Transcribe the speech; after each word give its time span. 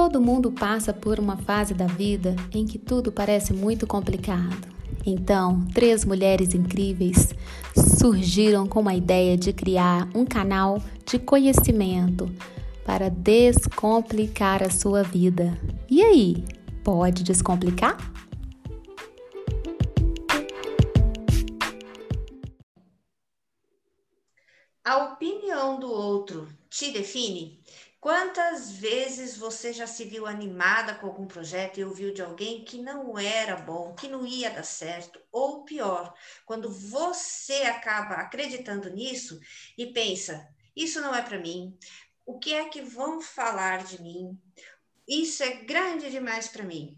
Todo 0.00 0.20
mundo 0.20 0.52
passa 0.52 0.94
por 0.94 1.18
uma 1.18 1.36
fase 1.38 1.74
da 1.74 1.88
vida 1.88 2.36
em 2.52 2.64
que 2.64 2.78
tudo 2.78 3.10
parece 3.10 3.52
muito 3.52 3.84
complicado. 3.84 4.68
Então, 5.04 5.66
três 5.74 6.04
mulheres 6.04 6.54
incríveis 6.54 7.34
surgiram 7.98 8.64
com 8.68 8.88
a 8.88 8.94
ideia 8.94 9.36
de 9.36 9.52
criar 9.52 10.08
um 10.14 10.24
canal 10.24 10.80
de 11.04 11.18
conhecimento 11.18 12.30
para 12.86 13.10
descomplicar 13.10 14.62
a 14.62 14.70
sua 14.70 15.02
vida. 15.02 15.58
E 15.90 16.00
aí, 16.00 16.44
pode 16.84 17.24
descomplicar? 17.24 17.98
A 24.84 25.12
opinião 25.12 25.80
do 25.80 25.90
outro 25.90 26.46
te 26.70 26.92
define? 26.92 27.60
Quantas 28.08 28.70
vezes 28.70 29.36
você 29.36 29.70
já 29.70 29.86
se 29.86 30.02
viu 30.06 30.26
animada 30.26 30.94
com 30.94 31.08
algum 31.08 31.26
projeto 31.26 31.78
e 31.78 31.84
ouviu 31.84 32.10
de 32.10 32.22
alguém 32.22 32.64
que 32.64 32.80
não 32.80 33.18
era 33.18 33.54
bom, 33.54 33.94
que 33.94 34.08
não 34.08 34.24
ia 34.24 34.48
dar 34.50 34.62
certo, 34.62 35.20
ou 35.30 35.62
pior, 35.62 36.14
quando 36.46 36.72
você 36.72 37.64
acaba 37.64 38.14
acreditando 38.14 38.88
nisso 38.88 39.38
e 39.76 39.92
pensa: 39.92 40.48
isso 40.74 41.02
não 41.02 41.14
é 41.14 41.20
para 41.20 41.38
mim, 41.38 41.76
o 42.24 42.38
que 42.38 42.54
é 42.54 42.70
que 42.70 42.80
vão 42.80 43.20
falar 43.20 43.84
de 43.84 44.00
mim? 44.00 44.40
Isso 45.06 45.42
é 45.42 45.56
grande 45.64 46.10
demais 46.10 46.48
para 46.48 46.64
mim. 46.64 46.96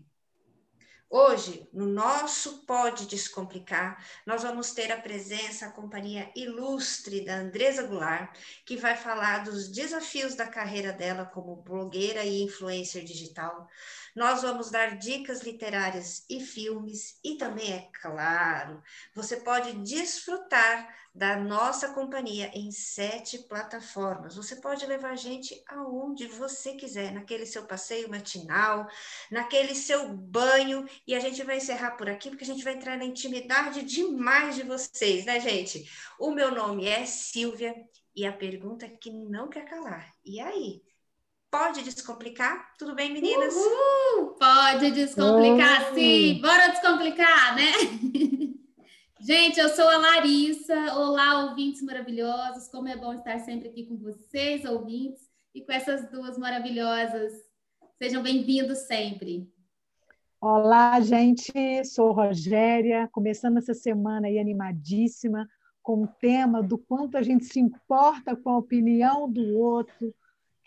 Hoje, 1.13 1.69
no 1.73 1.87
nosso 1.87 2.65
Pode 2.65 3.09
Descomplicar, 3.09 4.01
nós 4.25 4.45
vamos 4.45 4.71
ter 4.71 4.93
a 4.93 5.01
presença, 5.01 5.67
a 5.67 5.73
companhia 5.73 6.31
ilustre 6.37 7.25
da 7.25 7.35
Andresa 7.35 7.83
Goulart, 7.83 8.33
que 8.65 8.77
vai 8.77 8.97
falar 8.97 9.43
dos 9.43 9.69
desafios 9.69 10.37
da 10.37 10.47
carreira 10.47 10.93
dela 10.93 11.25
como 11.25 11.57
blogueira 11.57 12.23
e 12.23 12.45
influencer 12.45 13.03
digital. 13.03 13.69
Nós 14.15 14.43
vamos 14.43 14.71
dar 14.71 14.99
dicas 14.99 15.43
literárias 15.43 16.25
e 16.29 16.41
filmes, 16.41 17.19
e 17.25 17.37
também, 17.37 17.73
é 17.73 17.89
claro, 18.01 18.83
você 19.15 19.37
pode 19.37 19.73
desfrutar 19.83 20.95
da 21.15 21.37
nossa 21.37 21.93
companhia 21.93 22.51
em 22.55 22.71
sete 22.71 23.39
plataformas. 23.49 24.37
Você 24.37 24.57
pode 24.57 24.87
levar 24.87 25.11
a 25.11 25.17
gente 25.17 25.61
aonde 25.69 26.27
você 26.27 26.75
quiser, 26.75 27.13
naquele 27.13 27.45
seu 27.47 27.67
passeio 27.67 28.09
matinal, 28.09 28.87
naquele 29.31 29.75
seu 29.75 30.15
banho, 30.15 30.87
e 31.07 31.15
a 31.15 31.21
gente 31.21 31.43
vai 31.43 31.57
encerrar 31.57 31.93
por 31.93 32.09
aqui, 32.09 32.31
porque 32.31 32.45
a 32.45 32.47
gente 32.47 32.63
vai 32.63 32.75
entrar 32.75 32.97
na 32.97 33.05
intimidade 33.05 33.83
demais 33.83 34.55
de 34.55 34.63
vocês, 34.63 35.25
né, 35.25 35.41
gente? 35.41 35.85
O 36.19 36.31
meu 36.31 36.55
nome 36.55 36.87
é 36.87 37.05
Silvia, 37.05 37.75
e 38.15 38.27
a 38.27 38.33
pergunta 38.33 38.87
é 38.87 38.91
que 38.91 39.11
não 39.11 39.49
quer 39.49 39.65
calar. 39.65 40.13
E 40.25 40.41
aí? 40.41 40.83
Pode 41.51 41.83
descomplicar? 41.83 42.77
Tudo 42.79 42.95
bem, 42.95 43.13
meninas? 43.13 43.53
Uhul! 43.53 44.37
Pode 44.39 44.93
descomplicar, 44.93 45.93
sim! 45.93 46.41
Bora 46.41 46.69
descomplicar, 46.69 47.57
né? 47.57 47.73
Gente, 49.21 49.59
eu 49.59 49.69
sou 49.69 49.89
a 49.89 49.99
Larissa. 49.99 50.95
Olá, 50.95 51.47
ouvintes 51.47 51.83
maravilhosos. 51.83 52.69
Como 52.69 52.87
é 52.87 52.97
bom 52.97 53.15
estar 53.15 53.41
sempre 53.41 53.69
aqui 53.69 53.85
com 53.85 53.97
vocês, 53.97 54.65
ouvintes, 54.65 55.29
e 55.53 55.61
com 55.61 55.73
essas 55.73 56.09
duas 56.13 56.39
maravilhosas. 56.39 57.33
Sejam 57.99 58.23
bem-vindos 58.23 58.79
sempre. 58.87 59.53
Olá, 60.41 61.01
gente. 61.01 61.53
Sou 61.85 62.13
Rogéria, 62.13 63.09
começando 63.11 63.59
essa 63.59 63.75
semana 63.75 64.29
aí 64.29 64.39
animadíssima 64.39 65.49
com 65.83 66.05
o 66.05 66.07
tema 66.07 66.63
do 66.63 66.79
quanto 66.79 67.17
a 67.17 67.23
gente 67.23 67.45
se 67.45 67.59
importa 67.59 68.37
com 68.37 68.51
a 68.51 68.59
opinião 68.59 69.29
do 69.29 69.59
outro, 69.59 70.15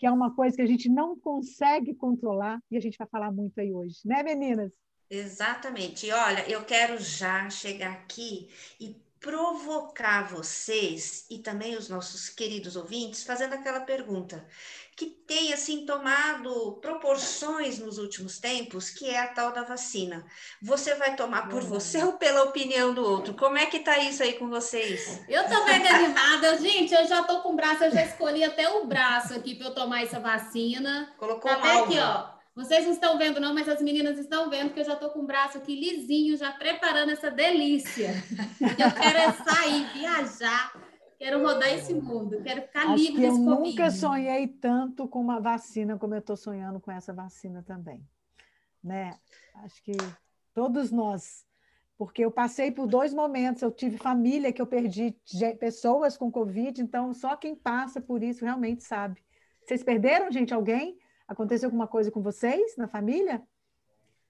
que 0.04 0.08
é 0.08 0.12
uma 0.12 0.34
coisa 0.34 0.54
que 0.54 0.60
a 0.60 0.66
gente 0.66 0.86
não 0.86 1.18
consegue 1.18 1.94
controlar 1.94 2.60
e 2.70 2.76
a 2.76 2.80
gente 2.80 2.98
vai 2.98 3.08
falar 3.08 3.32
muito 3.32 3.58
aí 3.58 3.72
hoje, 3.72 4.00
né, 4.04 4.22
meninas? 4.22 4.70
Exatamente. 5.08 6.06
E 6.06 6.12
olha, 6.12 6.46
eu 6.46 6.62
quero 6.62 6.98
já 6.98 7.48
chegar 7.48 7.92
aqui 7.92 8.50
e 8.78 8.94
provocar 9.24 10.28
vocês 10.28 11.24
e 11.30 11.38
também 11.38 11.76
os 11.76 11.88
nossos 11.88 12.28
queridos 12.28 12.76
ouvintes 12.76 13.24
fazendo 13.24 13.54
aquela 13.54 13.80
pergunta 13.80 14.46
que 14.94 15.06
tem 15.06 15.50
assim 15.54 15.86
tomado 15.86 16.78
proporções 16.82 17.78
nos 17.78 17.96
últimos 17.96 18.38
tempos, 18.38 18.90
que 18.90 19.08
é 19.08 19.18
a 19.18 19.28
tal 19.28 19.50
da 19.50 19.62
vacina. 19.62 20.26
Você 20.60 20.94
vai 20.96 21.16
tomar 21.16 21.48
por 21.48 21.62
você 21.62 22.04
ou 22.04 22.12
pela 22.12 22.42
opinião 22.42 22.92
do 22.92 23.02
outro? 23.02 23.32
Como 23.32 23.56
é 23.56 23.64
que 23.64 23.80
tá 23.80 23.98
isso 23.98 24.22
aí 24.22 24.34
com 24.34 24.50
vocês? 24.50 25.22
Eu 25.26 25.48
tô 25.48 25.64
mega 25.64 25.88
animada. 25.88 26.58
Gente, 26.58 26.94
eu 26.94 27.06
já 27.06 27.22
tô 27.22 27.40
com 27.40 27.54
o 27.54 27.56
braço, 27.56 27.84
eu 27.84 27.90
já 27.90 28.04
escolhi 28.04 28.44
até 28.44 28.68
o 28.68 28.84
braço 28.86 29.32
aqui 29.32 29.54
para 29.54 29.68
eu 29.68 29.74
tomar 29.74 30.02
essa 30.02 30.20
vacina. 30.20 31.12
Colocou 31.16 31.50
tá 31.50 31.56
até 31.56 31.70
alvo. 31.70 31.84
aqui, 31.84 31.98
ó. 31.98 32.33
Vocês 32.54 32.84
não 32.84 32.92
estão 32.92 33.18
vendo, 33.18 33.40
não, 33.40 33.52
mas 33.52 33.68
as 33.68 33.82
meninas 33.82 34.16
estão 34.16 34.48
vendo 34.48 34.72
que 34.72 34.78
eu 34.78 34.84
já 34.84 34.94
estou 34.94 35.10
com 35.10 35.20
o 35.20 35.26
braço 35.26 35.58
aqui 35.58 35.74
lisinho, 35.74 36.36
já 36.36 36.52
preparando 36.52 37.10
essa 37.10 37.28
delícia. 37.28 38.10
Eu 38.60 38.92
quero 38.92 39.18
é 39.18 39.32
sair, 39.32 39.92
viajar, 39.92 40.72
quero 41.18 41.42
rodar 41.42 41.68
esse 41.74 41.92
mundo, 41.92 42.40
quero 42.44 42.62
ficar 42.62 42.82
Acho 42.82 42.94
livre 42.94 43.20
que 43.20 43.26
eu 43.26 43.30
desse 43.30 43.40
nunca 43.42 43.84
Covid. 43.84 43.98
sonhei 43.98 44.46
tanto 44.46 45.08
com 45.08 45.20
uma 45.20 45.40
vacina 45.40 45.98
como 45.98 46.14
eu 46.14 46.20
estou 46.20 46.36
sonhando 46.36 46.78
com 46.78 46.92
essa 46.92 47.12
vacina 47.12 47.60
também. 47.66 48.06
Né? 48.82 49.18
Acho 49.56 49.82
que 49.82 49.96
todos 50.54 50.92
nós. 50.92 51.44
Porque 51.98 52.24
eu 52.24 52.30
passei 52.30 52.70
por 52.70 52.86
dois 52.86 53.14
momentos, 53.14 53.62
eu 53.62 53.70
tive 53.70 53.96
família 53.96 54.52
que 54.52 54.60
eu 54.60 54.66
perdi 54.66 55.16
pessoas 55.58 56.16
com 56.16 56.30
Covid, 56.30 56.80
então 56.82 57.12
só 57.14 57.36
quem 57.36 57.54
passa 57.54 58.00
por 58.00 58.22
isso 58.22 58.44
realmente 58.44 58.82
sabe. 58.82 59.22
Vocês 59.64 59.82
perderam, 59.82 60.30
gente, 60.30 60.52
alguém? 60.52 60.98
Aconteceu 61.26 61.68
alguma 61.68 61.86
coisa 61.86 62.10
com 62.10 62.22
vocês 62.22 62.76
na 62.76 62.86
família? 62.86 63.42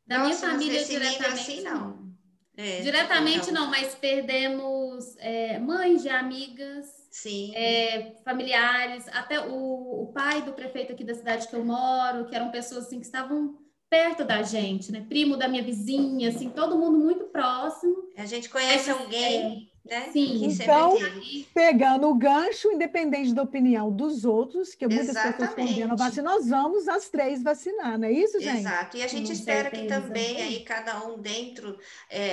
Da 0.07 0.19
minha 0.19 0.31
Nossa, 0.31 0.49
família 0.49 0.81
nesse 0.81 0.93
nível 0.93 1.09
diretamente 1.11 1.51
assim, 1.51 1.63
não. 1.63 2.15
É, 2.57 2.81
Diretamente 2.83 3.51
então, 3.51 3.65
não, 3.65 3.71
mas 3.71 3.97
perdemos 3.97 5.17
é, 5.19 5.59
mães 5.59 6.03
de 6.03 6.09
amigas, 6.09 6.87
Sim. 7.11 7.53
é, 7.55 8.15
familiares, 8.25 9.09
até 9.09 9.41
o, 9.41 10.05
o 10.05 10.13
pai 10.13 10.43
do 10.43 10.53
prefeito 10.53 10.93
aqui 10.93 11.03
da 11.03 11.15
cidade 11.15 11.49
que 11.49 11.57
eu 11.57 11.65
moro, 11.65 12.27
que 12.27 12.35
eram 12.35 12.53
pessoas 12.53 12.87
assim 12.87 13.01
que 13.01 13.07
estavam 13.07 13.59
perto 13.91 14.25
da 14.25 14.43
gente, 14.43 14.93
né? 14.93 15.05
Primo 15.09 15.37
da 15.37 15.49
minha 15.49 15.65
vizinha, 15.65 16.29
assim, 16.29 16.49
todo 16.51 16.79
mundo 16.79 16.99
muito 16.99 17.25
próximo. 17.25 18.09
A 18.17 18.25
gente 18.25 18.49
conhece 18.49 18.89
alguém, 18.89 19.69
né? 19.85 20.11
sim. 20.11 20.39
que 20.39 20.63
Então. 20.63 20.97
Pegando 21.53 22.09
o 22.09 22.15
gancho, 22.15 22.73
independente 22.73 23.35
da 23.35 23.43
opinião 23.43 23.91
dos 23.91 24.25
outros, 24.25 24.75
que 24.75 24.87
muitas 24.87 25.09
pessoas 25.09 25.35
Exatamente. 25.35 25.69
condenam 25.69 25.93
a 25.93 25.97
vacina, 25.97 26.31
nós 26.31 26.49
vamos 26.49 26.89
as 26.89 27.09
três 27.09 27.43
vacinar, 27.43 27.99
não 27.99 28.09
é 28.09 28.13
isso, 28.13 28.41
gente? 28.41 28.61
Exato, 28.61 28.97
e 28.97 29.03
a 29.03 29.07
gente 29.07 29.27
Com 29.27 29.33
espera 29.33 29.71
que 29.71 29.77
certeza. 29.77 30.01
também 30.01 30.43
aí 30.43 30.65
cada 30.65 31.07
um 31.07 31.19
dentro 31.19 31.79
é, 32.09 32.29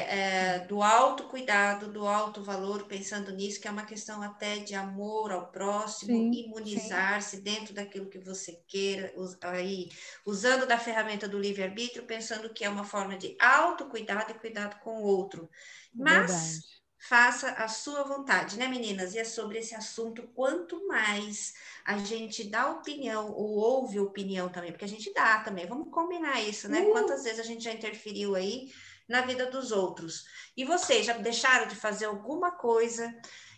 é, 0.56 0.60
do 0.60 0.82
autocuidado, 0.82 1.92
do 1.92 2.08
alto 2.08 2.42
valor, 2.42 2.86
pensando 2.86 3.32
nisso, 3.32 3.60
que 3.60 3.68
é 3.68 3.72
uma 3.72 3.86
questão 3.86 4.22
até 4.22 4.58
de 4.58 4.74
amor 4.74 5.32
ao 5.32 5.48
próximo, 5.52 6.34
imunizar-se 6.34 7.42
dentro 7.42 7.74
daquilo 7.74 8.10
que 8.10 8.20
você 8.20 8.62
queira, 8.68 9.14
aí, 9.44 9.90
usando 10.26 10.66
da 10.66 10.78
ferramenta 10.78 11.28
do 11.28 11.38
livre-arbítrio, 11.38 12.04
pensando 12.04 12.54
que 12.54 12.64
é 12.64 12.70
uma 12.70 12.84
forma 12.84 13.18
de 13.18 13.36
autocuidado 13.40 14.32
e 14.32 14.36
cuidado 14.36 14.80
com 14.82 15.02
o 15.02 15.04
outro. 15.04 15.50
Mas 15.94 16.32
Verdade. 16.32 16.81
Faça 17.02 17.50
a 17.54 17.68
sua 17.68 18.04
vontade, 18.04 18.58
né, 18.58 18.68
meninas? 18.68 19.16
E 19.16 19.20
é 19.20 19.24
sobre 19.24 19.58
esse 19.58 19.74
assunto, 19.74 20.30
quanto 20.36 20.88
mais 20.88 21.54
a 21.84 21.98
gente 21.98 22.44
dá 22.44 22.70
opinião 22.70 23.32
ou 23.32 23.56
ouve 23.56 24.00
opinião 24.00 24.50
também, 24.50 24.72
porque 24.72 24.86
a 24.86 24.88
gente 24.88 25.12
dá 25.12 25.40
também, 25.40 25.66
vamos 25.66 25.90
combinar 25.90 26.40
isso, 26.42 26.70
né? 26.70 26.82
Uh! 26.82 26.92
Quantas 26.92 27.24
vezes 27.24 27.40
a 27.40 27.44
gente 27.44 27.64
já 27.64 27.74
interferiu 27.74 28.36
aí 28.36 28.72
na 29.10 29.22
vida 29.22 29.48
dos 29.48 29.72
outros? 29.72 30.26
E 30.56 30.64
vocês 30.64 31.06
já 31.06 31.14
deixaram 31.14 31.68
de 31.68 31.76
fazer 31.76 32.06
alguma 32.06 32.52
coisa 32.52 33.12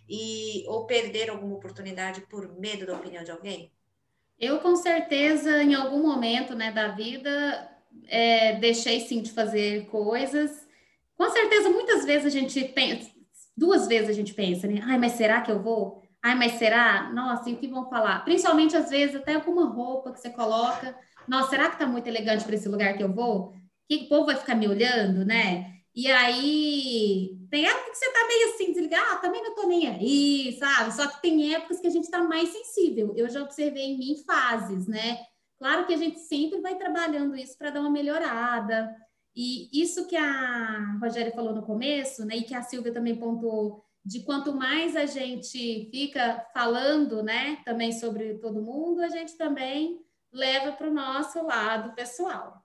e 0.07 0.63
ou 0.67 0.85
perderam 0.85 1.35
alguma 1.35 1.55
oportunidade 1.55 2.21
por 2.21 2.57
medo 2.57 2.85
da 2.85 2.95
opinião 2.95 3.25
de 3.25 3.31
alguém? 3.31 3.73
Eu, 4.39 4.59
com 4.59 4.75
certeza, 4.77 5.61
em 5.61 5.75
algum 5.75 6.01
momento 6.01 6.55
né, 6.55 6.71
da 6.71 6.89
vida, 6.89 7.69
é, 8.07 8.55
deixei 8.55 9.01
sim 9.01 9.21
de 9.21 9.31
fazer 9.31 9.85
coisas. 9.87 10.65
Com 11.15 11.29
certeza, 11.29 11.69
muitas 11.69 12.05
vezes 12.05 12.27
a 12.27 12.29
gente 12.29 12.63
pensa, 12.69 13.12
duas 13.55 13.87
vezes 13.87 14.09
a 14.09 14.13
gente 14.13 14.33
pensa, 14.33 14.67
né? 14.67 14.81
Ai, 14.83 14.97
mas 14.97 15.13
será 15.13 15.41
que 15.41 15.51
eu 15.51 15.61
vou? 15.61 16.01
Ai, 16.21 16.35
mas 16.35 16.53
será? 16.53 17.11
Nossa, 17.13 17.49
e 17.49 17.53
o 17.53 17.57
que 17.57 17.67
vão 17.67 17.89
falar? 17.89 18.23
Principalmente, 18.23 18.77
às 18.77 18.89
vezes, 18.89 19.15
até 19.15 19.35
alguma 19.35 19.65
roupa 19.65 20.11
que 20.11 20.19
você 20.19 20.29
coloca. 20.29 20.95
Nossa, 21.27 21.49
será 21.49 21.69
que 21.69 21.77
tá 21.77 21.85
muito 21.85 22.07
elegante 22.07 22.45
para 22.45 22.55
esse 22.55 22.69
lugar 22.69 22.95
que 22.95 23.03
eu 23.03 23.13
vou? 23.13 23.53
Que 23.89 24.05
o 24.05 24.09
povo 24.09 24.27
vai 24.27 24.35
ficar 24.35 24.55
me 24.55 24.67
olhando, 24.67 25.25
né? 25.25 25.73
E 25.95 26.09
aí, 26.11 27.37
tem 27.51 27.65
época 27.67 27.91
que 27.91 27.97
você 27.97 28.11
tá 28.11 28.27
meio 28.27 28.53
assim, 28.53 28.71
desligado, 28.71 29.05
ah, 29.11 29.17
também 29.17 29.43
não 29.43 29.53
tô 29.53 29.67
nem 29.67 29.87
aí, 29.87 30.57
sabe? 30.57 30.91
Só 30.91 31.07
que 31.07 31.21
tem 31.21 31.53
épocas 31.53 31.79
que 31.79 31.87
a 31.87 31.91
gente 31.91 32.09
tá 32.09 32.23
mais 32.23 32.49
sensível. 32.49 33.13
Eu 33.15 33.29
já 33.29 33.43
observei 33.43 33.83
em 33.83 33.97
mim 33.99 34.23
fases, 34.25 34.87
né? 34.87 35.19
Claro 35.59 35.85
que 35.85 35.93
a 35.93 35.97
gente 35.97 36.19
sempre 36.19 36.59
vai 36.61 36.75
trabalhando 36.77 37.35
isso 37.35 37.57
para 37.57 37.69
dar 37.69 37.81
uma 37.81 37.91
melhorada. 37.91 38.95
E 39.35 39.69
isso 39.73 40.07
que 40.07 40.15
a 40.15 40.97
Rogéria 41.01 41.31
falou 41.31 41.53
no 41.53 41.63
começo, 41.63 42.25
né? 42.25 42.37
E 42.37 42.43
que 42.43 42.53
a 42.53 42.61
Silvia 42.61 42.93
também 42.93 43.15
pontuou, 43.15 43.83
de 44.05 44.23
quanto 44.23 44.53
mais 44.53 44.95
a 44.95 45.05
gente 45.05 45.89
fica 45.89 46.45
falando, 46.53 47.23
né? 47.23 47.57
Também 47.65 47.91
sobre 47.91 48.35
todo 48.35 48.61
mundo, 48.61 49.01
a 49.01 49.09
gente 49.09 49.35
também 49.37 49.99
leva 50.31 50.71
para 50.73 50.89
o 50.89 50.93
nosso 50.93 51.41
lado 51.43 51.93
pessoal. 51.95 52.63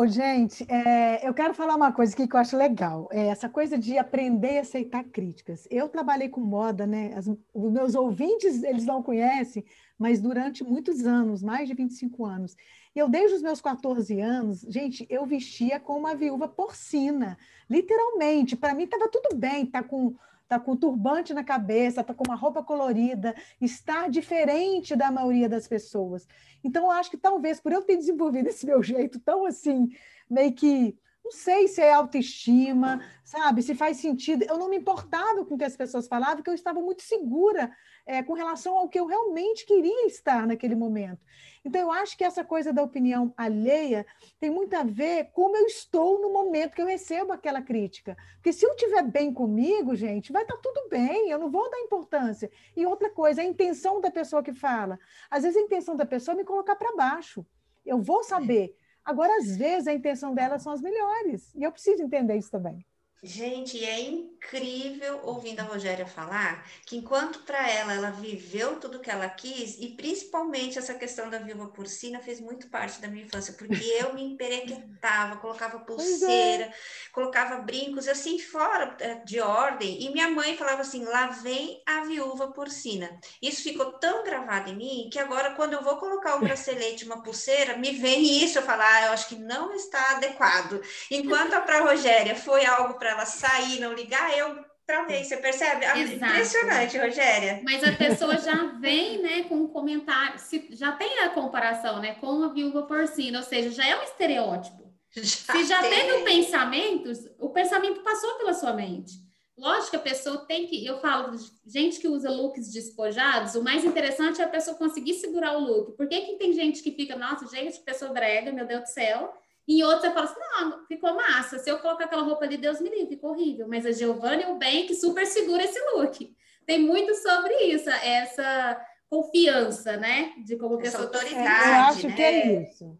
Ô, 0.00 0.06
gente, 0.06 0.64
é, 0.70 1.26
eu 1.26 1.34
quero 1.34 1.52
falar 1.52 1.74
uma 1.74 1.90
coisa 1.90 2.14
aqui 2.14 2.28
que 2.28 2.36
eu 2.36 2.38
acho 2.38 2.56
legal. 2.56 3.08
É 3.10 3.26
essa 3.26 3.48
coisa 3.48 3.76
de 3.76 3.98
aprender 3.98 4.58
a 4.58 4.60
aceitar 4.60 5.02
críticas. 5.02 5.66
Eu 5.68 5.88
trabalhei 5.88 6.28
com 6.28 6.40
moda, 6.40 6.86
né? 6.86 7.12
As, 7.16 7.26
os 7.26 7.72
meus 7.72 7.96
ouvintes, 7.96 8.62
eles 8.62 8.86
não 8.86 9.02
conhecem, 9.02 9.64
mas 9.98 10.20
durante 10.20 10.62
muitos 10.62 11.04
anos, 11.04 11.42
mais 11.42 11.66
de 11.66 11.74
25 11.74 12.24
anos. 12.24 12.54
Eu, 12.98 13.08
desde 13.08 13.36
os 13.36 13.42
meus 13.42 13.60
14 13.60 14.20
anos, 14.20 14.62
gente, 14.68 15.06
eu 15.08 15.24
vestia 15.24 15.78
como 15.78 16.00
uma 16.00 16.16
viúva 16.16 16.48
porcina. 16.48 17.38
Literalmente. 17.70 18.56
Para 18.56 18.74
mim 18.74 18.84
estava 18.84 19.08
tudo 19.08 19.36
bem, 19.36 19.64
tá 19.66 19.82
com 19.82 20.16
tá 20.48 20.58
com 20.58 20.74
turbante 20.74 21.34
na 21.34 21.44
cabeça, 21.44 22.02
tá 22.02 22.14
com 22.14 22.24
uma 22.26 22.34
roupa 22.34 22.62
colorida, 22.62 23.34
estar 23.60 24.08
diferente 24.08 24.96
da 24.96 25.12
maioria 25.12 25.46
das 25.46 25.68
pessoas. 25.68 26.26
Então, 26.64 26.84
eu 26.84 26.90
acho 26.90 27.10
que 27.10 27.18
talvez 27.18 27.60
por 27.60 27.70
eu 27.70 27.82
ter 27.82 27.96
desenvolvido 27.96 28.48
esse 28.48 28.64
meu 28.64 28.82
jeito 28.82 29.20
tão 29.20 29.44
assim, 29.44 29.90
meio 30.28 30.52
que 30.54 30.96
não 31.28 31.32
sei 31.32 31.68
se 31.68 31.82
é 31.82 31.92
autoestima, 31.92 33.02
sabe? 33.22 33.62
Se 33.62 33.74
faz 33.74 33.98
sentido. 33.98 34.44
Eu 34.44 34.56
não 34.56 34.70
me 34.70 34.78
importava 34.78 35.44
com 35.44 35.54
o 35.54 35.58
que 35.58 35.64
as 35.64 35.76
pessoas 35.76 36.08
falavam, 36.08 36.36
porque 36.36 36.50
eu 36.50 36.54
estava 36.54 36.80
muito 36.80 37.02
segura 37.02 37.70
é, 38.06 38.22
com 38.22 38.32
relação 38.32 38.76
ao 38.76 38.88
que 38.88 38.98
eu 38.98 39.06
realmente 39.06 39.66
queria 39.66 40.06
estar 40.06 40.46
naquele 40.46 40.74
momento. 40.74 41.20
Então, 41.64 41.80
eu 41.80 41.92
acho 41.92 42.16
que 42.16 42.24
essa 42.24 42.42
coisa 42.42 42.72
da 42.72 42.82
opinião 42.82 43.34
alheia 43.36 44.06
tem 44.40 44.48
muito 44.48 44.74
a 44.74 44.82
ver 44.84 45.30
com 45.32 45.48
como 45.48 45.56
eu 45.56 45.66
estou 45.66 46.20
no 46.20 46.30
momento 46.30 46.74
que 46.74 46.82
eu 46.82 46.86
recebo 46.86 47.32
aquela 47.32 47.62
crítica. 47.62 48.14
Porque 48.34 48.52
se 48.52 48.66
eu 48.66 48.70
estiver 48.72 49.02
bem 49.02 49.32
comigo, 49.32 49.96
gente, 49.96 50.30
vai 50.30 50.42
estar 50.42 50.58
tudo 50.58 50.90
bem, 50.90 51.30
eu 51.30 51.38
não 51.38 51.50
vou 51.50 51.70
dar 51.70 51.78
importância. 51.80 52.50
E 52.76 52.84
outra 52.84 53.08
coisa, 53.08 53.40
a 53.40 53.44
intenção 53.44 53.98
da 53.98 54.10
pessoa 54.10 54.42
que 54.42 54.52
fala. 54.52 54.98
Às 55.30 55.44
vezes 55.44 55.56
a 55.56 55.62
intenção 55.62 55.96
da 55.96 56.04
pessoa 56.04 56.34
é 56.34 56.36
me 56.36 56.44
colocar 56.44 56.76
para 56.76 56.94
baixo. 56.94 57.46
Eu 57.82 57.98
vou 57.98 58.22
saber. 58.22 58.76
Agora, 59.08 59.32
às 59.38 59.56
vezes, 59.56 59.86
a 59.88 59.94
intenção 59.94 60.34
delas 60.34 60.62
são 60.62 60.70
as 60.72 60.82
melhores. 60.82 61.54
E 61.54 61.62
eu 61.62 61.72
preciso 61.72 62.02
entender 62.02 62.36
isso 62.36 62.50
também. 62.50 62.84
Gente, 63.20 63.84
é 63.84 63.98
incrível 63.98 65.18
ouvindo 65.24 65.58
a 65.58 65.64
Rogéria 65.64 66.06
falar 66.06 66.64
que 66.86 66.94
enquanto 66.96 67.40
para 67.44 67.68
ela 67.68 67.92
ela 67.92 68.10
viveu 68.12 68.78
tudo 68.78 69.00
que 69.00 69.10
ela 69.10 69.28
quis 69.28 69.76
e 69.76 69.96
principalmente 69.96 70.78
essa 70.78 70.94
questão 70.94 71.28
da 71.28 71.40
viúva 71.40 71.66
porcina 71.72 72.20
fez 72.20 72.38
muito 72.40 72.70
parte 72.70 73.00
da 73.00 73.08
minha 73.08 73.24
infância, 73.24 73.52
porque 73.58 73.82
eu 73.82 74.14
me 74.14 74.22
emperequetava, 74.22 75.36
colocava 75.40 75.80
é. 75.98 76.18
pulseira, 76.20 76.66
é. 76.66 76.70
colocava 77.12 77.56
brincos 77.58 78.06
assim 78.06 78.38
fora 78.38 78.96
eh, 79.00 79.16
de 79.24 79.40
ordem 79.40 80.00
e 80.00 80.10
minha 80.12 80.28
mãe 80.30 80.56
falava 80.56 80.82
assim: 80.82 81.04
"Lá 81.04 81.26
vem 81.26 81.82
a 81.88 82.02
viúva 82.02 82.52
porcina". 82.52 83.18
Isso 83.42 83.64
ficou 83.64 83.98
tão 83.98 84.22
gravado 84.22 84.70
em 84.70 84.76
mim 84.76 85.08
que 85.10 85.18
agora 85.18 85.50
quando 85.56 85.72
eu 85.72 85.82
vou 85.82 85.96
colocar 85.96 86.36
um 86.36 86.42
bracelete, 86.42 87.04
uma 87.04 87.20
pulseira, 87.20 87.76
me 87.76 87.90
vem 87.90 88.44
isso, 88.44 88.58
eu 88.58 88.62
falo: 88.62 88.82
"Ah, 88.82 89.06
eu 89.06 89.10
acho 89.12 89.26
que 89.26 89.34
não 89.36 89.72
está 89.72 90.12
adequado". 90.12 90.80
Enquanto 91.10 91.54
a 91.54 91.60
para 91.60 91.80
Rogéria 91.80 92.36
foi 92.36 92.64
algo 92.64 92.96
para 92.98 93.07
ela 93.10 93.26
sair, 93.26 93.80
não 93.80 93.92
ligar, 93.92 94.36
eu 94.36 94.64
travei. 94.86 95.22
Você 95.22 95.36
percebe? 95.36 95.84
Ah, 95.84 95.98
Exato. 95.98 96.32
Impressionante, 96.32 96.98
Rogéria. 96.98 97.60
Mas 97.62 97.84
a 97.84 97.92
pessoa 97.92 98.38
já 98.38 98.64
vem, 98.80 99.22
né, 99.22 99.42
com 99.44 99.56
um 99.56 99.68
comentário, 99.68 100.38
se, 100.38 100.68
já 100.72 100.92
tem 100.92 101.20
a 101.20 101.28
comparação, 101.28 102.00
né, 102.00 102.14
com 102.14 102.42
a 102.42 102.48
viúva 102.48 102.82
porcina, 102.84 103.38
ou 103.38 103.44
seja, 103.44 103.70
já 103.70 103.86
é 103.86 103.98
um 103.98 104.02
estereótipo. 104.02 104.88
Já 105.14 105.52
se 105.54 105.64
já 105.64 105.80
tem. 105.80 105.90
teve 105.90 106.12
o 106.12 106.24
pensamento, 106.24 107.12
o 107.38 107.48
pensamento 107.50 108.02
passou 108.02 108.34
pela 108.34 108.54
sua 108.54 108.72
mente. 108.72 109.12
Lógico 109.56 109.90
que 109.90 109.96
a 109.96 110.00
pessoa 110.00 110.46
tem 110.46 110.66
que, 110.66 110.86
eu 110.86 111.00
falo, 111.00 111.36
gente 111.66 111.98
que 111.98 112.06
usa 112.06 112.30
looks 112.30 112.72
despojados, 112.72 113.56
o 113.56 113.62
mais 113.64 113.84
interessante 113.84 114.40
é 114.40 114.44
a 114.44 114.48
pessoa 114.48 114.76
conseguir 114.76 115.14
segurar 115.14 115.58
o 115.58 115.60
look. 115.60 115.96
Por 115.96 116.06
que, 116.08 116.20
que 116.20 116.36
tem 116.36 116.52
gente 116.52 116.80
que 116.80 116.92
fica, 116.92 117.16
nossa, 117.16 117.44
gente, 117.48 117.80
pessoa 117.80 118.12
brega, 118.12 118.52
meu 118.52 118.66
Deus 118.66 118.82
do 118.82 118.86
céu, 118.86 119.34
e 119.68 119.84
outros 119.84 120.00
você 120.00 120.10
fala 120.10 120.24
assim, 120.24 120.40
não, 120.40 120.86
ficou 120.86 121.14
massa. 121.14 121.58
Se 121.58 121.70
eu 121.70 121.78
colocar 121.78 122.06
aquela 122.06 122.22
roupa 122.22 122.46
ali, 122.46 122.56
Deus 122.56 122.80
me 122.80 122.88
livre, 122.88 123.16
ficou 123.16 123.32
horrível. 123.32 123.68
Mas 123.68 123.84
a 123.84 123.92
Giovanna 123.92 124.42
e 124.42 124.46
o 124.46 124.58
Bank 124.58 124.94
super 124.94 125.26
segura 125.26 125.62
esse 125.62 125.78
look. 125.90 126.34
Tem 126.64 126.80
muito 126.80 127.14
sobre 127.16 127.54
isso, 127.64 127.90
essa 127.90 128.80
confiança, 129.10 129.98
né? 129.98 130.32
De 130.42 130.56
como 130.56 130.78
pessoa 130.78 131.04
autoridade. 131.04 131.68
É, 131.68 131.68
eu 131.68 131.82
acho 131.82 132.08
né? 132.08 132.14
que 132.14 132.22
é 132.22 132.62
isso. 132.62 132.98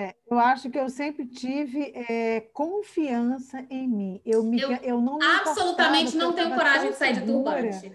É, 0.00 0.14
eu 0.30 0.38
acho 0.38 0.70
que 0.70 0.78
eu 0.78 0.88
sempre 0.88 1.26
tive 1.26 1.92
é, 2.08 2.40
confiança 2.52 3.64
em 3.68 3.88
mim. 3.88 4.20
Eu, 4.24 4.44
me, 4.44 4.60
eu, 4.60 4.72
eu 4.82 5.00
não 5.00 5.18
absolutamente 5.20 6.16
não 6.16 6.32
tenho 6.32 6.54
coragem 6.54 6.90
de 6.90 6.96
sair 6.96 7.14
de 7.14 7.26
turbante. 7.26 7.92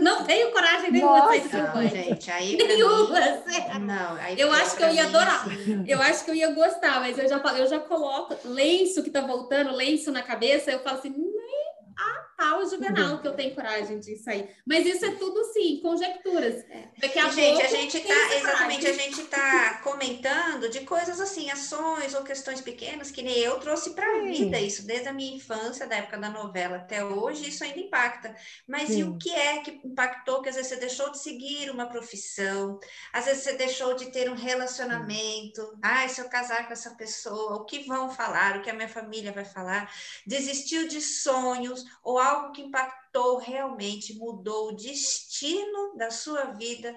Não 0.00 0.24
tenho 0.24 0.50
coragem 0.50 0.90
nenhuma 0.90 1.18
Nossa, 1.18 1.40
de 1.40 1.48
sair 1.48 1.62
não, 1.62 1.88
gente, 1.88 2.30
aí 2.30 2.56
nenhuma. 2.56 3.20
Mim, 3.20 3.84
não, 3.86 4.16
aí 4.16 4.40
eu 4.40 4.52
acho 4.52 4.76
que 4.76 4.82
eu 4.82 4.90
ia 4.90 5.04
adorar. 5.04 5.46
Assim. 5.46 5.84
Eu 5.86 6.00
acho 6.00 6.24
que 6.24 6.30
eu 6.30 6.34
ia 6.34 6.50
gostar, 6.52 7.00
mas 7.00 7.18
eu 7.18 7.28
já, 7.28 7.36
eu 7.36 7.66
já 7.66 7.78
coloco 7.80 8.36
lenço 8.44 9.02
que 9.02 9.10
tá 9.10 9.20
voltando, 9.20 9.74
lenço 9.74 10.10
na 10.10 10.22
cabeça, 10.22 10.70
eu 10.70 10.80
falo 10.80 10.98
assim, 10.98 11.10
nem 11.10 11.62
a 11.96 12.31
pau 12.42 12.68
juvenal 12.68 13.20
que 13.20 13.28
eu 13.28 13.34
tenho 13.34 13.54
coragem 13.54 14.00
de 14.00 14.16
sair. 14.16 14.50
Mas 14.66 14.84
isso 14.84 15.04
é 15.04 15.12
tudo 15.12 15.44
sim, 15.52 15.78
conjecturas. 15.80 16.56
É. 16.68 16.88
Daqui 16.98 17.18
a 17.20 17.28
gente, 17.28 17.50
pouco, 17.52 17.64
a 17.64 17.68
gente 17.68 18.00
tá, 18.00 18.34
exatamente, 18.34 18.86
a 18.88 18.92
gente 18.92 19.22
tá 19.24 19.80
comentando 19.84 20.68
de 20.68 20.80
coisas 20.80 21.20
assim, 21.20 21.48
ações 21.50 22.14
ou 22.14 22.24
questões 22.24 22.60
pequenas 22.60 23.12
que 23.12 23.22
nem 23.22 23.38
eu 23.38 23.60
trouxe 23.60 23.94
para 23.94 24.04
a 24.04 24.22
vida 24.22 24.58
isso 24.58 24.84
desde 24.84 25.08
a 25.08 25.12
minha 25.12 25.36
infância, 25.36 25.86
da 25.86 25.96
época 25.96 26.18
da 26.18 26.30
novela 26.30 26.78
até 26.78 27.04
hoje, 27.04 27.48
isso 27.48 27.62
ainda 27.62 27.78
impacta. 27.78 28.34
Mas 28.66 28.88
sim. 28.88 29.00
e 29.00 29.04
o 29.04 29.16
que 29.16 29.30
é 29.30 29.58
que 29.58 29.80
impactou 29.84 30.42
que 30.42 30.48
às 30.48 30.56
vezes 30.56 30.70
você 30.70 30.76
deixou 30.76 31.12
de 31.12 31.18
seguir 31.18 31.70
uma 31.70 31.86
profissão, 31.86 32.80
às 33.12 33.26
vezes 33.26 33.44
você 33.44 33.52
deixou 33.52 33.94
de 33.94 34.10
ter 34.10 34.28
um 34.28 34.34
relacionamento. 34.34 35.78
Ai, 35.80 36.08
se 36.08 36.20
eu 36.20 36.28
casar 36.28 36.66
com 36.66 36.72
essa 36.72 36.90
pessoa, 36.96 37.56
o 37.56 37.64
que 37.64 37.84
vão 37.84 38.10
falar, 38.10 38.56
o 38.56 38.62
que 38.62 38.70
a 38.70 38.74
minha 38.74 38.88
família 38.88 39.30
vai 39.30 39.44
falar? 39.44 39.92
Desistiu 40.26 40.88
de 40.88 41.00
sonhos 41.00 41.84
ou 42.02 42.18
algo 42.18 42.31
que 42.52 42.62
impactou 42.62 43.38
realmente, 43.38 44.18
mudou 44.18 44.68
o 44.68 44.76
destino 44.76 45.96
da 45.96 46.10
sua 46.10 46.44
vida 46.52 46.96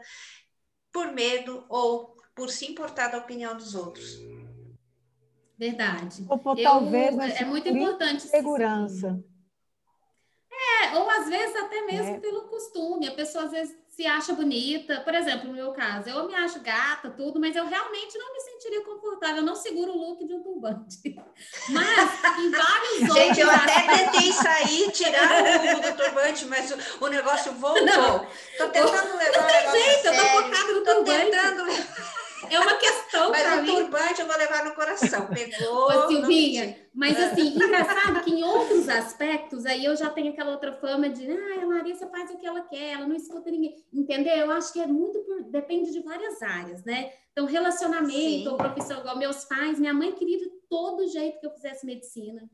por 0.92 1.12
medo 1.12 1.66
ou 1.70 2.16
por 2.34 2.50
se 2.50 2.72
importar 2.72 3.10
da 3.10 3.18
opinião 3.18 3.56
dos 3.56 3.76
outros. 3.76 4.18
Verdade. 5.58 6.26
Ou 6.30 6.38
por, 6.38 6.58
Eu, 6.58 6.64
talvez 6.64 7.16
é 7.40 7.46
muito 7.46 7.68
importante 7.70 8.24
segurança. 8.24 9.24
É, 10.52 10.98
ou 10.98 11.10
às 11.10 11.28
vezes 11.28 11.56
até 11.56 11.86
mesmo 11.86 12.16
é. 12.16 12.20
pelo 12.20 12.48
costume. 12.48 13.08
A 13.08 13.16
pessoa 13.16 13.46
às 13.46 13.52
vezes 13.52 13.76
se 13.95 14.06
acha 14.06 14.33
bonita. 14.33 15.00
Por 15.01 15.15
exemplo, 15.15 15.47
no 15.47 15.53
meu 15.53 15.71
caso, 15.71 16.09
eu 16.09 16.27
me 16.27 16.36
acho 16.36 16.59
gata, 16.59 17.09
tudo, 17.09 17.39
mas 17.39 17.56
eu 17.56 17.65
realmente 17.65 18.18
não 18.18 18.33
me 18.33 18.39
sentiria 18.42 18.84
confortável. 18.84 19.38
Eu 19.38 19.43
não 19.43 19.55
seguro 19.55 19.93
o 19.93 19.98
look 19.98 20.25
de 20.25 20.34
um 20.34 20.43
turbante. 20.43 21.15
Mas 21.70 22.39
em 22.39 22.51
vários 22.51 23.01
outros. 23.01 23.15
Gente, 23.15 23.39
eu 23.39 23.50
até 23.50 23.81
tentei 23.81 24.31
sair, 24.34 24.91
tirar 24.91 25.77
o, 25.77 25.81
do 25.81 25.98
turbante, 25.98 26.46
mas 26.46 26.72
o, 26.72 27.05
o 27.05 27.08
negócio 27.08 27.51
voltou. 27.53 27.86
Não. 27.86 28.20
Tô 28.58 28.67
tentando 28.70 29.17
levar 29.17 29.41
não 29.41 29.48
tem 29.48 29.72
jeito, 29.72 30.08
eu 30.08 30.15
tô 30.15 30.25
focada 30.29 30.74
no 30.74 30.84
tô 30.84 30.96
turbante. 30.96 31.31
Tentando... 31.31 32.25
É 32.50 32.60
uma 32.60 32.75
questão 32.75 33.32
Mas 33.32 33.70
o 33.70 33.74
turbante 33.74 34.22
eu 34.22 34.28
vou 34.28 34.38
levar 34.38 34.66
no 34.66 34.75
coração. 34.75 35.28
Pegou. 35.28 35.88
Ô, 35.88 36.08
Silvinha, 36.08 36.78
mas 36.94 37.20
assim, 37.20 37.56
engraçado 37.56 38.24
que 38.24 38.32
em 38.32 38.44
outros 38.44 38.88
aspectos, 38.88 39.66
aí 39.66 39.86
eu 39.86 39.96
já 39.96 40.10
tenho 40.10 40.32
aquela 40.32 40.52
outra 40.52 40.74
fama 40.74 41.10
de, 41.10 41.30
ah, 41.30 41.62
a 41.62 41.66
Larissa 41.66 42.08
faz 42.08 42.32
o 42.32 42.38
que 42.38 42.46
ela 42.46 42.62
quer, 42.62 42.94
ela 42.94 43.08
não 43.08 43.16
escuta 43.16 43.52
ninguém. 43.52 43.75
Entendeu? 43.94 44.34
Eu 44.34 44.52
acho 44.52 44.72
que 44.72 44.80
é 44.80 44.88
muito 44.88 45.20
por, 45.22 45.44
depende 45.44 45.92
de 45.92 46.02
várias 46.02 46.42
áreas, 46.42 46.84
né? 46.84 47.12
Então, 47.32 47.46
relacionamento, 47.46 48.50
ou 48.50 48.58
profissão, 48.58 49.00
igual 49.00 49.18
meus 49.18 49.44
pais, 49.46 49.80
minha 49.80 49.94
mãe 49.94 50.14
queria 50.14 50.38
de 50.38 50.50
todo 50.70 51.08
jeito 51.08 51.40
que 51.40 51.46
eu 51.46 51.52
fizesse 51.52 51.86
medicina. 51.86 52.50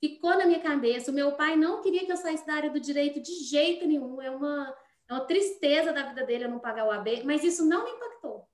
Ficou 0.00 0.30
na 0.36 0.46
minha 0.46 0.60
cabeça. 0.60 1.10
O 1.10 1.14
meu 1.14 1.32
pai 1.32 1.54
não 1.54 1.80
queria 1.80 2.04
que 2.04 2.10
eu 2.10 2.16
saísse 2.16 2.46
da 2.46 2.54
área 2.54 2.70
do 2.70 2.80
direito 2.80 3.20
de 3.20 3.32
jeito 3.44 3.86
nenhum. 3.86 4.20
É 4.20 4.30
uma, 4.30 4.74
é 5.08 5.12
uma 5.12 5.26
tristeza 5.26 5.92
da 5.92 6.02
vida 6.02 6.24
dele 6.24 6.44
eu 6.44 6.50
não 6.50 6.58
pagar 6.58 6.86
o 6.86 6.90
AB, 6.90 7.22
mas 7.24 7.44
isso 7.44 7.64
não 7.64 7.84
me 7.84 7.90
impactou 7.90 8.48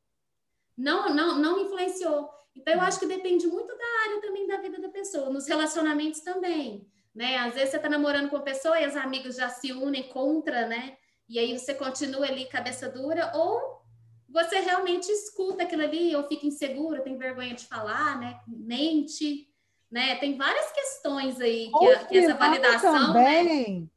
não, 0.79 1.13
não, 1.13 1.39
não 1.39 1.61
influenciou. 1.61 2.31
Então, 2.57 2.75
eu 2.75 2.81
acho 2.81 3.01
que 3.01 3.07
depende 3.07 3.47
muito 3.47 3.77
da 3.77 3.85
área 4.07 4.21
também 4.21 4.47
da 4.47 4.57
vida 4.59 4.81
da 4.81 4.89
pessoa, 4.89 5.29
nos 5.29 5.47
relacionamentos 5.47 6.21
também, 6.21 6.87
né? 7.15 7.37
Às 7.39 7.55
vezes 7.55 7.71
você 7.71 7.77
está 7.77 7.89
namorando 7.89 8.31
com 8.31 8.37
a 8.37 8.43
pessoa 8.43 8.81
e 8.81 8.87
os 8.87 8.97
amigos 8.97 9.37
já 9.37 9.49
se 9.49 9.73
unem 9.73 10.05
contra, 10.05 10.67
né? 10.67 10.97
E 11.29 11.39
aí 11.39 11.59
você 11.59 11.75
continua 11.75 12.27
ali 12.27 12.47
cabeça 12.47 12.89
dura, 12.89 13.33
ou 13.35 13.83
você 14.29 14.61
realmente 14.61 15.11
escuta 15.11 15.65
aquilo 15.65 15.83
ali, 15.83 16.15
ou 16.15 16.27
fica 16.27 16.47
insegura, 16.47 17.03
tem 17.03 17.19
vergonha 17.19 17.55
de 17.55 17.67
falar, 17.67 18.19
né? 18.19 18.41
Mente, 18.47 19.49
né? 19.91 20.17
Tem 20.17 20.37
várias 20.37 20.71
questões 20.73 21.41
aí 21.41 21.71
que, 21.71 21.89
a, 21.89 22.05
que 22.05 22.19
essa 22.19 22.35
validação. 22.35 23.13
Também. 23.13 23.81
Né? 23.81 23.89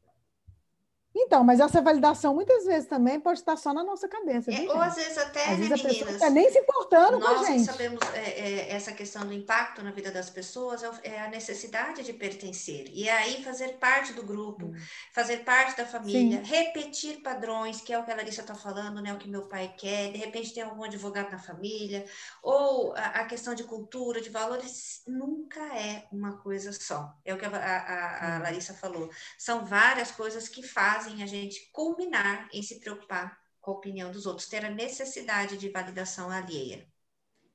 Então, 1.14 1.44
mas 1.44 1.60
essa 1.60 1.82
validação 1.82 2.34
muitas 2.34 2.66
vezes 2.66 2.88
também 2.88 3.20
pode 3.20 3.40
estar 3.40 3.58
só 3.58 3.74
na 3.74 3.84
nossa 3.84 4.08
cabeça. 4.08 4.50
É, 4.50 4.62
ou 4.70 4.82
às 4.82 4.96
vezes 4.96 5.18
até, 5.18 5.44
às 5.44 5.60
né, 5.60 5.68
vezes 5.68 5.84
meninas? 5.84 6.12
Pessoa 6.14 6.30
nem 6.30 6.52
se 6.52 6.60
importando 6.60 7.20
com 7.20 7.28
a 7.28 7.44
gente. 7.44 7.66
Nós 7.66 7.66
sabemos 7.66 8.02
é, 8.14 8.20
é, 8.20 8.72
essa 8.72 8.94
questão 8.94 9.26
do 9.26 9.34
impacto 9.34 9.84
na 9.84 9.92
vida 9.92 10.10
das 10.10 10.30
pessoas 10.30 10.82
é, 10.84 10.90
é 11.04 11.22
a 11.22 11.30
necessidade 11.30 12.02
de 12.04 12.14
pertencer. 12.14 12.90
E 12.94 13.10
é 13.10 13.12
aí 13.12 13.44
fazer 13.44 13.74
parte 13.74 14.14
do 14.14 14.24
grupo, 14.24 14.68
hum. 14.68 14.76
fazer 15.12 15.38
parte 15.44 15.76
da 15.76 15.86
família, 15.86 16.44
Sim. 16.46 16.50
repetir 16.50 17.22
padrões, 17.22 17.82
que 17.82 17.92
é 17.92 18.00
o 18.00 18.06
que 18.06 18.12
a 18.12 18.16
Larissa 18.16 18.42
está 18.42 18.56
falando, 18.56 19.02
né? 19.02 19.14
O 19.14 19.18
que 19.18 19.30
meu 19.30 19.48
pai 19.48 19.74
quer, 19.78 20.14
de 20.14 20.18
repente 20.18 20.54
tem 20.54 20.64
algum 20.64 20.84
advogado 20.84 21.30
na 21.30 21.40
família, 21.40 22.06
ou 22.42 22.94
a, 22.96 23.06
a 23.22 23.26
questão 23.26 23.54
de 23.54 23.66
cultura, 23.66 24.22
de 24.22 24.30
valores, 24.30 25.02
nunca 25.06 25.60
é 25.78 26.08
uma 26.10 26.38
coisa 26.38 26.72
só. 26.72 27.14
É 27.26 27.34
o 27.34 27.38
que 27.38 27.46
a, 27.46 27.50
a, 27.50 28.36
a 28.36 28.40
Larissa 28.40 28.74
falou. 28.74 29.10
São 29.38 29.66
várias 29.66 30.10
coisas 30.12 30.48
que 30.48 30.64
fazem 30.64 31.01
fazem 31.02 31.24
a 31.24 31.26
gente 31.26 31.72
culminar 31.72 32.48
em 32.54 32.62
se 32.62 32.80
preocupar 32.80 33.40
com 33.60 33.72
a 33.72 33.74
opinião 33.74 34.12
dos 34.12 34.26
outros, 34.26 34.48
ter 34.48 34.64
a 34.64 34.70
necessidade 34.70 35.58
de 35.58 35.70
validação 35.70 36.30
alheia. 36.30 36.88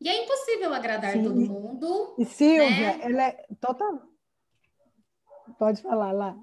E 0.00 0.08
é 0.08 0.24
impossível 0.24 0.74
agradar 0.74 1.12
Sim. 1.12 1.22
todo 1.22 1.40
mundo. 1.40 2.16
E 2.18 2.24
Silvia, 2.24 2.96
né? 2.96 3.00
ela 3.02 3.22
é 3.22 3.46
total. 3.60 4.02
Pode 5.58 5.80
falar 5.80 6.12
lá. 6.12 6.36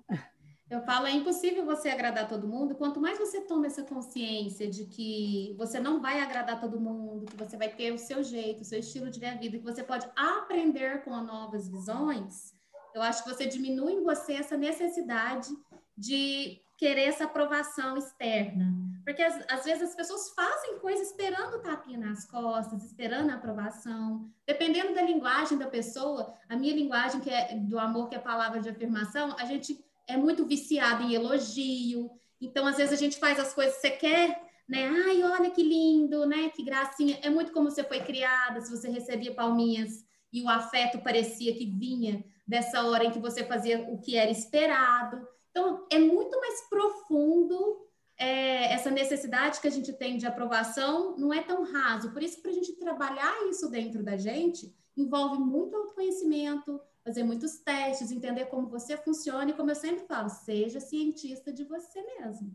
Eu 0.69 0.81
falo, 0.85 1.05
é 1.05 1.11
impossível 1.11 1.65
você 1.65 1.89
agradar 1.89 2.27
todo 2.27 2.47
mundo. 2.47 2.73
Quanto 2.75 2.99
mais 2.99 3.19
você 3.19 3.41
toma 3.41 3.67
essa 3.67 3.83
consciência 3.83 4.67
de 4.67 4.85
que 4.85 5.53
você 5.57 5.79
não 5.79 6.01
vai 6.01 6.19
agradar 6.21 6.59
todo 6.59 6.79
mundo, 6.79 7.25
que 7.25 7.37
você 7.37 7.57
vai 7.57 7.69
ter 7.69 7.91
o 7.91 7.97
seu 7.97 8.23
jeito, 8.23 8.61
o 8.61 8.65
seu 8.65 8.79
estilo 8.79 9.11
de 9.11 9.19
ver 9.19 9.27
a 9.27 9.35
vida, 9.35 9.59
que 9.59 9.63
você 9.63 9.83
pode 9.83 10.09
aprender 10.15 11.03
com 11.03 11.11
novas 11.21 11.67
visões, 11.67 12.53
eu 12.95 13.01
acho 13.01 13.23
que 13.23 13.29
você 13.29 13.45
diminui 13.45 13.93
em 13.93 14.03
você 14.03 14.33
essa 14.33 14.57
necessidade 14.57 15.49
de 15.95 16.59
querer 16.83 17.03
essa 17.03 17.23
aprovação 17.23 17.95
externa. 17.97 18.75
Porque 19.05 19.21
às, 19.21 19.39
às, 19.49 19.63
vezes 19.63 19.83
as 19.83 19.95
pessoas 19.95 20.31
fazem 20.31 20.79
coisas 20.79 21.07
esperando 21.07 21.61
tapinha 21.61 21.97
nas 21.97 22.25
costas, 22.25 22.83
esperando 22.83 23.29
a 23.29 23.35
aprovação. 23.35 24.29
Dependendo 24.45 24.93
da 24.93 25.01
linguagem 25.01 25.57
da 25.57 25.67
pessoa, 25.67 26.33
a 26.49 26.57
minha 26.57 26.75
linguagem, 26.75 27.21
que 27.21 27.29
é 27.29 27.55
do 27.55 27.79
amor, 27.79 28.09
que 28.09 28.15
é 28.15 28.17
a 28.17 28.21
palavra 28.21 28.59
de 28.59 28.67
afirmação, 28.67 29.33
a 29.39 29.45
gente 29.45 29.81
é 30.05 30.17
muito 30.17 30.45
viciado 30.45 31.03
em 31.03 31.13
elogio. 31.13 32.11
Então, 32.41 32.67
às 32.67 32.75
vezes, 32.75 32.91
a 32.91 33.01
gente 33.01 33.17
faz 33.17 33.39
as 33.39 33.53
coisas 33.53 33.75
que 33.75 33.87
você 33.87 33.91
quer, 33.91 34.41
né? 34.67 34.89
Ai, 34.89 35.23
olha 35.23 35.51
que 35.51 35.63
lindo, 35.63 36.25
né? 36.25 36.49
Que 36.49 36.65
gracinha. 36.65 37.17
É 37.21 37.29
muito 37.29 37.53
como 37.53 37.71
você 37.71 37.85
foi 37.85 38.01
criada, 38.01 38.59
se 38.59 38.69
você 38.69 38.89
recebia 38.89 39.33
palminhas 39.33 40.03
e 40.33 40.41
o 40.41 40.49
afeto 40.49 40.99
parecia 40.99 41.55
que 41.55 41.65
vinha 41.65 42.25
dessa 42.45 42.83
hora 42.83 43.05
em 43.05 43.11
que 43.11 43.19
você 43.19 43.45
fazia 43.45 43.85
o 43.89 44.01
que 44.01 44.17
era 44.17 44.29
esperado. 44.29 45.25
Então, 45.53 45.85
é 45.91 45.99
muito 45.99 46.39
mais 46.39 46.61
profundo 46.67 47.85
é, 48.17 48.73
essa 48.73 48.89
necessidade 48.89 49.61
que 49.61 49.67
a 49.67 49.71
gente 49.71 49.93
tem 49.93 50.17
de 50.17 50.25
aprovação, 50.25 51.15
não 51.15 51.31
é 51.31 51.43
tão 51.43 51.63
raso. 51.63 52.11
Por 52.11 52.23
isso, 52.23 52.41
para 52.41 52.49
a 52.49 52.53
gente 52.53 52.73
trabalhar 52.73 53.47
isso 53.49 53.69
dentro 53.69 54.01
da 54.01 54.17
gente, 54.17 54.75
envolve 54.97 55.37
muito 55.37 55.75
autoconhecimento, 55.75 56.81
fazer 57.03 57.23
muitos 57.23 57.59
testes, 57.59 58.11
entender 58.11 58.45
como 58.45 58.67
você 58.67 58.97
funciona 58.97 59.51
e, 59.51 59.53
como 59.53 59.69
eu 59.69 59.75
sempre 59.75 60.07
falo, 60.07 60.27
seja 60.27 60.79
cientista 60.79 61.53
de 61.53 61.63
você 61.65 62.01
mesmo. 62.19 62.51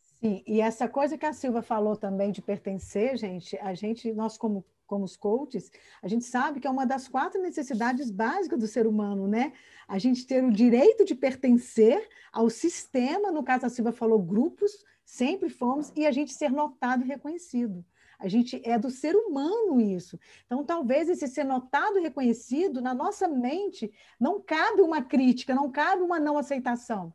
Sim, 0.00 0.42
e 0.46 0.60
essa 0.60 0.88
coisa 0.88 1.18
que 1.18 1.26
a 1.26 1.34
Silva 1.34 1.60
falou 1.60 1.96
também 1.96 2.32
de 2.32 2.40
pertencer, 2.40 3.18
gente, 3.18 3.58
a 3.58 3.74
gente, 3.74 4.10
nós 4.14 4.38
como 4.38 4.64
como 4.92 5.06
os 5.06 5.16
coaches, 5.16 5.70
a 6.02 6.06
gente 6.06 6.26
sabe 6.26 6.60
que 6.60 6.66
é 6.66 6.70
uma 6.70 6.84
das 6.84 7.08
quatro 7.08 7.40
necessidades 7.40 8.10
básicas 8.10 8.58
do 8.58 8.66
ser 8.66 8.86
humano, 8.86 9.26
né? 9.26 9.54
A 9.88 9.98
gente 9.98 10.26
ter 10.26 10.44
o 10.44 10.52
direito 10.52 11.02
de 11.02 11.14
pertencer 11.14 12.06
ao 12.30 12.50
sistema, 12.50 13.32
no 13.32 13.42
caso 13.42 13.64
a 13.64 13.70
Silva 13.70 13.90
falou 13.90 14.22
grupos, 14.22 14.84
sempre 15.02 15.48
fomos, 15.48 15.90
e 15.96 16.06
a 16.06 16.12
gente 16.12 16.34
ser 16.34 16.50
notado 16.52 17.04
e 17.04 17.08
reconhecido. 17.08 17.82
A 18.18 18.28
gente 18.28 18.60
é 18.66 18.78
do 18.78 18.90
ser 18.90 19.16
humano 19.16 19.80
isso. 19.80 20.20
Então, 20.44 20.62
talvez 20.62 21.08
esse 21.08 21.26
ser 21.26 21.44
notado 21.44 21.98
e 21.98 22.02
reconhecido, 22.02 22.82
na 22.82 22.92
nossa 22.92 23.26
mente, 23.26 23.90
não 24.20 24.42
cabe 24.42 24.82
uma 24.82 25.00
crítica, 25.00 25.54
não 25.54 25.72
cabe 25.72 26.02
uma 26.02 26.20
não 26.20 26.36
aceitação. 26.36 27.14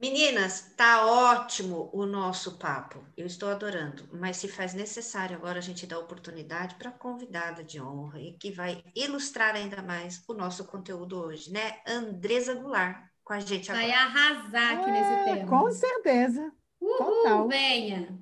Meninas, 0.00 0.72
tá 0.76 1.04
ótimo 1.06 1.90
o 1.92 2.06
nosso 2.06 2.56
papo. 2.56 3.04
Eu 3.16 3.26
estou 3.26 3.48
adorando, 3.48 4.08
mas 4.12 4.36
se 4.36 4.46
faz 4.46 4.72
necessário 4.72 5.34
agora 5.34 5.58
a 5.58 5.62
gente 5.62 5.88
dar 5.88 5.98
oportunidade 5.98 6.76
para 6.76 6.90
a 6.90 6.92
convidada 6.92 7.64
de 7.64 7.80
honra 7.80 8.20
e 8.20 8.32
que 8.34 8.52
vai 8.52 8.84
ilustrar 8.94 9.56
ainda 9.56 9.82
mais 9.82 10.22
o 10.28 10.34
nosso 10.34 10.64
conteúdo 10.66 11.18
hoje, 11.18 11.50
né? 11.50 11.80
Andresa 11.84 12.54
Goulart 12.54 13.08
com 13.24 13.32
a 13.32 13.40
gente 13.40 13.72
agora. 13.72 13.86
Vai 13.86 13.92
arrasar 13.96 14.78
aqui 14.78 14.88
é, 14.88 14.92
nesse 14.92 15.24
tema. 15.24 15.48
Com 15.48 15.72
certeza. 15.72 16.52
Uhul, 16.80 16.98
Total. 16.98 17.48
venha. 17.48 18.18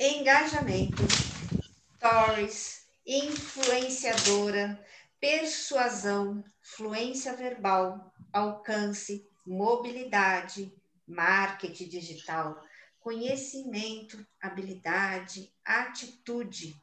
Engajamento, 0.00 1.02
stories, 1.96 2.86
influenciadora, 3.06 4.82
persuasão, 5.20 6.42
fluência 6.60 7.36
verbal, 7.36 8.12
alcance, 8.32 9.30
mobilidade, 9.44 10.74
marketing 11.06 11.88
digital, 11.88 12.62
conhecimento, 13.00 14.24
habilidade, 14.40 15.52
atitude. 15.64 16.80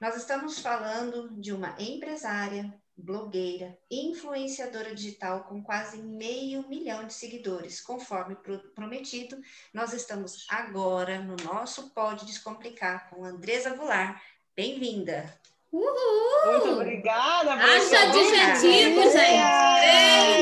Nós 0.00 0.16
estamos 0.16 0.58
falando 0.58 1.40
de 1.40 1.52
uma 1.52 1.74
empresária, 1.80 2.72
blogueira, 2.94 3.78
influenciadora 3.90 4.94
digital 4.94 5.44
com 5.44 5.62
quase 5.62 5.98
meio 6.02 6.68
milhão 6.68 7.06
de 7.06 7.14
seguidores. 7.14 7.80
Conforme 7.80 8.36
prometido, 8.74 9.40
nós 9.72 9.92
estamos 9.92 10.46
agora 10.50 11.20
no 11.20 11.36
nosso 11.36 11.90
Pode 11.90 12.26
Descomplicar 12.26 13.08
com 13.10 13.24
Andresa 13.24 13.74
Goulart. 13.74 14.20
Bem-vinda! 14.54 15.38
Uhul! 15.76 16.52
Muito 16.52 16.70
obrigada, 16.70 17.52
Acha 17.52 18.00
adjetivo, 18.04 19.02
gente! 19.10 19.74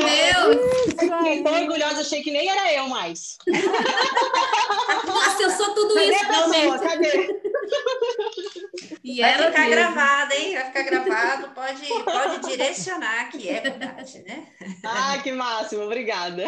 Meu 0.05 0.55
Deus! 0.55 0.95
Fiquei 0.97 1.43
tão 1.43 1.53
orgulhosa, 1.61 2.01
achei 2.01 2.23
que 2.23 2.31
nem 2.31 2.47
era 2.49 2.73
eu 2.73 2.87
mais. 2.87 3.37
Nossa, 5.05 5.43
eu 5.43 5.51
sou 5.51 5.75
tudo 5.75 5.93
cadê 5.93 6.05
isso, 6.05 6.25
realmente. 6.25 6.83
Cadê? 6.83 7.41
E 9.03 9.19
Vai 9.21 9.33
ficar 9.33 9.49
mesmo. 9.51 9.69
gravado, 9.71 10.33
hein? 10.33 10.53
Vai 10.53 10.65
ficar 10.65 10.83
gravado, 10.83 11.49
pode, 11.49 12.03
pode 12.03 12.39
direcionar 12.47 13.29
que 13.29 13.49
é 13.49 13.59
verdade, 13.59 14.23
né? 14.23 14.47
Ah, 14.85 15.17
que 15.21 15.33
máximo, 15.33 15.83
obrigada. 15.83 16.47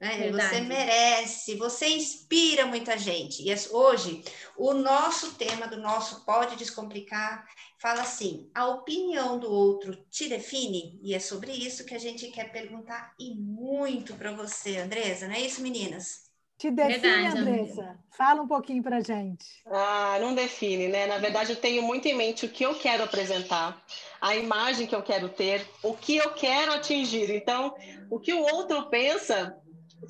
Né? 0.00 0.30
Você 0.30 0.60
merece, 0.60 1.56
você 1.56 1.88
inspira 1.88 2.66
muita 2.66 2.96
gente. 2.96 3.42
E 3.42 3.52
hoje, 3.70 4.22
o 4.56 4.72
nosso 4.72 5.34
tema 5.34 5.66
do 5.66 5.76
nosso 5.76 6.24
Pode 6.24 6.54
Descomplicar 6.56 7.44
fala 7.78 8.02
assim: 8.02 8.50
a 8.54 8.66
opinião 8.66 9.38
do 9.38 9.50
outro 9.50 9.96
te 10.10 10.28
define? 10.28 10.98
E 11.02 11.14
é 11.14 11.18
sobre 11.18 11.52
isso 11.52 11.84
que 11.84 11.94
a 11.94 11.98
gente 11.98 12.28
quer 12.28 12.52
perguntar 12.52 13.14
e 13.18 13.34
muito 13.34 14.14
para 14.14 14.32
você, 14.32 14.78
Andresa, 14.78 15.26
não 15.26 15.34
é 15.34 15.40
isso, 15.40 15.62
meninas? 15.62 16.28
Te 16.58 16.72
define, 16.72 16.98
Verdade, 16.98 17.38
Andressa? 17.38 17.98
Fala 18.10 18.42
um 18.42 18.48
pouquinho 18.48 18.82
para 18.82 19.00
gente. 19.00 19.46
Ah, 19.64 20.18
não 20.20 20.34
define, 20.34 20.88
né? 20.88 21.06
Na 21.06 21.18
verdade, 21.18 21.52
eu 21.52 21.56
tenho 21.56 21.84
muito 21.84 22.06
em 22.06 22.16
mente 22.16 22.46
o 22.46 22.48
que 22.48 22.64
eu 22.66 22.74
quero 22.74 23.04
apresentar, 23.04 23.80
a 24.20 24.34
imagem 24.34 24.88
que 24.88 24.94
eu 24.94 25.02
quero 25.02 25.28
ter, 25.28 25.64
o 25.84 25.94
que 25.94 26.16
eu 26.16 26.30
quero 26.34 26.72
atingir. 26.72 27.30
Então, 27.30 27.76
o 28.10 28.18
que 28.18 28.32
o 28.32 28.42
outro 28.42 28.88
pensa 28.90 29.56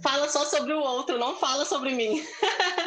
fala 0.02 0.26
só 0.28 0.46
sobre 0.46 0.72
o 0.72 0.80
outro, 0.80 1.18
não 1.18 1.36
fala 1.36 1.66
sobre 1.66 1.94
mim. 1.94 2.24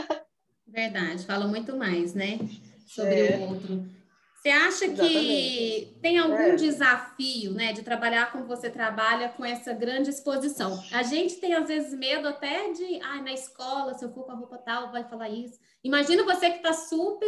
Verdade, 0.68 1.24
fala 1.26 1.48
muito 1.48 1.78
mais, 1.78 2.16
né? 2.16 2.40
Sobre 2.88 3.28
é. 3.28 3.38
o 3.38 3.42
outro. 3.42 4.01
Você 4.42 4.50
acha 4.50 4.86
Exatamente. 4.86 5.14
que 5.14 5.98
tem 6.02 6.18
algum 6.18 6.34
é. 6.34 6.56
desafio, 6.56 7.52
né, 7.54 7.74
de 7.74 7.84
trabalhar 7.84 8.32
como 8.32 8.46
você 8.46 8.72
trabalha 8.72 9.30
com 9.30 9.46
essa 9.46 9.72
grande 9.72 10.10
exposição? 10.10 10.84
A 10.92 11.04
gente 11.04 11.36
tem 11.36 11.54
às 11.54 11.68
vezes 11.68 11.94
medo 11.94 12.28
até 12.28 12.72
de, 12.72 13.00
ah, 13.04 13.22
na 13.22 13.32
escola, 13.32 13.94
se 13.94 14.04
eu 14.04 14.12
for 14.12 14.24
com 14.24 14.32
a 14.32 14.36
roupa 14.36 14.58
tal, 14.58 14.92
vai 14.92 15.04
falar 15.04 15.30
isso. 15.30 15.60
Imagina 15.84 16.24
você 16.24 16.50
que 16.50 16.58
está 16.58 16.74
super, 16.74 17.28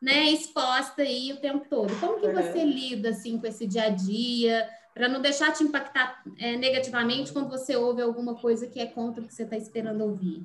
né, 0.00 0.30
exposta 0.30 1.02
aí 1.02 1.32
o 1.32 1.40
tempo 1.40 1.66
todo. 1.68 1.92
Como 1.98 2.20
que 2.20 2.28
você 2.28 2.64
lida 2.64 3.08
assim 3.08 3.36
com 3.36 3.48
esse 3.48 3.66
dia 3.66 3.86
a 3.86 3.90
dia? 3.90 4.70
para 4.94 5.08
não 5.08 5.20
deixar 5.20 5.52
te 5.52 5.64
impactar 5.64 6.22
é, 6.38 6.56
negativamente 6.56 7.32
quando 7.32 7.50
você 7.50 7.74
ouve 7.74 8.00
alguma 8.00 8.36
coisa 8.36 8.68
que 8.68 8.78
é 8.78 8.86
contra 8.86 9.24
o 9.24 9.26
que 9.26 9.34
você 9.34 9.42
está 9.42 9.56
esperando 9.56 10.02
ouvir? 10.02 10.40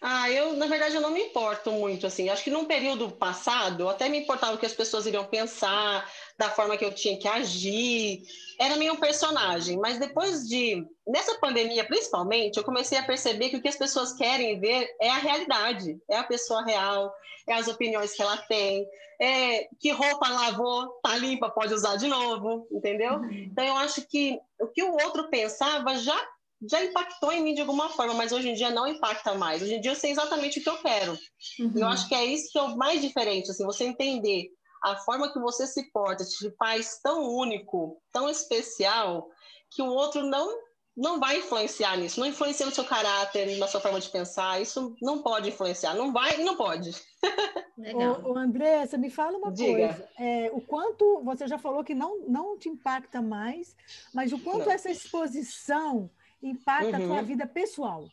Ah, 0.00 0.30
eu, 0.30 0.52
na 0.54 0.66
verdade, 0.66 0.94
eu 0.94 1.00
não 1.00 1.10
me 1.10 1.24
importo 1.24 1.72
muito, 1.72 2.06
assim. 2.06 2.28
Acho 2.28 2.44
que 2.44 2.50
num 2.50 2.66
período 2.66 3.10
passado, 3.10 3.82
eu 3.82 3.88
até 3.88 4.08
me 4.08 4.18
importava 4.18 4.54
o 4.54 4.58
que 4.58 4.66
as 4.66 4.72
pessoas 4.72 5.06
iriam 5.06 5.24
pensar, 5.24 6.08
da 6.38 6.48
forma 6.50 6.76
que 6.76 6.84
eu 6.84 6.94
tinha 6.94 7.18
que 7.18 7.26
agir. 7.26 8.22
Era 8.60 8.76
meio 8.76 8.92
um 8.92 9.00
personagem. 9.00 9.76
Mas 9.76 9.98
depois 9.98 10.46
de... 10.48 10.86
Nessa 11.06 11.38
pandemia, 11.40 11.84
principalmente, 11.84 12.58
eu 12.58 12.64
comecei 12.64 12.96
a 12.96 13.02
perceber 13.02 13.48
que 13.48 13.56
o 13.56 13.62
que 13.62 13.68
as 13.68 13.76
pessoas 13.76 14.12
querem 14.12 14.60
ver 14.60 14.88
é 15.00 15.10
a 15.10 15.18
realidade. 15.18 15.98
É 16.08 16.16
a 16.16 16.24
pessoa 16.24 16.64
real, 16.64 17.12
é 17.48 17.54
as 17.54 17.66
opiniões 17.66 18.12
que 18.14 18.22
ela 18.22 18.36
tem, 18.36 18.86
é 19.20 19.68
que 19.80 19.90
roupa 19.90 20.28
lavou, 20.28 20.90
tá 21.02 21.16
limpa, 21.16 21.50
pode 21.50 21.74
usar 21.74 21.96
de 21.96 22.06
novo, 22.06 22.68
entendeu? 22.70 23.14
Uhum. 23.14 23.48
Então, 23.50 23.64
eu 23.64 23.76
acho 23.76 24.06
que 24.06 24.38
o 24.60 24.68
que 24.68 24.82
o 24.82 24.92
outro 24.92 25.28
pensava 25.28 25.96
já 25.96 26.16
já 26.66 26.84
impactou 26.84 27.32
em 27.32 27.42
mim 27.42 27.54
de 27.54 27.60
alguma 27.60 27.88
forma, 27.90 28.14
mas 28.14 28.32
hoje 28.32 28.50
em 28.50 28.54
dia 28.54 28.70
não 28.70 28.86
impacta 28.86 29.34
mais. 29.34 29.62
Hoje 29.62 29.74
em 29.74 29.80
dia 29.80 29.92
eu 29.92 29.96
sei 29.96 30.10
exatamente 30.10 30.58
o 30.58 30.62
que 30.62 30.68
eu 30.68 30.78
quero. 30.78 31.16
Uhum. 31.60 31.72
Eu 31.76 31.86
acho 31.86 32.08
que 32.08 32.14
é 32.14 32.24
isso 32.24 32.50
que 32.50 32.58
é 32.58 32.62
o 32.62 32.76
mais 32.76 33.00
diferente, 33.00 33.50
assim, 33.50 33.64
você 33.64 33.84
entender 33.84 34.48
a 34.82 34.96
forma 34.96 35.32
que 35.32 35.38
você 35.38 35.66
se 35.66 35.90
porta 35.90 36.24
te 36.24 36.50
faz 36.56 37.00
tão 37.02 37.28
único, 37.28 38.00
tão 38.12 38.28
especial, 38.28 39.28
que 39.70 39.82
o 39.82 39.86
outro 39.86 40.22
não 40.22 40.68
não 40.96 41.20
vai 41.20 41.38
influenciar 41.38 41.96
nisso, 41.96 42.18
não 42.18 42.26
influencia 42.26 42.66
no 42.66 42.72
seu 42.72 42.84
caráter, 42.84 43.56
na 43.56 43.68
sua 43.68 43.80
forma 43.80 44.00
de 44.00 44.08
pensar, 44.08 44.60
isso 44.60 44.96
não 45.00 45.22
pode 45.22 45.48
influenciar, 45.48 45.94
não 45.94 46.12
vai 46.12 46.38
não 46.38 46.56
pode. 46.56 46.90
Legal. 47.78 48.20
Ô, 48.24 48.32
ô 48.32 48.36
Andressa, 48.36 48.98
me 48.98 49.08
fala 49.08 49.38
uma 49.38 49.52
Diga. 49.52 49.94
coisa, 49.94 50.08
é, 50.18 50.50
o 50.52 50.60
quanto, 50.60 51.22
você 51.22 51.46
já 51.46 51.56
falou 51.56 51.84
que 51.84 51.94
não, 51.94 52.26
não 52.26 52.58
te 52.58 52.68
impacta 52.68 53.22
mais, 53.22 53.76
mas 54.12 54.32
o 54.32 54.40
quanto 54.40 54.66
não. 54.66 54.72
essa 54.72 54.90
exposição 54.90 56.10
impacta 56.42 56.90
uhum. 56.90 56.94
a 56.94 57.06
tua 57.06 57.16
uhum. 57.16 57.24
vida 57.24 57.46
pessoal? 57.46 58.08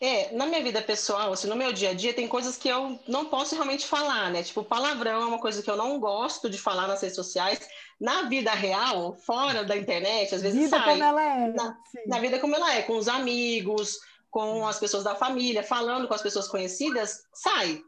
É, 0.00 0.34
na 0.34 0.46
minha 0.46 0.60
vida 0.60 0.82
pessoal, 0.82 1.32
assim, 1.32 1.46
no 1.46 1.54
meu 1.54 1.72
dia 1.72 1.90
a 1.90 1.94
dia, 1.94 2.12
tem 2.12 2.26
coisas 2.26 2.56
que 2.56 2.68
eu 2.68 2.98
não 3.06 3.26
posso 3.26 3.54
realmente 3.54 3.86
falar, 3.86 4.32
né? 4.32 4.42
Tipo, 4.42 4.64
palavrão 4.64 5.22
é 5.22 5.26
uma 5.26 5.38
coisa 5.38 5.62
que 5.62 5.70
eu 5.70 5.76
não 5.76 6.00
gosto 6.00 6.50
de 6.50 6.58
falar 6.58 6.88
nas 6.88 7.00
redes 7.00 7.14
sociais. 7.14 7.60
Na 8.00 8.22
vida 8.22 8.50
real, 8.50 9.14
fora 9.14 9.62
da 9.62 9.76
internet, 9.76 10.34
às 10.34 10.42
vezes 10.42 10.58
vida 10.58 10.76
sai. 10.76 10.90
Como 10.90 11.04
ela 11.04 11.22
é. 11.22 11.52
Na, 11.52 11.78
na, 12.08 12.18
vida 12.18 12.40
como 12.40 12.56
ela 12.56 12.74
é, 12.74 12.82
com 12.82 12.96
os 12.96 13.06
amigos, 13.06 14.00
com 14.28 14.66
as 14.66 14.80
pessoas 14.80 15.04
da 15.04 15.14
família, 15.14 15.62
falando 15.62 16.08
com 16.08 16.14
as 16.14 16.22
pessoas 16.22 16.48
conhecidas, 16.48 17.24
sai. 17.32 17.80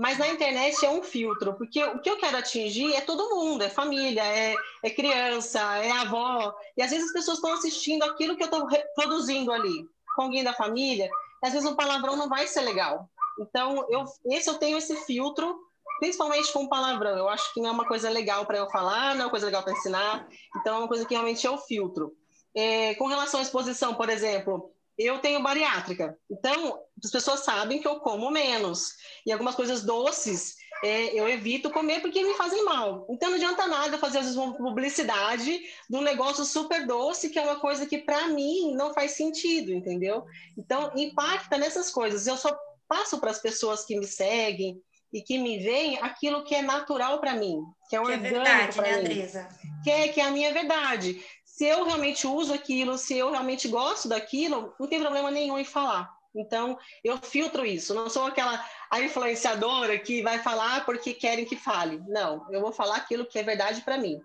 Mas 0.00 0.18
na 0.18 0.28
internet 0.28 0.84
é 0.84 0.90
um 0.90 1.02
filtro, 1.02 1.54
porque 1.54 1.84
o 1.84 2.00
que 2.00 2.08
eu 2.08 2.16
quero 2.16 2.38
atingir 2.38 2.92
é 2.94 3.02
todo 3.02 3.36
mundo, 3.36 3.62
é 3.62 3.68
família, 3.68 4.24
é, 4.24 4.54
é 4.82 4.90
criança, 4.90 5.60
é 5.76 5.90
avó. 5.90 6.54
E 6.76 6.82
às 6.82 6.90
vezes 6.90 7.06
as 7.06 7.12
pessoas 7.12 7.36
estão 7.36 7.52
assistindo 7.52 8.02
aquilo 8.02 8.36
que 8.36 8.42
eu 8.42 8.46
estou 8.46 8.66
produzindo 8.94 9.52
ali, 9.52 9.86
com 10.16 10.22
alguém 10.22 10.42
da 10.42 10.54
família 10.54 11.10
às 11.42 11.52
vezes 11.52 11.68
um 11.68 11.74
palavrão 11.74 12.16
não 12.16 12.28
vai 12.28 12.46
ser 12.46 12.60
legal. 12.60 13.08
Então, 13.38 13.86
eu, 13.88 14.04
esse 14.26 14.48
eu 14.48 14.58
tenho 14.58 14.76
esse 14.76 14.94
filtro, 15.06 15.58
principalmente 15.98 16.52
com 16.52 16.68
palavrão. 16.68 17.16
Eu 17.16 17.28
acho 17.28 17.52
que 17.54 17.60
não 17.60 17.70
é 17.70 17.72
uma 17.72 17.86
coisa 17.86 18.10
legal 18.10 18.44
para 18.44 18.58
eu 18.58 18.68
falar, 18.70 19.14
não 19.14 19.22
é 19.22 19.24
uma 19.24 19.30
coisa 19.30 19.46
legal 19.46 19.62
para 19.62 19.72
ensinar. 19.72 20.28
Então, 20.56 20.76
é 20.76 20.78
uma 20.78 20.88
coisa 20.88 21.06
que 21.06 21.14
realmente 21.14 21.46
eu 21.46 21.56
filtro. 21.56 22.14
É, 22.54 22.94
com 22.96 23.06
relação 23.06 23.40
à 23.40 23.42
exposição, 23.42 23.94
por 23.94 24.10
exemplo, 24.10 24.70
eu 24.98 25.18
tenho 25.18 25.42
bariátrica. 25.42 26.16
Então, 26.30 26.78
as 27.02 27.10
pessoas 27.10 27.40
sabem 27.40 27.80
que 27.80 27.88
eu 27.88 28.00
como 28.00 28.30
menos. 28.30 28.94
E 29.24 29.32
algumas 29.32 29.54
coisas 29.54 29.82
doces 29.82 30.56
é, 30.82 31.14
eu 31.14 31.28
evito 31.28 31.70
comer 31.70 32.00
porque 32.00 32.22
me 32.22 32.34
fazem 32.34 32.64
mal. 32.64 33.06
Então 33.10 33.28
não 33.28 33.36
adianta 33.36 33.66
nada 33.66 33.98
fazer 33.98 34.18
às 34.18 34.24
vezes 34.24 34.38
uma 34.38 34.56
publicidade 34.56 35.60
de 35.88 35.96
um 35.96 36.00
negócio 36.00 36.44
super 36.44 36.86
doce, 36.86 37.28
que 37.28 37.38
é 37.38 37.42
uma 37.42 37.60
coisa 37.60 37.86
que 37.86 37.98
para 37.98 38.28
mim 38.28 38.74
não 38.74 38.94
faz 38.94 39.12
sentido, 39.12 39.72
entendeu? 39.72 40.24
Então 40.56 40.90
impacta 40.96 41.58
nessas 41.58 41.90
coisas. 41.90 42.26
Eu 42.26 42.36
só 42.36 42.56
passo 42.88 43.18
para 43.20 43.30
as 43.30 43.38
pessoas 43.38 43.84
que 43.84 43.96
me 43.96 44.06
seguem 44.06 44.80
e 45.12 45.20
que 45.20 45.38
me 45.38 45.58
veem 45.58 45.98
aquilo 45.98 46.44
que 46.44 46.54
é 46.54 46.62
natural 46.62 47.20
para 47.20 47.34
mim, 47.34 47.58
que 47.88 47.96
é 47.96 48.00
orgânico 48.00 48.28
que 48.28 48.28
é 48.28 48.42
verdade, 48.42 48.80
né, 48.80 48.92
mim, 48.92 48.98
Andresa? 48.98 49.48
Que 49.82 49.90
é, 49.90 50.08
que 50.08 50.20
é 50.20 50.24
a 50.24 50.30
minha 50.30 50.52
verdade. 50.52 51.20
Se 51.60 51.66
eu 51.66 51.84
realmente 51.84 52.26
uso 52.26 52.54
aquilo, 52.54 52.96
se 52.96 53.18
eu 53.18 53.30
realmente 53.30 53.68
gosto 53.68 54.08
daquilo, 54.08 54.74
não 54.80 54.86
tem 54.86 54.98
problema 54.98 55.30
nenhum 55.30 55.58
em 55.58 55.64
falar. 55.66 56.10
Então, 56.34 56.78
eu 57.04 57.18
filtro 57.18 57.66
isso. 57.66 57.92
Não 57.92 58.08
sou 58.08 58.24
aquela 58.24 58.66
a 58.90 58.98
influenciadora 59.02 59.98
que 59.98 60.22
vai 60.22 60.38
falar 60.38 60.86
porque 60.86 61.12
querem 61.12 61.44
que 61.44 61.56
fale. 61.56 62.02
Não, 62.08 62.50
eu 62.50 62.62
vou 62.62 62.72
falar 62.72 62.96
aquilo 62.96 63.26
que 63.26 63.38
é 63.38 63.42
verdade 63.42 63.82
para 63.82 63.98
mim. 63.98 64.18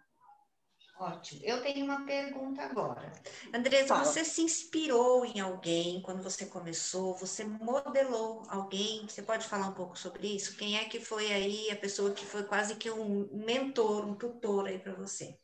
Ótimo. 0.98 1.42
Eu 1.44 1.62
tenho 1.62 1.84
uma 1.84 2.06
pergunta 2.06 2.62
agora. 2.62 3.12
Andresa, 3.54 3.88
Fala. 3.88 4.06
você 4.06 4.24
se 4.24 4.42
inspirou 4.42 5.26
em 5.26 5.42
alguém 5.42 6.02
quando 6.04 6.24
você 6.24 6.46
começou? 6.46 7.18
Você 7.18 7.44
modelou 7.44 8.44
alguém? 8.48 9.06
Você 9.10 9.22
pode 9.22 9.46
falar 9.46 9.68
um 9.68 9.74
pouco 9.74 10.00
sobre 10.00 10.34
isso? 10.34 10.56
Quem 10.56 10.78
é 10.78 10.86
que 10.86 11.02
foi 11.02 11.34
aí 11.34 11.70
a 11.70 11.76
pessoa 11.76 12.14
que 12.14 12.26
foi 12.26 12.46
quase 12.46 12.76
que 12.76 12.90
um 12.90 13.28
mentor, 13.34 14.06
um 14.06 14.16
tutor 14.16 14.68
aí 14.68 14.80
para 14.80 14.94
você? 14.94 15.38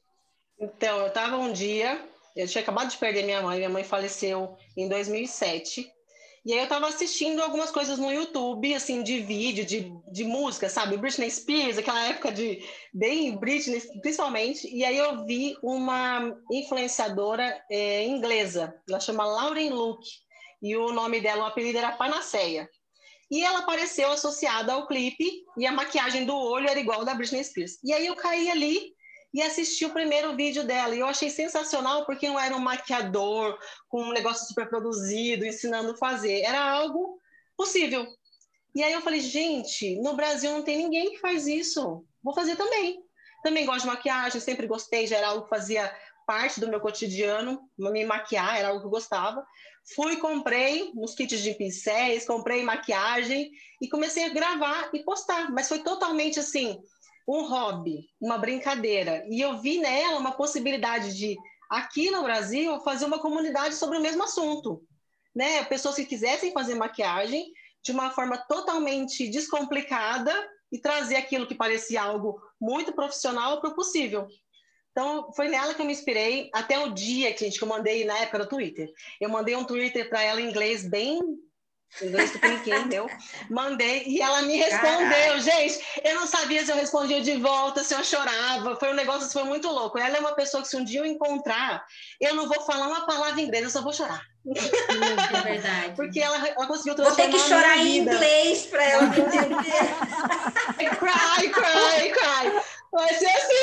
Então, 0.62 1.00
eu 1.00 1.08
estava 1.08 1.38
um 1.38 1.52
dia, 1.52 2.08
eu 2.36 2.48
tinha 2.48 2.62
acabado 2.62 2.92
de 2.92 2.98
perder 2.98 3.24
minha 3.24 3.42
mãe, 3.42 3.58
minha 3.58 3.70
mãe 3.70 3.84
faleceu 3.84 4.56
em 4.78 4.88
2007. 4.88 5.92
E 6.46 6.54
aí 6.54 6.60
eu 6.60 6.68
tava 6.68 6.88
assistindo 6.88 7.42
algumas 7.42 7.72
coisas 7.72 7.98
no 7.98 8.12
YouTube, 8.12 8.74
assim, 8.76 9.02
de 9.02 9.22
vídeo, 9.22 9.66
de, 9.66 9.92
de 10.12 10.24
música, 10.24 10.70
sabe? 10.70 10.98
Britney 10.98 11.32
Spears, 11.32 11.80
aquela 11.80 12.04
época 12.08 12.32
de 12.32 12.64
bem 12.94 13.36
Britney, 13.38 13.82
principalmente. 14.04 14.68
E 14.72 14.86
aí 14.86 14.98
eu 14.98 15.26
vi 15.26 15.58
uma 15.64 16.32
influenciadora 16.52 17.60
é, 17.70 18.06
inglesa, 18.06 18.72
ela 18.88 19.00
chama 19.00 19.26
Lauren 19.26 19.72
Luke, 19.72 20.08
e 20.62 20.78
o 20.78 20.92
nome 20.92 21.22
dela, 21.22 21.46
o 21.46 21.48
apelido 21.48 21.80
era 21.80 21.94
Panaceia. 21.94 22.70
E 23.32 23.44
ela 23.44 23.60
apareceu 23.60 24.12
associada 24.12 24.74
ao 24.74 24.86
clipe, 24.86 25.44
e 25.58 25.66
a 25.66 25.72
maquiagem 25.72 26.24
do 26.24 26.36
olho 26.36 26.70
era 26.70 26.80
igual 26.80 27.04
da 27.04 27.16
Britney 27.16 27.44
Spears. 27.44 27.80
E 27.84 27.92
aí 27.92 28.06
eu 28.06 28.16
caí 28.16 28.50
ali 28.50 28.94
e 29.34 29.42
assisti 29.42 29.86
o 29.86 29.94
primeiro 29.94 30.36
vídeo 30.36 30.64
dela. 30.64 30.96
E 30.96 31.00
eu 31.00 31.08
achei 31.08 31.30
sensacional 31.30 32.06
porque 32.06 32.28
não 32.28 32.40
era 32.40 32.56
um 32.56 32.60
maquiador 32.60 33.58
com 33.88 34.04
um 34.04 34.12
negócio 34.12 34.48
super 34.48 34.68
produzido, 34.70 35.46
ensinando 35.46 35.92
a 35.92 35.98
fazer. 35.98 36.42
Era 36.42 36.62
algo 36.62 37.20
possível. 37.56 38.06
E 38.76 38.84
aí 38.84 38.94
eu 38.94 39.02
falei, 39.02 39.20
gente, 39.20 39.98
no 40.02 40.16
Brasil 40.16 40.52
não 40.52 40.64
tem 40.64 40.78
ninguém 40.78 41.12
que 41.12 41.20
faz 41.20 41.48
isso. 41.48 42.06
Vou 42.24 42.34
fazer 42.34 42.56
também. 42.56 43.04
Também 43.44 43.66
gosto 43.66 43.82
de 43.82 43.88
maquiagem, 43.88 44.40
sempre 44.40 44.68
gostei, 44.68 45.08
já 45.08 45.18
era 45.18 45.30
algo 45.30 45.44
que 45.44 45.50
fazia 45.50 45.92
parte 46.26 46.60
do 46.60 46.68
meu 46.68 46.80
cotidiano, 46.80 47.68
me 47.78 48.06
maquiar 48.06 48.58
era 48.58 48.70
algo 48.70 48.80
que 48.80 48.86
eu 48.86 48.92
gostava. 48.92 49.46
Fui, 49.96 50.18
comprei 50.18 50.92
uns 50.96 51.16
kits 51.16 51.42
de 51.42 51.54
pincéis, 51.56 52.26
comprei 52.26 52.64
maquiagem 52.64 53.52
e 53.82 53.90
comecei 53.90 54.26
a 54.26 54.30
gravar 54.30 54.90
e 54.94 55.04
postar. 55.04 55.52
Mas 55.52 55.68
foi 55.68 55.80
totalmente 55.80 56.40
assim, 56.40 56.80
um 57.32 57.48
hobby, 57.48 58.10
uma 58.20 58.38
brincadeira. 58.38 59.26
E 59.30 59.40
eu 59.40 59.58
vi 59.60 59.80
nela 59.80 60.20
uma 60.20 60.34
possibilidade 60.34 61.16
de, 61.18 61.38
aqui 61.70 62.12
no 62.12 62.24
Brasil, 62.24 62.78
fazer 62.82 63.06
uma 63.06 63.20
comunidade 63.20 63.76
sobre 63.76 63.98
o 63.98 64.02
mesmo 64.02 64.24
assunto. 64.24 64.84
Né? 65.34 65.64
Pessoas 65.64 65.96
que 65.96 66.06
quisessem 66.06 66.52
fazer 66.52 66.76
maquiagem 66.76 67.46
de 67.82 67.94
uma 67.94 68.12
forma 68.12 68.38
totalmente 68.38 69.30
descomplicada 69.30 70.34
e 70.70 70.78
trazer 70.78 71.16
aquilo 71.16 71.48
que 71.48 71.56
parecia 71.56 72.02
algo 72.02 72.42
muito 72.60 72.92
profissional 72.92 73.62
para 73.62 73.70
o 73.70 73.76
possível. 73.76 74.28
Então, 74.92 75.32
foi 75.34 75.48
nela 75.48 75.74
que 75.74 75.82
eu 75.82 75.86
me 75.86 75.94
inspirei 75.94 76.50
até 76.54 76.78
o 76.80 76.94
dia 76.94 77.36
gente, 77.38 77.58
que 77.58 77.64
eu 77.64 77.68
mandei 77.68 78.04
na 78.04 78.18
época 78.20 78.40
do 78.40 78.50
Twitter. 78.50 78.90
Eu 79.22 79.30
mandei 79.30 79.56
um 79.56 79.64
Twitter 79.64 80.10
para 80.10 80.22
ela 80.22 80.42
em 80.42 80.50
inglês 80.50 80.88
bem 80.88 81.22
inglês 82.02 82.32
tupiniquim, 82.32 82.86
meu. 82.86 83.10
Mandei 83.50 84.04
e 84.06 84.22
ela 84.22 84.42
me 84.44 84.56
respondeu. 84.58 85.10
Caralho. 85.10 85.42
Gente, 85.42 85.80
eu 86.04 86.16
não 86.16 86.28
sabia 86.28 86.66
se 86.66 86.72
eu 86.72 86.76
respondia 86.76 87.22
de 87.22 87.38
volta, 87.38 87.84
se 87.84 87.94
eu 87.94 88.04
chorava. 88.04 88.76
Foi 88.78 88.92
um 88.92 88.96
negócio 88.96 89.28
que 89.28 89.34
foi 89.34 89.44
muito 89.44 89.68
louco. 89.68 89.98
Ela 89.98 90.18
é 90.18 90.20
uma 90.20 90.34
pessoa 90.34 90.64
que, 90.64 90.70
se 90.70 90.78
um 90.78 90.84
dia 90.84 91.02
eu 91.02 91.06
encontrar, 91.06 91.86
eu 92.20 92.34
não 92.36 92.48
vou 92.48 92.62
falar 92.62 92.88
uma 92.88 93.06
palavra 93.06 93.42
em 93.42 93.46
inglês, 93.46 93.64
eu 93.64 93.70
só 93.70 93.82
vou 93.82 93.94
chorar. 93.94 94.22
É 94.48 95.42
verdade. 95.42 95.94
Porque 95.96 96.20
ela, 96.20 96.36
ela 96.48 96.68
conseguiu 96.68 96.96
transformar 96.96 97.30
Vou 97.30 97.40
ter 97.40 97.44
que 97.44 97.50
chorar 97.50 97.78
em 97.78 97.98
inglês 97.98 98.66
para 98.66 98.84
ela 98.84 99.04
entender. 99.08 99.62
cry, 100.98 101.50
cry, 101.50 102.12
cry. 102.12 102.62
Vai 102.92 103.14
ser 103.14 103.28
assim. 103.28 103.56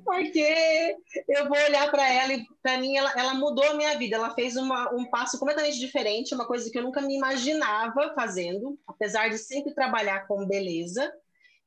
Porque 0.04 0.96
eu 1.28 1.48
vou 1.48 1.56
olhar 1.56 1.90
para 1.90 2.08
ela 2.08 2.32
e, 2.32 2.44
para 2.62 2.78
mim, 2.78 2.96
ela, 2.96 3.12
ela, 3.16 3.34
mudou 3.34 3.64
a 3.64 3.74
minha 3.74 3.96
vida. 3.96 4.16
Ela 4.16 4.34
fez 4.34 4.56
uma, 4.56 4.92
um 4.92 5.04
passo 5.08 5.38
completamente 5.38 5.78
diferente, 5.78 6.34
uma 6.34 6.46
coisa 6.46 6.70
que 6.70 6.78
eu 6.78 6.82
nunca 6.82 7.00
me 7.00 7.16
imaginava 7.16 8.12
fazendo, 8.14 8.78
apesar 8.86 9.28
de 9.28 9.38
sempre 9.38 9.74
trabalhar 9.74 10.26
com 10.26 10.46
beleza, 10.46 11.12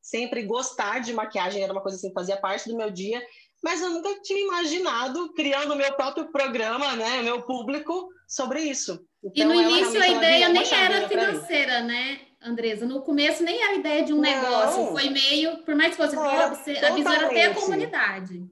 sempre 0.02 0.44
gostar 0.44 1.00
de 1.00 1.14
maquiagem, 1.14 1.64
era 1.64 1.72
uma 1.72 1.82
coisa 1.82 1.98
assim 1.98 2.10
que 2.10 2.14
fazia 2.14 2.36
parte 2.38 2.68
do 2.68 2.76
meu 2.76 2.92
dia. 2.92 3.26
Mas 3.64 3.82
eu 3.82 3.92
nunca 3.92 4.22
tinha 4.22 4.42
imaginado 4.42 5.34
criando 5.34 5.74
o 5.74 5.78
meu 5.78 5.94
próprio 5.96 6.30
programa, 6.34 6.98
né, 6.98 7.22
meu 7.22 7.44
público 7.44 8.10
sobre 8.28 8.62
isso. 8.62 9.06
Então, 9.24 9.32
e 9.34 9.46
no 9.46 9.54
início 9.54 10.02
a 10.02 10.08
ideia 10.08 10.50
nem 10.50 10.74
era 10.74 11.08
financeira, 11.08 11.82
né? 11.82 12.20
Andresa. 12.44 12.86
No 12.86 13.02
começo 13.02 13.44
nem 13.44 13.62
era 13.62 13.76
ideia 13.76 14.04
de 14.04 14.14
um 14.14 14.18
não. 14.18 14.24
negócio, 14.24 14.92
foi 14.92 15.10
meio, 15.10 15.58
por 15.64 15.76
mais 15.76 15.92
que 15.92 15.98
fosse 15.98 16.16
não, 16.16 16.24
a 16.24 17.16
era 17.16 17.30
ter 17.30 17.44
a 17.44 17.54
comunidade. 17.54 18.44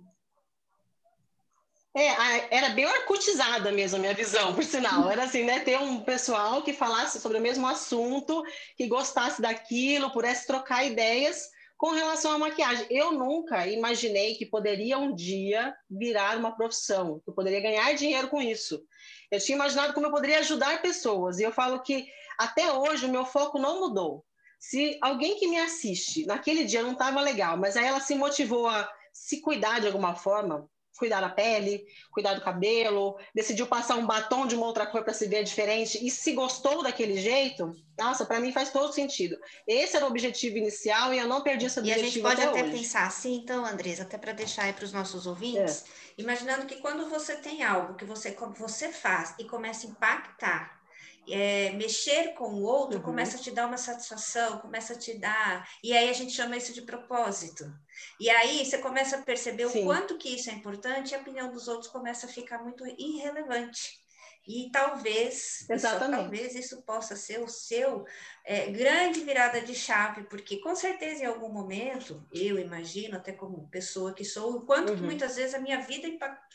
É, 1.93 2.55
era 2.55 2.69
bem 2.69 2.85
arcutizada 2.85 3.69
mesmo 3.69 3.97
a 3.97 3.99
minha 3.99 4.13
visão, 4.13 4.55
por 4.55 4.63
sinal. 4.63 5.09
Era 5.09 5.23
assim, 5.23 5.43
né? 5.43 5.59
Ter 5.59 5.77
um 5.77 5.99
pessoal 6.01 6.61
que 6.61 6.71
falasse 6.71 7.19
sobre 7.19 7.37
o 7.37 7.41
mesmo 7.41 7.67
assunto, 7.67 8.43
que 8.77 8.87
gostasse 8.87 9.41
daquilo, 9.41 10.11
pudesse 10.11 10.47
trocar 10.47 10.85
ideias 10.85 11.49
com 11.77 11.91
relação 11.91 12.31
à 12.31 12.37
maquiagem. 12.37 12.85
Eu 12.89 13.11
nunca 13.11 13.67
imaginei 13.67 14.35
que 14.35 14.45
poderia 14.45 14.97
um 14.97 15.13
dia 15.13 15.75
virar 15.89 16.37
uma 16.37 16.55
profissão, 16.55 17.19
que 17.19 17.29
eu 17.29 17.33
poderia 17.33 17.59
ganhar 17.59 17.93
dinheiro 17.93 18.29
com 18.29 18.41
isso. 18.41 18.81
Eu 19.29 19.39
tinha 19.39 19.55
imaginado 19.55 19.93
como 19.93 20.05
eu 20.05 20.11
poderia 20.11 20.39
ajudar 20.39 20.81
pessoas. 20.81 21.39
E 21.39 21.43
eu 21.43 21.51
falo 21.51 21.81
que 21.81 22.07
até 22.41 22.73
hoje 22.73 23.05
o 23.05 23.11
meu 23.11 23.23
foco 23.23 23.59
não 23.59 23.79
mudou. 23.79 24.25
Se 24.59 24.97
alguém 25.01 25.37
que 25.37 25.47
me 25.47 25.59
assiste 25.59 26.25
naquele 26.25 26.65
dia 26.65 26.81
não 26.81 26.93
estava 26.93 27.21
legal, 27.21 27.55
mas 27.55 27.77
aí 27.77 27.85
ela 27.85 27.99
se 27.99 28.15
motivou 28.15 28.67
a 28.67 28.89
se 29.13 29.41
cuidar 29.41 29.79
de 29.79 29.87
alguma 29.87 30.15
forma, 30.15 30.67
cuidar 30.97 31.21
da 31.21 31.29
pele, 31.29 31.83
cuidar 32.11 32.33
do 32.33 32.41
cabelo, 32.41 33.15
decidiu 33.33 33.67
passar 33.67 33.95
um 33.95 34.07
batom 34.07 34.47
de 34.47 34.55
uma 34.55 34.65
outra 34.65 34.87
cor 34.87 35.03
para 35.03 35.13
se 35.13 35.27
ver 35.27 35.43
diferente 35.43 36.03
e 36.03 36.09
se 36.09 36.33
gostou 36.33 36.81
daquele 36.81 37.19
jeito, 37.19 37.75
nossa, 37.97 38.25
para 38.25 38.39
mim 38.39 38.51
faz 38.51 38.71
todo 38.71 38.93
sentido. 38.93 39.37
Esse 39.67 39.95
era 39.95 40.05
o 40.05 40.09
objetivo 40.09 40.57
inicial 40.57 41.13
e 41.13 41.19
eu 41.19 41.27
não 41.27 41.41
perdi 41.41 41.67
esse 41.67 41.79
objetivo. 41.79 42.05
E 42.05 42.07
a 42.07 42.11
gente 42.11 42.21
pode 42.21 42.41
até, 42.41 42.63
hoje. 42.63 42.71
pensar 42.71 43.05
assim, 43.05 43.35
então, 43.35 43.63
Andresa, 43.65 44.03
até 44.03 44.17
para 44.17 44.33
deixar 44.33 44.63
aí 44.63 44.73
para 44.73 44.85
os 44.85 44.93
nossos 44.93 45.27
ouvintes, 45.27 45.85
é. 46.17 46.21
imaginando 46.21 46.65
que 46.65 46.77
quando 46.77 47.07
você 47.07 47.35
tem 47.35 47.63
algo 47.63 47.95
que 47.95 48.05
você, 48.05 48.35
você 48.57 48.91
faz 48.91 49.35
e 49.37 49.45
começa 49.45 49.85
a 49.85 49.89
impactar 49.91 50.80
é, 51.29 51.71
mexer 51.71 52.33
com 52.33 52.53
o 52.53 52.63
outro 52.63 52.97
uhum. 52.97 53.03
começa 53.03 53.37
a 53.37 53.39
te 53.39 53.51
dar 53.51 53.67
uma 53.67 53.77
satisfação, 53.77 54.59
começa 54.59 54.93
a 54.93 54.97
te 54.97 55.13
dar. 55.17 55.67
E 55.83 55.95
aí 55.95 56.09
a 56.09 56.13
gente 56.13 56.31
chama 56.31 56.57
isso 56.57 56.73
de 56.73 56.81
propósito. 56.81 57.71
E 58.19 58.29
aí 58.29 58.65
você 58.65 58.77
começa 58.77 59.17
a 59.17 59.21
perceber 59.21 59.69
Sim. 59.69 59.83
o 59.83 59.85
quanto 59.85 60.17
que 60.17 60.35
isso 60.35 60.49
é 60.49 60.53
importante 60.53 61.11
e 61.11 61.15
a 61.15 61.19
opinião 61.19 61.51
dos 61.51 61.67
outros 61.67 61.91
começa 61.91 62.25
a 62.25 62.29
ficar 62.29 62.59
muito 62.63 62.85
irrelevante. 62.85 64.01
E 64.47 64.71
talvez, 64.71 65.67
talvez 65.79 66.55
isso 66.55 66.81
possa 66.81 67.15
ser 67.15 67.39
o 67.41 67.47
seu 67.47 68.03
é, 68.43 68.71
grande 68.71 69.19
virada 69.19 69.61
de 69.61 69.75
chave, 69.75 70.23
porque 70.23 70.57
com 70.57 70.75
certeza 70.75 71.23
em 71.23 71.27
algum 71.27 71.49
momento, 71.49 72.27
eu 72.33 72.57
imagino, 72.57 73.17
até 73.17 73.31
como 73.31 73.69
pessoa 73.69 74.15
que 74.15 74.25
sou, 74.25 74.55
o 74.55 74.65
quanto 74.65 74.89
uhum. 74.89 74.95
que 74.95 75.03
muitas 75.03 75.35
vezes 75.35 75.53
a 75.53 75.59
minha 75.59 75.81
vida 75.81 76.07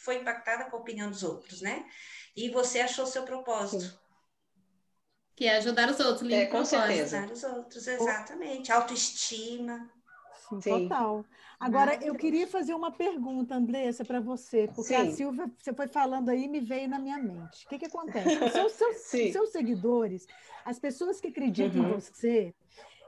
foi 0.02 0.16
impactada 0.16 0.64
com 0.64 0.76
a 0.76 0.80
opinião 0.80 1.08
dos 1.08 1.22
outros, 1.22 1.60
né? 1.60 1.86
E 2.34 2.50
você 2.50 2.80
achou 2.80 3.06
seu 3.06 3.22
propósito. 3.22 3.84
Sim. 3.84 4.05
Que 5.36 5.46
é 5.46 5.58
ajudar 5.58 5.90
os 5.90 6.00
outros, 6.00 6.32
é, 6.32 6.46
com 6.46 6.64
certeza. 6.64 7.18
Ajudar 7.18 7.32
os 7.34 7.44
outros, 7.44 7.86
exatamente. 7.86 8.72
Autoestima. 8.72 9.88
Sim, 10.48 10.60
Sim. 10.60 10.88
total. 10.88 11.24
Agora, 11.60 11.98
eu 12.02 12.14
queria 12.14 12.46
fazer 12.46 12.74
uma 12.74 12.90
pergunta, 12.90 13.54
Andressa, 13.54 14.04
para 14.04 14.20
você, 14.20 14.68
porque 14.74 14.94
Sim. 14.94 15.08
a 15.08 15.10
Silvia, 15.10 15.50
você 15.58 15.72
foi 15.72 15.88
falando 15.88 16.28
aí 16.28 16.48
me 16.48 16.60
veio 16.60 16.88
na 16.88 16.98
minha 16.98 17.18
mente. 17.18 17.66
O 17.66 17.68
que, 17.68 17.78
que 17.78 17.86
acontece? 17.86 18.44
Os 18.44 18.52
seus, 18.52 18.72
seus, 18.72 18.96
seus 19.32 19.50
seguidores, 19.50 20.26
as 20.64 20.78
pessoas 20.78 21.20
que 21.20 21.28
acreditam 21.28 21.82
uhum. 21.82 21.88
em 21.88 21.92
você, 21.92 22.54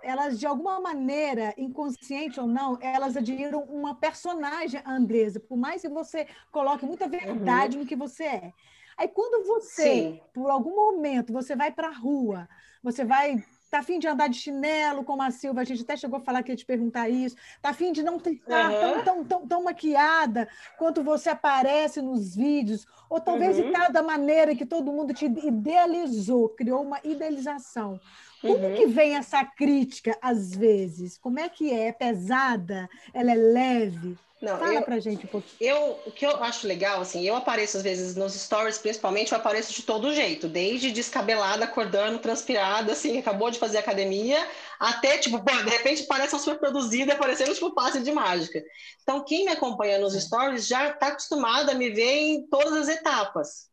elas, 0.03 0.39
de 0.39 0.47
alguma 0.47 0.81
maneira, 0.81 1.55
inconsciente 1.57 2.41
ou 2.41 2.47
não, 2.47 2.79
elas 2.81 3.17
admiram 3.17 3.63
uma 3.65 3.95
personagem 3.95 4.81
Andresa, 4.87 5.41
por 5.41 5.57
mais 5.57 5.83
que 5.83 5.89
você 5.89 6.27
coloque 6.51 6.87
muita 6.87 7.09
verdade 7.09 7.77
uhum. 7.77 7.83
no 7.83 7.89
que 7.89 7.97
você 7.97 8.25
é. 8.25 8.53
Aí 8.99 9.07
quando 9.07 9.47
você, 9.47 9.83
Sim. 9.83 10.21
por 10.35 10.51
algum 10.51 10.75
momento, 10.75 11.33
você 11.33 11.55
vai 11.55 11.71
para 11.71 11.89
a 11.89 11.93
rua, 11.93 12.49
você 12.83 13.05
vai 13.05 13.37
tá 13.71 13.81
afim 13.81 13.99
de 13.99 14.09
andar 14.09 14.29
de 14.29 14.37
chinelo, 14.37 15.05
como 15.05 15.23
a 15.23 15.31
Silva, 15.31 15.61
a 15.61 15.65
gente 15.65 15.83
até 15.83 15.97
chegou 15.97 16.19
a 16.19 16.23
falar 16.23 16.43
que 16.43 16.51
ia 16.51 16.57
te 16.57 16.65
perguntar 16.65 17.09
isso, 17.09 17.37
tá 17.61 17.71
afim 17.71 17.93
de 17.93 18.03
não 18.03 18.17
estar 18.17 18.31
uhum. 18.31 18.81
tão, 18.81 19.05
tão, 19.05 19.25
tão, 19.25 19.47
tão, 19.47 19.63
maquiada 19.65 20.49
quanto 20.79 21.03
você 21.03 21.29
aparece 21.29 22.01
nos 22.01 22.35
vídeos, 22.35 22.87
ou 23.11 23.21
talvez 23.21 23.59
uhum. 23.59 23.71
de 23.71 23.93
da 23.93 24.03
maneira 24.03 24.55
que 24.55 24.67
todo 24.67 24.93
mundo 24.93 25.13
te 25.13 25.27
idealizou, 25.27 26.49
criou 26.51 26.83
uma 26.83 26.99
idealização. 27.05 28.01
Como 28.41 28.55
uhum. 28.55 28.77
que 28.77 28.87
vem 28.87 29.17
essa 29.17 29.45
crítica 29.45 30.17
às 30.23 30.55
vezes? 30.55 31.19
Como 31.19 31.39
é 31.39 31.49
que 31.49 31.73
é? 31.73 31.89
É 31.89 31.93
pesada? 31.93 32.89
Ela 33.13 33.33
é 33.33 33.35
leve? 33.35 34.17
Não, 34.41 34.57
Fala 34.57 34.75
eu, 34.75 34.83
pra 34.83 35.01
gente 35.01 35.27
um 35.27 35.29
pouquinho. 35.29 35.57
Eu, 35.61 35.99
o 36.07 36.13
que 36.13 36.25
eu 36.25 36.31
acho 36.45 36.67
legal, 36.67 37.01
assim, 37.01 37.27
eu 37.27 37.35
apareço 37.35 37.77
às 37.77 37.83
vezes 37.83 38.15
nos 38.15 38.35
stories, 38.35 38.79
principalmente, 38.79 39.33
eu 39.33 39.39
apareço 39.39 39.73
de 39.73 39.83
todo 39.83 40.15
jeito, 40.15 40.49
desde 40.49 40.93
descabelada, 40.93 41.65
acordando, 41.65 42.21
transpirada, 42.21 42.93
assim, 42.93 43.19
acabou 43.19 43.51
de 43.51 43.59
fazer 43.59 43.79
academia, 43.79 44.39
até, 44.79 45.19
tipo, 45.19 45.43
pô, 45.43 45.51
de 45.65 45.71
repente 45.71 46.05
parece 46.05 46.35
uma 46.35 46.41
super 46.41 46.61
produzida, 46.61 47.17
parecendo, 47.17 47.53
tipo, 47.53 47.75
passe 47.75 48.01
de 48.01 48.13
mágica. 48.13 48.63
Então, 49.03 49.25
quem 49.25 49.45
me 49.45 49.51
acompanha 49.51 49.99
nos 49.99 50.15
stories 50.15 50.69
já 50.69 50.89
está 50.89 51.09
acostumado 51.09 51.71
a 51.71 51.75
me 51.75 51.91
ver 51.91 52.13
em 52.13 52.47
todas 52.47 52.75
as 52.75 52.89
etapas. 52.89 53.69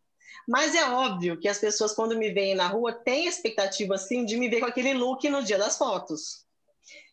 Mas 0.47 0.75
é 0.75 0.89
óbvio 0.89 1.39
que 1.39 1.47
as 1.47 1.57
pessoas, 1.57 1.93
quando 1.93 2.17
me 2.17 2.31
veem 2.31 2.55
na 2.55 2.67
rua, 2.67 2.93
têm 2.93 3.27
a 3.27 3.29
expectativa, 3.29 3.95
assim, 3.95 4.25
de 4.25 4.37
me 4.37 4.47
ver 4.47 4.59
com 4.59 4.67
aquele 4.67 4.93
look 4.93 5.27
no 5.29 5.43
dia 5.43 5.57
das 5.57 5.77
fotos 5.77 6.45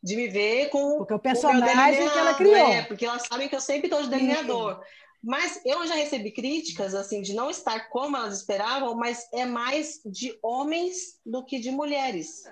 de 0.02 0.16
me 0.16 0.28
ver 0.28 0.68
com 0.68 0.98
porque 0.98 1.14
o 1.14 1.18
personagem 1.18 2.08
que 2.08 2.18
ela 2.18 2.34
criou. 2.34 2.56
É, 2.56 2.82
porque 2.82 3.06
elas 3.06 3.26
sabem 3.26 3.48
que 3.48 3.54
eu 3.54 3.60
sempre 3.60 3.86
estou 3.86 4.02
de 4.02 4.08
delineador. 4.08 4.74
Sim. 4.74 4.80
Mas 5.22 5.60
eu 5.64 5.86
já 5.86 5.94
recebi 5.94 6.32
críticas 6.32 6.94
assim 6.94 7.22
de 7.22 7.32
não 7.32 7.48
estar 7.48 7.88
como 7.90 8.16
elas 8.16 8.38
esperavam, 8.38 8.94
mas 8.96 9.28
é 9.32 9.44
mais 9.44 10.00
de 10.04 10.36
homens 10.42 11.20
do 11.24 11.44
que 11.44 11.60
de 11.60 11.70
mulheres. 11.70 12.42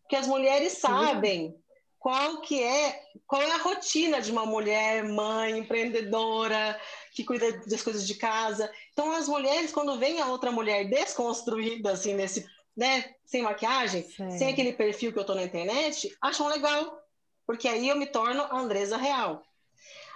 Porque 0.00 0.16
as 0.16 0.26
mulheres 0.26 0.72
sabem 0.72 1.54
qual 1.98 2.40
que 2.40 2.62
é, 2.62 3.02
qual 3.26 3.42
é 3.42 3.50
a 3.50 3.58
rotina 3.58 4.22
de 4.22 4.32
uma 4.32 4.46
mulher 4.46 5.04
mãe, 5.04 5.58
empreendedora, 5.58 6.80
que 7.12 7.24
cuida 7.24 7.60
das 7.66 7.82
coisas 7.82 8.06
de 8.06 8.14
casa. 8.14 8.72
Então 8.98 9.12
as 9.12 9.28
mulheres 9.28 9.70
quando 9.70 9.96
vem 9.96 10.20
a 10.20 10.26
outra 10.26 10.50
mulher 10.50 10.88
desconstruída 10.88 11.92
assim 11.92 12.14
nesse 12.14 12.44
né, 12.76 13.04
sem 13.24 13.42
maquiagem, 13.42 14.04
sem 14.36 14.48
aquele 14.48 14.72
perfil 14.72 15.12
que 15.12 15.18
eu 15.20 15.24
tô 15.24 15.36
na 15.36 15.44
internet, 15.44 16.12
acham 16.20 16.48
legal, 16.48 16.98
porque 17.46 17.68
aí 17.68 17.88
eu 17.88 17.96
me 17.96 18.06
torno 18.06 18.42
a 18.42 18.58
Andresa 18.58 18.96
real. 18.96 19.42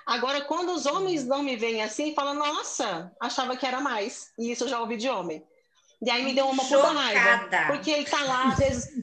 Agora, 0.04 0.40
quando 0.40 0.72
os 0.72 0.84
homens 0.84 1.24
não 1.24 1.44
me 1.44 1.54
veem 1.56 1.80
assim, 1.80 2.12
falam, 2.12 2.34
nossa, 2.34 3.12
achava 3.20 3.56
que 3.56 3.64
era 3.64 3.80
mais. 3.80 4.32
E 4.36 4.50
isso 4.50 4.64
eu 4.64 4.68
já 4.68 4.80
ouvi 4.80 4.96
de 4.96 5.08
homem. 5.08 5.44
E 6.04 6.10
aí 6.10 6.24
me 6.24 6.34
deu 6.34 6.48
uma 6.48 6.64
puta 6.64 6.88
raiva. 6.92 7.48
Porque 7.68 7.90
ele 7.90 8.04
tá 8.04 8.22
lá, 8.24 8.48
às 8.48 8.58
vezes, 8.58 9.01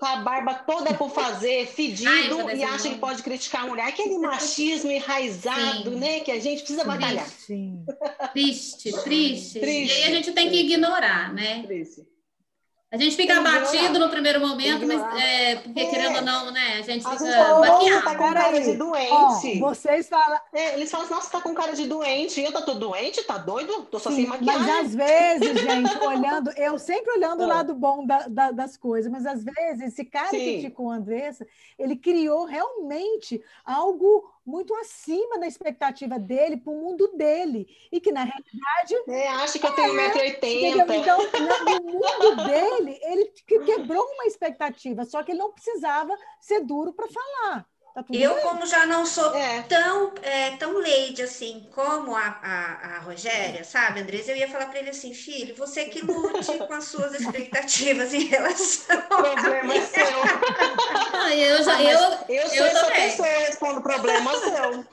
com 0.00 0.06
a 0.06 0.16
barba 0.16 0.54
toda 0.54 0.94
por 0.94 1.10
fazer, 1.10 1.66
fedido, 1.76 2.48
Ai, 2.48 2.56
e 2.56 2.64
acha 2.64 2.88
que 2.88 2.96
pode 2.96 3.22
criticar 3.22 3.64
a 3.64 3.66
mulher. 3.66 3.86
Aquele 3.86 4.18
machismo 4.18 4.90
enraizado, 4.90 5.90
Sim. 5.90 5.96
né? 5.96 6.20
Que 6.20 6.32
a 6.32 6.40
gente 6.40 6.60
precisa 6.60 6.84
batalhar. 6.84 7.28
Sim. 7.28 7.84
Triste, 8.32 8.90
triste. 9.04 9.60
triste. 9.60 10.00
E 10.00 10.02
aí 10.02 10.04
a 10.04 10.16
gente 10.16 10.32
tem 10.32 10.48
que 10.48 10.56
ignorar, 10.56 11.34
né? 11.34 11.62
Triste. 11.64 12.09
A 12.92 12.96
gente 12.96 13.14
fica 13.14 13.38
abatido 13.38 14.00
no 14.00 14.08
primeiro 14.08 14.40
momento, 14.40 14.84
mas 14.84 15.00
é, 15.22 15.54
porque 15.56 15.78
é. 15.78 15.86
querendo 15.90 16.16
ou 16.16 16.22
não, 16.22 16.50
né? 16.50 16.78
A 16.80 16.82
gente 16.82 17.08
fica 17.08 17.54
baqueado. 17.54 18.04
Tá 18.04 18.16
com 18.16 18.34
cara 18.34 18.60
de 18.60 18.74
doente. 18.74 19.12
Oh, 19.12 19.68
vocês 19.68 20.08
falam. 20.08 20.40
É, 20.52 20.74
eles 20.74 20.90
falam 20.90 21.06
assim, 21.06 21.14
nossa, 21.14 21.30
tá 21.30 21.40
com 21.40 21.54
cara 21.54 21.72
de 21.72 21.86
doente. 21.86 22.40
Eu 22.40 22.50
tô 22.50 22.74
doente, 22.74 23.22
tá 23.22 23.38
doido? 23.38 23.84
Tô 23.84 24.00
só 24.00 24.10
Sim, 24.10 24.16
sem 24.16 24.26
maquiagem. 24.26 24.60
Mas 24.60 24.86
às 24.86 24.94
vezes, 24.96 25.60
gente, 25.62 25.98
olhando, 25.98 26.50
eu 26.56 26.80
sempre 26.80 27.12
olhando 27.12 27.44
o 27.44 27.46
lado 27.46 27.74
bom 27.74 28.04
da, 28.04 28.26
da, 28.26 28.50
das 28.50 28.76
coisas, 28.76 29.10
mas 29.10 29.24
às 29.24 29.44
vezes 29.44 29.92
esse 29.92 30.04
cara 30.04 30.30
Sim. 30.30 30.38
que 30.38 30.52
criticou 30.54 30.86
o 30.86 30.90
Andressa, 30.90 31.46
ele 31.78 31.94
criou 31.94 32.44
realmente 32.44 33.40
algo 33.64 34.28
muito 34.50 34.74
acima 34.74 35.38
da 35.38 35.46
expectativa 35.46 36.18
dele 36.18 36.56
para 36.56 36.72
o 36.72 36.76
mundo 36.76 37.08
dele. 37.16 37.66
E 37.92 38.00
que, 38.00 38.10
na 38.10 38.24
realidade. 38.24 38.94
É, 39.08 39.28
acha 39.28 39.58
que 39.58 39.66
eu 39.66 39.74
tenho 39.74 39.94
1,80m. 39.94 40.90
É, 40.90 40.96
então, 40.96 41.18
no 41.18 41.92
mundo 41.92 42.44
dele, 42.44 42.98
ele 43.02 43.32
quebrou 43.46 44.04
uma 44.14 44.26
expectativa, 44.26 45.04
só 45.04 45.22
que 45.22 45.32
ele 45.32 45.38
não 45.38 45.52
precisava 45.52 46.14
ser 46.40 46.60
duro 46.60 46.92
para 46.92 47.06
falar. 47.08 47.66
Tá 47.94 48.04
eu, 48.12 48.34
bem? 48.34 48.42
como 48.44 48.64
já 48.66 48.86
não 48.86 49.04
sou 49.04 49.34
é. 49.34 49.62
tão, 49.62 50.12
é, 50.22 50.50
tão 50.56 50.78
lady 50.78 51.22
assim 51.22 51.68
como 51.74 52.14
a, 52.14 52.38
a, 52.40 52.96
a 52.96 52.98
Rogéria, 53.00 53.64
sabe, 53.64 54.00
Andresa? 54.00 54.30
Eu 54.30 54.36
ia 54.36 54.48
falar 54.48 54.66
para 54.66 54.78
ele 54.78 54.90
assim, 54.90 55.12
filho, 55.12 55.56
você 55.56 55.86
que 55.86 56.00
lute 56.00 56.56
com 56.58 56.72
as 56.72 56.84
suas 56.84 57.18
expectativas 57.18 58.14
em 58.14 58.26
relação. 58.26 58.96
O 58.96 59.02
problema 59.08 59.74
é 59.74 59.80
seu. 59.80 60.00
Ah, 61.12 61.34
eu, 61.34 61.62
já, 61.62 61.82
eu, 61.82 62.00
eu 62.28 62.48
sou 62.48 62.56
eu 62.56 62.64
essa 62.64 62.86
também. 62.86 63.10
pessoa, 63.10 63.28
respondo 63.70 63.82
problema 63.82 64.34
seu. 64.36 64.84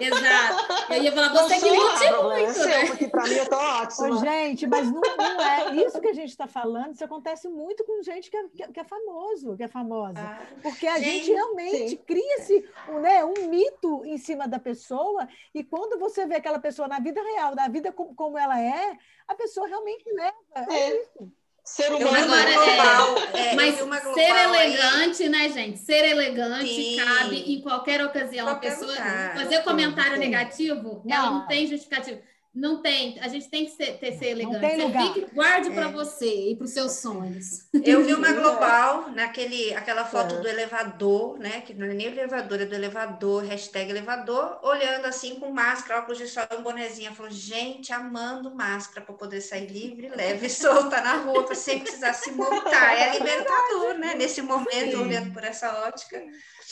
Exato. 0.00 0.92
Eu 0.92 1.02
ia 1.02 1.12
falar, 1.12 1.32
você 1.32 1.60
que 1.60 1.70
lute 1.70 2.04
é 2.04 2.22
muito, 2.22 2.36
é 2.36 2.52
seu, 2.52 2.66
né? 2.66 2.86
Porque 2.86 3.08
para 3.08 3.24
mim 3.24 3.34
eu 3.34 3.48
tô 3.48 3.56
ótimo. 3.56 4.14
Ô, 4.14 4.16
gente, 4.18 4.66
mas 4.66 4.90
não, 4.90 5.00
não, 5.00 5.40
é 5.40 5.76
isso 5.76 6.00
que 6.00 6.08
a 6.08 6.12
gente 6.12 6.30
está 6.30 6.46
falando, 6.46 6.94
isso 6.94 7.04
acontece 7.04 7.48
muito 7.48 7.84
com 7.84 8.02
gente 8.02 8.30
que 8.30 8.36
é, 8.36 8.68
que 8.68 8.80
é 8.80 8.84
famoso, 8.84 9.56
que 9.56 9.62
é 9.62 9.68
famosa. 9.68 10.18
Ah, 10.18 10.42
porque 10.62 10.86
a 10.86 10.98
gente, 10.98 11.26
gente 11.26 11.32
realmente 11.32 11.88
sim. 11.90 11.96
cria 12.06 12.36
esse, 12.36 12.68
né, 13.00 13.24
um 13.24 13.48
mito 13.48 14.04
em 14.04 14.18
cima 14.18 14.46
da 14.46 14.58
pessoa, 14.58 15.28
e 15.54 15.62
quando 15.64 15.98
você 15.98 16.26
vê 16.26 16.36
aquela 16.36 16.58
pessoa 16.58 16.88
na 16.88 16.98
vida 16.98 17.22
real, 17.22 17.54
na 17.54 17.68
vida 17.68 17.92
como, 17.92 18.14
como 18.14 18.38
ela 18.38 18.60
é, 18.60 18.96
a 19.26 19.34
pessoa 19.34 19.66
realmente 19.66 20.04
leva. 20.12 20.36
É, 20.54 20.74
é 20.74 21.02
isso. 21.02 21.32
Ser 21.66 21.92
humano 21.92 22.16
Agora, 22.16 22.52
global, 22.52 23.18
é, 23.34 23.48
é, 23.48 23.54
mas 23.56 23.74
ser 24.14 24.30
elegante, 24.30 25.22
aí. 25.24 25.28
né, 25.28 25.48
gente? 25.48 25.78
Ser 25.80 26.04
elegante 26.04 26.68
Sim. 26.68 26.96
cabe 26.96 27.36
em 27.38 27.60
qualquer 27.60 28.04
ocasião. 28.04 28.46
Qualquer 28.46 28.68
a 28.68 28.70
pessoa 28.70 28.92
lugar. 28.92 29.34
fazer 29.36 29.64
comentário 29.64 30.12
Sim. 30.12 30.20
negativo, 30.20 31.02
não. 31.04 31.16
ela 31.16 31.30
não 31.32 31.46
tem 31.48 31.66
justificativo. 31.66 32.20
Não 32.56 32.80
tem, 32.80 33.20
a 33.20 33.28
gente 33.28 33.50
tem 33.50 33.66
que 33.66 33.72
ser, 33.72 33.98
ter, 33.98 34.16
ser 34.16 34.28
elegante. 34.28 34.54
Não 34.54 34.60
tem 34.60 34.80
lugar. 34.80 35.12
Fique, 35.12 35.34
guarde 35.34 35.68
é. 35.68 35.74
para 35.74 35.88
você 35.88 36.52
e 36.52 36.56
para 36.56 36.64
os 36.64 36.70
seus 36.70 36.92
sonhos. 36.92 37.68
Eu 37.84 38.02
vi 38.02 38.14
uma 38.14 38.32
global, 38.32 39.10
naquele, 39.10 39.74
aquela 39.74 40.06
foto 40.06 40.36
é. 40.36 40.40
do 40.40 40.48
elevador, 40.48 41.38
né? 41.38 41.60
Que 41.60 41.74
não 41.74 41.86
é 41.86 41.92
nem 41.92 42.06
elevador, 42.06 42.62
é 42.62 42.64
do 42.64 42.74
elevador, 42.74 43.44
hashtag 43.44 43.90
elevador, 43.90 44.58
olhando 44.62 45.04
assim 45.04 45.34
com 45.34 45.52
máscara, 45.52 46.00
óculos 46.00 46.16
de 46.16 46.28
sol, 46.28 46.44
um 46.58 46.62
bonezinho. 46.62 47.14
Falou, 47.14 47.30
gente, 47.30 47.92
amando 47.92 48.54
máscara 48.54 49.04
para 49.04 49.14
poder 49.14 49.42
sair 49.42 49.66
livre, 49.66 50.08
leve 50.08 50.46
e 50.46 50.48
solta 50.50 51.02
na 51.02 51.16
rua, 51.16 51.54
sem 51.54 51.80
precisar 51.80 52.14
se 52.14 52.30
multar. 52.30 52.96
É 52.96 53.12
libertador, 53.20 53.98
né? 53.98 54.14
Nesse 54.14 54.40
momento, 54.40 54.92
Sim. 54.92 55.02
olhando 55.02 55.30
por 55.34 55.44
essa 55.44 55.86
ótica. 55.86 56.24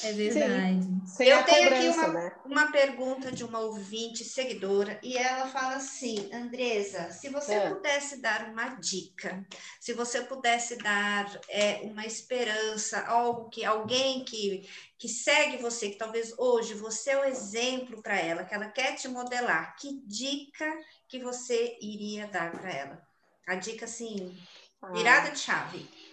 É 0.02 0.12
verdade. 0.12 0.86
Sim. 1.06 1.24
Eu 1.24 1.44
tenho 1.44 1.68
aqui 1.68 1.88
uma, 1.88 2.08
né? 2.08 2.36
uma 2.44 2.72
pergunta 2.72 3.30
de 3.30 3.44
uma 3.44 3.60
ouvinte 3.60 4.24
seguidora 4.24 4.98
e 5.02 5.16
ela 5.16 5.46
fala 5.46 5.76
assim, 5.76 6.28
Andresa, 6.32 7.10
se 7.12 7.28
você 7.28 7.54
é. 7.54 7.70
pudesse 7.70 8.20
dar 8.20 8.48
uma 8.50 8.70
dica, 8.70 9.46
se 9.80 9.92
você 9.92 10.22
pudesse 10.22 10.76
dar 10.78 11.40
é, 11.48 11.80
uma 11.84 12.04
esperança, 12.04 13.00
algo 13.06 13.48
que 13.48 13.64
alguém 13.64 14.24
que, 14.24 14.68
que 14.98 15.08
segue 15.08 15.58
você, 15.58 15.90
que 15.90 15.98
talvez 15.98 16.34
hoje 16.38 16.74
você 16.74 17.10
é 17.10 17.20
o 17.20 17.24
exemplo 17.24 18.02
para 18.02 18.18
ela, 18.18 18.44
que 18.44 18.54
ela 18.54 18.68
quer 18.68 18.96
te 18.96 19.06
modelar, 19.06 19.76
que 19.76 20.02
dica 20.06 20.66
que 21.08 21.20
você 21.20 21.78
iria 21.80 22.26
dar 22.26 22.50
para 22.50 22.70
ela? 22.70 23.02
A 23.46 23.54
dica 23.54 23.84
assim, 23.84 24.36
ah. 24.82 24.90
virada 24.92 25.30
de 25.30 25.38
chave 25.38 26.03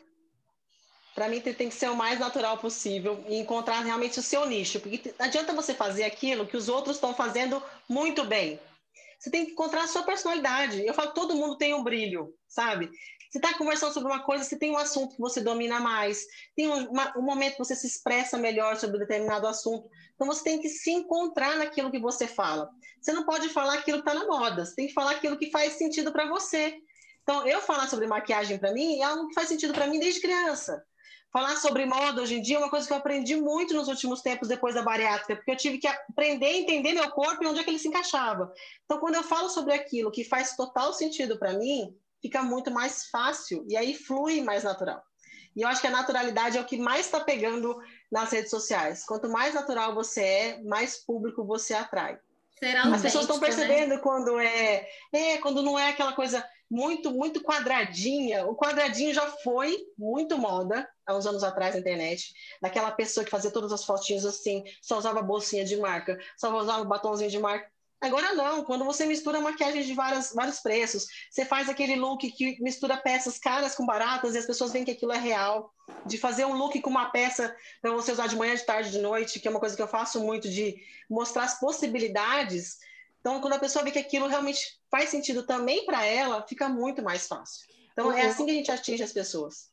para 1.14 1.28
mim 1.28 1.42
tem 1.42 1.70
que 1.70 1.76
ser 1.76 1.90
o 1.90 1.96
mais 1.96 2.20
natural 2.20 2.58
possível 2.58 3.24
e 3.28 3.38
encontrar 3.38 3.82
realmente 3.82 4.20
o 4.20 4.24
seu 4.24 4.46
nicho, 4.46 4.80
porque 4.80 5.14
não 5.20 5.26
adianta 5.26 5.54
você 5.54 5.74
fazer 5.74 6.04
aquilo 6.04 6.48
que 6.48 6.58
os 6.58 6.70
outros 6.70 6.96
estão 6.96 7.14
fazendo 7.14 7.62
muito 7.88 8.24
bem. 8.24 8.60
Você 9.20 9.30
tem 9.30 9.46
que 9.46 9.52
encontrar 9.52 9.84
a 9.84 9.88
sua 9.88 10.04
personalidade. 10.04 10.84
Eu 10.86 10.96
falo, 10.96 11.12
todo 11.12 11.36
mundo 11.36 11.58
tem 11.58 11.76
um 11.76 11.84
brilho, 11.84 12.34
sabe? 12.48 12.90
Você 13.30 13.38
está 13.38 13.54
conversando 13.54 13.94
sobre 13.94 14.12
uma 14.12 14.24
coisa, 14.24 14.44
você 14.44 14.58
tem 14.58 14.72
um 14.72 14.78
assunto 14.78 15.16
que 15.16 15.22
você 15.22 15.40
domina 15.40 15.80
mais, 15.80 16.26
tem 16.56 16.68
um, 16.68 16.90
uma, 16.90 17.18
um 17.18 17.22
momento 17.22 17.54
que 17.54 17.60
você 17.60 17.76
se 17.76 17.88
expressa 17.88 18.38
melhor 18.38 18.78
sobre 18.78 19.00
determinado 19.00 19.48
assunto. 19.48 19.88
Então 20.16 20.28
você 20.28 20.44
tem 20.44 20.60
que 20.60 20.68
se 20.68 20.92
encontrar 20.92 21.56
naquilo 21.58 21.92
que 21.92 22.00
você 22.00 22.28
fala. 22.28 22.70
Você 23.00 23.14
não 23.14 23.24
pode 23.24 23.48
falar 23.50 23.76
aquilo 23.76 24.02
que 24.02 24.10
está 24.10 24.20
na 24.20 24.28
moda, 24.28 24.66
você 24.66 24.76
tem 24.76 24.88
que 24.88 24.94
falar 24.94 25.12
aquilo 25.12 25.38
que 25.38 25.52
faz 25.52 25.74
sentido 25.74 26.12
para 26.12 26.28
você. 26.28 26.78
Então, 27.24 27.48
eu 27.48 27.62
falar 27.62 27.88
sobre 27.88 28.08
maquiagem 28.08 28.58
para 28.58 28.74
mim 28.74 29.00
é 29.00 29.04
algo 29.04 29.28
que 29.28 29.34
faz 29.34 29.48
sentido 29.48 29.74
para 29.74 29.88
mim 29.88 30.00
desde 30.00 30.20
criança. 30.20 30.84
Falar 31.32 31.56
sobre 31.56 31.86
moda 31.86 32.22
hoje 32.22 32.36
em 32.36 32.42
dia 32.42 32.58
é 32.58 32.60
uma 32.60 32.70
coisa 32.70 32.86
que 32.86 32.92
eu 32.92 32.98
aprendi 32.98 33.38
muito 33.38 33.74
nos 33.74 33.88
últimos 33.88 34.22
tempos 34.22 34.50
depois 34.50 34.76
da 34.76 34.82
bariátrica, 34.82 35.38
porque 35.38 35.52
eu 35.52 35.56
tive 35.56 35.78
que 35.78 35.88
aprender 35.88 36.46
a 36.46 36.58
entender 36.58 36.94
meu 36.94 37.10
corpo 37.10 37.42
e 37.42 37.48
onde 37.48 37.62
é 37.62 37.64
que 37.64 37.70
ele 37.70 37.80
se 37.80 37.88
encaixava. 37.88 38.52
Então, 38.84 39.00
quando 39.00 39.16
eu 39.16 39.24
falo 39.24 39.50
sobre 39.50 39.74
aquilo 39.74 40.12
que 40.12 40.26
faz 40.26 40.58
total 40.58 40.94
sentido 40.94 41.40
para 41.40 41.54
mim, 41.54 41.96
fica 42.22 42.44
muito 42.44 42.70
mais 42.70 43.06
fácil 43.06 43.66
e 43.70 43.78
aí 43.78 43.96
flui 43.96 44.42
mais 44.42 44.66
natural. 44.66 45.02
E 45.56 45.62
eu 45.62 45.70
acho 45.70 45.80
que 45.80 45.88
a 45.88 45.92
naturalidade 45.92 46.58
é 46.58 46.62
o 46.62 46.66
que 46.66 46.78
mais 46.78 47.06
está 47.06 47.22
pegando 47.22 47.78
nas 48.12 48.32
redes 48.32 48.50
sociais. 48.50 49.06
Quanto 49.06 49.30
mais 49.30 49.54
natural 49.54 49.96
você 49.96 50.22
é, 50.22 50.64
mais 50.64 50.98
público 50.98 51.46
você 51.46 51.74
atrai. 51.74 52.20
Será 52.60 52.84
As 52.84 53.02
pessoas 53.02 53.24
estão 53.24 53.38
né? 53.38 53.46
percebendo 53.46 53.96
né? 53.96 53.98
quando 53.98 54.38
é, 54.38 54.88
é, 55.12 55.38
quando 55.38 55.64
não 55.64 55.80
é 55.80 55.90
aquela 55.90 56.14
coisa 56.14 56.46
muito, 56.72 57.12
muito 57.12 57.44
quadradinha. 57.44 58.46
O 58.46 58.56
quadradinho 58.56 59.14
já 59.14 59.28
foi 59.44 59.78
muito 59.98 60.38
moda 60.38 60.90
há 61.06 61.14
uns 61.14 61.28
anos 61.28 61.44
atrás 61.44 61.74
na 61.74 61.82
internet. 61.82 62.34
Daquela 62.62 62.90
pessoa 62.92 63.26
que 63.26 63.30
fazia 63.30 63.52
todas 63.52 63.74
as 63.74 63.84
fotinhas 63.84 64.26
assim, 64.26 64.64
só 64.82 64.98
usava 64.98 65.22
bolsinha 65.22 65.66
de 65.66 65.76
marca, 65.76 66.18
só 66.38 66.58
usava 66.58 66.86
batomzinho 66.86 67.30
de 67.30 67.38
marca. 67.38 67.70
Agora 68.00 68.34
não, 68.34 68.64
quando 68.64 68.86
você 68.86 69.06
mistura 69.06 69.42
maquiagem 69.42 69.84
de 69.84 69.94
várias, 69.94 70.34
vários 70.34 70.60
preços, 70.60 71.06
você 71.30 71.46
faz 71.46 71.70
aquele 71.70 71.98
look 71.98 72.32
que 72.32 72.58
mistura 72.64 72.98
peças 72.98 73.38
caras 73.38 73.76
com 73.76 73.86
baratas 73.86 74.34
e 74.34 74.38
as 74.38 74.46
pessoas 74.46 74.72
veem 74.72 74.86
que 74.86 74.92
aquilo 74.92 75.12
é 75.12 75.20
real. 75.20 75.72
De 76.06 76.18
fazer 76.18 76.46
um 76.46 76.54
look 76.54 76.80
com 76.80 76.90
uma 76.90 77.12
peça 77.12 77.54
para 77.82 77.92
você 77.92 78.14
usar 78.14 78.28
de 78.28 78.38
manhã, 78.38 78.56
de 78.56 78.66
tarde, 78.66 78.92
de 78.92 79.00
noite, 79.00 79.42
que 79.42 79.48
é 79.48 79.52
uma 79.52 79.60
coisa 79.60 79.76
que 79.76 79.82
eu 79.82 79.88
faço 79.90 80.22
muito, 80.22 80.50
de 80.50 80.78
mostrar 81.10 81.44
as 81.44 81.60
possibilidades 81.60 82.78
então, 83.22 83.40
quando 83.40 83.54
a 83.54 83.60
pessoa 83.60 83.86
vê 83.86 83.92
que 83.92 84.00
aquilo 84.00 84.28
realmente 84.28 84.80
faz 84.90 85.10
sentido 85.10 85.44
também 85.44 85.86
para 85.86 86.04
ela, 86.04 86.46
fica 86.48 86.68
muito 86.68 87.04
mais 87.04 87.28
fácil. 87.28 87.68
Então, 87.92 88.12
é 88.12 88.26
assim 88.26 88.46
que 88.46 88.52
a 88.52 88.56
gente 88.56 88.72
atinge 88.72 89.04
as 89.04 89.14
pessoas. 89.14 89.70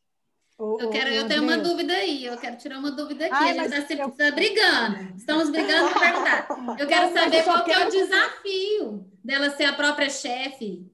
Eu, 0.59 0.89
quero, 0.89 1.09
eu 1.09 1.27
tenho 1.27 1.41
uma 1.41 1.57
dúvida 1.57 1.93
aí, 1.93 2.25
eu 2.25 2.37
quero 2.37 2.57
tirar 2.57 2.79
uma 2.79 2.91
dúvida 2.91 3.25
aqui. 3.25 3.33
Ai, 3.33 3.51
a 3.51 3.63
gente 3.63 3.73
está 3.73 3.87
sempre 3.87 4.03
eu... 4.05 4.11
tá 4.11 4.31
brigando. 4.31 5.15
Estamos 5.15 5.49
brigando 5.49 5.89
para 5.89 5.99
perguntar. 5.99 6.47
Eu 6.77 6.85
quero 6.87 7.07
Não, 7.07 7.13
saber 7.13 7.43
qual 7.43 7.63
quero... 7.63 7.81
é 7.81 7.87
o 7.87 7.91
desafio 7.91 9.11
dela 9.23 9.49
ser 9.51 9.63
a 9.63 9.73
própria 9.73 10.09
chefe. 10.09 10.85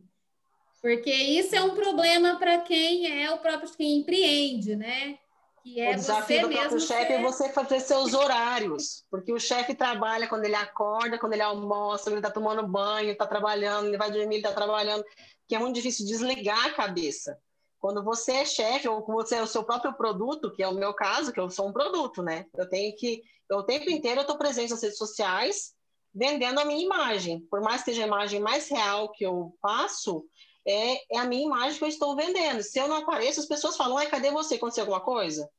Porque 0.81 1.11
isso 1.11 1.55
é 1.55 1.63
um 1.63 1.73
problema 1.73 2.37
para 2.37 2.59
quem 2.59 3.23
é 3.23 3.31
o 3.31 3.39
próprio 3.39 3.71
quem 3.75 3.97
empreende, 3.97 4.75
né? 4.75 5.17
Que 5.65 5.81
é 5.81 5.89
o 5.89 5.95
desafio 5.95 6.41
do 6.43 6.49
próprio 6.53 6.79
chefe 6.79 7.13
é 7.13 7.21
você 7.23 7.49
fazer 7.49 7.79
seus 7.79 8.13
horários, 8.13 9.03
porque 9.09 9.33
o 9.33 9.39
chefe 9.39 9.73
trabalha 9.73 10.27
quando 10.27 10.45
ele 10.45 10.53
acorda, 10.53 11.17
quando 11.17 11.33
ele 11.33 11.41
almoça, 11.41 12.03
quando 12.03 12.13
ele 12.13 12.19
está 12.19 12.29
tomando 12.29 12.67
banho, 12.67 13.09
está 13.09 13.25
trabalhando, 13.25 13.87
ele 13.87 13.97
vai 13.97 14.11
dormir, 14.11 14.35
está 14.35 14.53
trabalhando, 14.53 15.03
que 15.47 15.55
é 15.55 15.59
muito 15.59 15.73
difícil 15.73 16.05
desligar 16.05 16.67
a 16.67 16.73
cabeça. 16.73 17.39
Quando 17.79 18.03
você 18.03 18.33
é 18.33 18.45
chefe 18.45 18.87
ou 18.87 19.03
você 19.07 19.37
é 19.37 19.41
o 19.41 19.47
seu 19.47 19.63
próprio 19.63 19.95
produto, 19.95 20.51
que 20.51 20.61
é 20.61 20.67
o 20.67 20.75
meu 20.75 20.93
caso, 20.93 21.33
que 21.33 21.39
eu 21.39 21.49
sou 21.49 21.67
um 21.67 21.73
produto, 21.73 22.21
né? 22.21 22.45
Eu 22.55 22.69
tenho 22.69 22.95
que, 22.95 23.23
eu, 23.49 23.57
o 23.57 23.63
tempo 23.63 23.89
inteiro 23.89 24.19
eu 24.19 24.21
estou 24.21 24.37
presente 24.37 24.69
nas 24.69 24.83
redes 24.83 24.99
sociais, 24.99 25.73
vendendo 26.13 26.59
a 26.59 26.65
minha 26.65 26.85
imagem. 26.85 27.39
Por 27.49 27.61
mais 27.61 27.81
que 27.81 27.89
seja 27.89 28.03
a 28.03 28.07
imagem 28.07 28.39
mais 28.39 28.69
real 28.69 29.11
que 29.11 29.25
eu 29.25 29.57
passo, 29.59 30.23
é, 30.63 31.15
é 31.15 31.17
a 31.17 31.25
minha 31.25 31.43
imagem 31.45 31.79
que 31.79 31.83
eu 31.83 31.89
estou 31.89 32.15
vendendo. 32.15 32.61
Se 32.61 32.77
eu 32.77 32.87
não 32.87 32.97
apareço, 32.97 33.39
as 33.39 33.47
pessoas 33.47 33.75
falam, 33.75 33.97
ai, 33.97 34.05
cadê 34.11 34.29
você? 34.29 34.55
Aconteceu 34.55 34.83
alguma 34.83 35.01
coisa? 35.01 35.49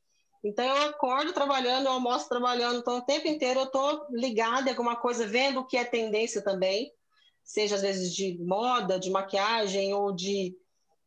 Então, 0.44 0.64
eu 0.64 0.90
acordo 0.90 1.33
trabalhando, 1.33 1.87
eu 1.87 1.92
almoço 1.92 2.29
trabalhando, 2.29 2.79
então 2.79 2.99
o 2.99 3.03
tempo 3.03 3.27
inteiro 3.27 3.61
eu 3.61 3.64
estou 3.64 4.07
ligada 4.11 4.68
em 4.68 4.70
alguma 4.70 4.96
coisa, 4.96 5.27
vendo 5.27 5.61
o 5.61 5.66
que 5.66 5.77
é 5.77 5.85
tendência 5.85 6.42
também, 6.42 6.92
seja 7.42 7.77
às 7.77 7.83
vezes 7.83 8.14
de 8.14 8.38
moda, 8.38 8.99
de 8.99 9.11
maquiagem 9.11 9.92
ou 9.94 10.12
de, 10.12 10.57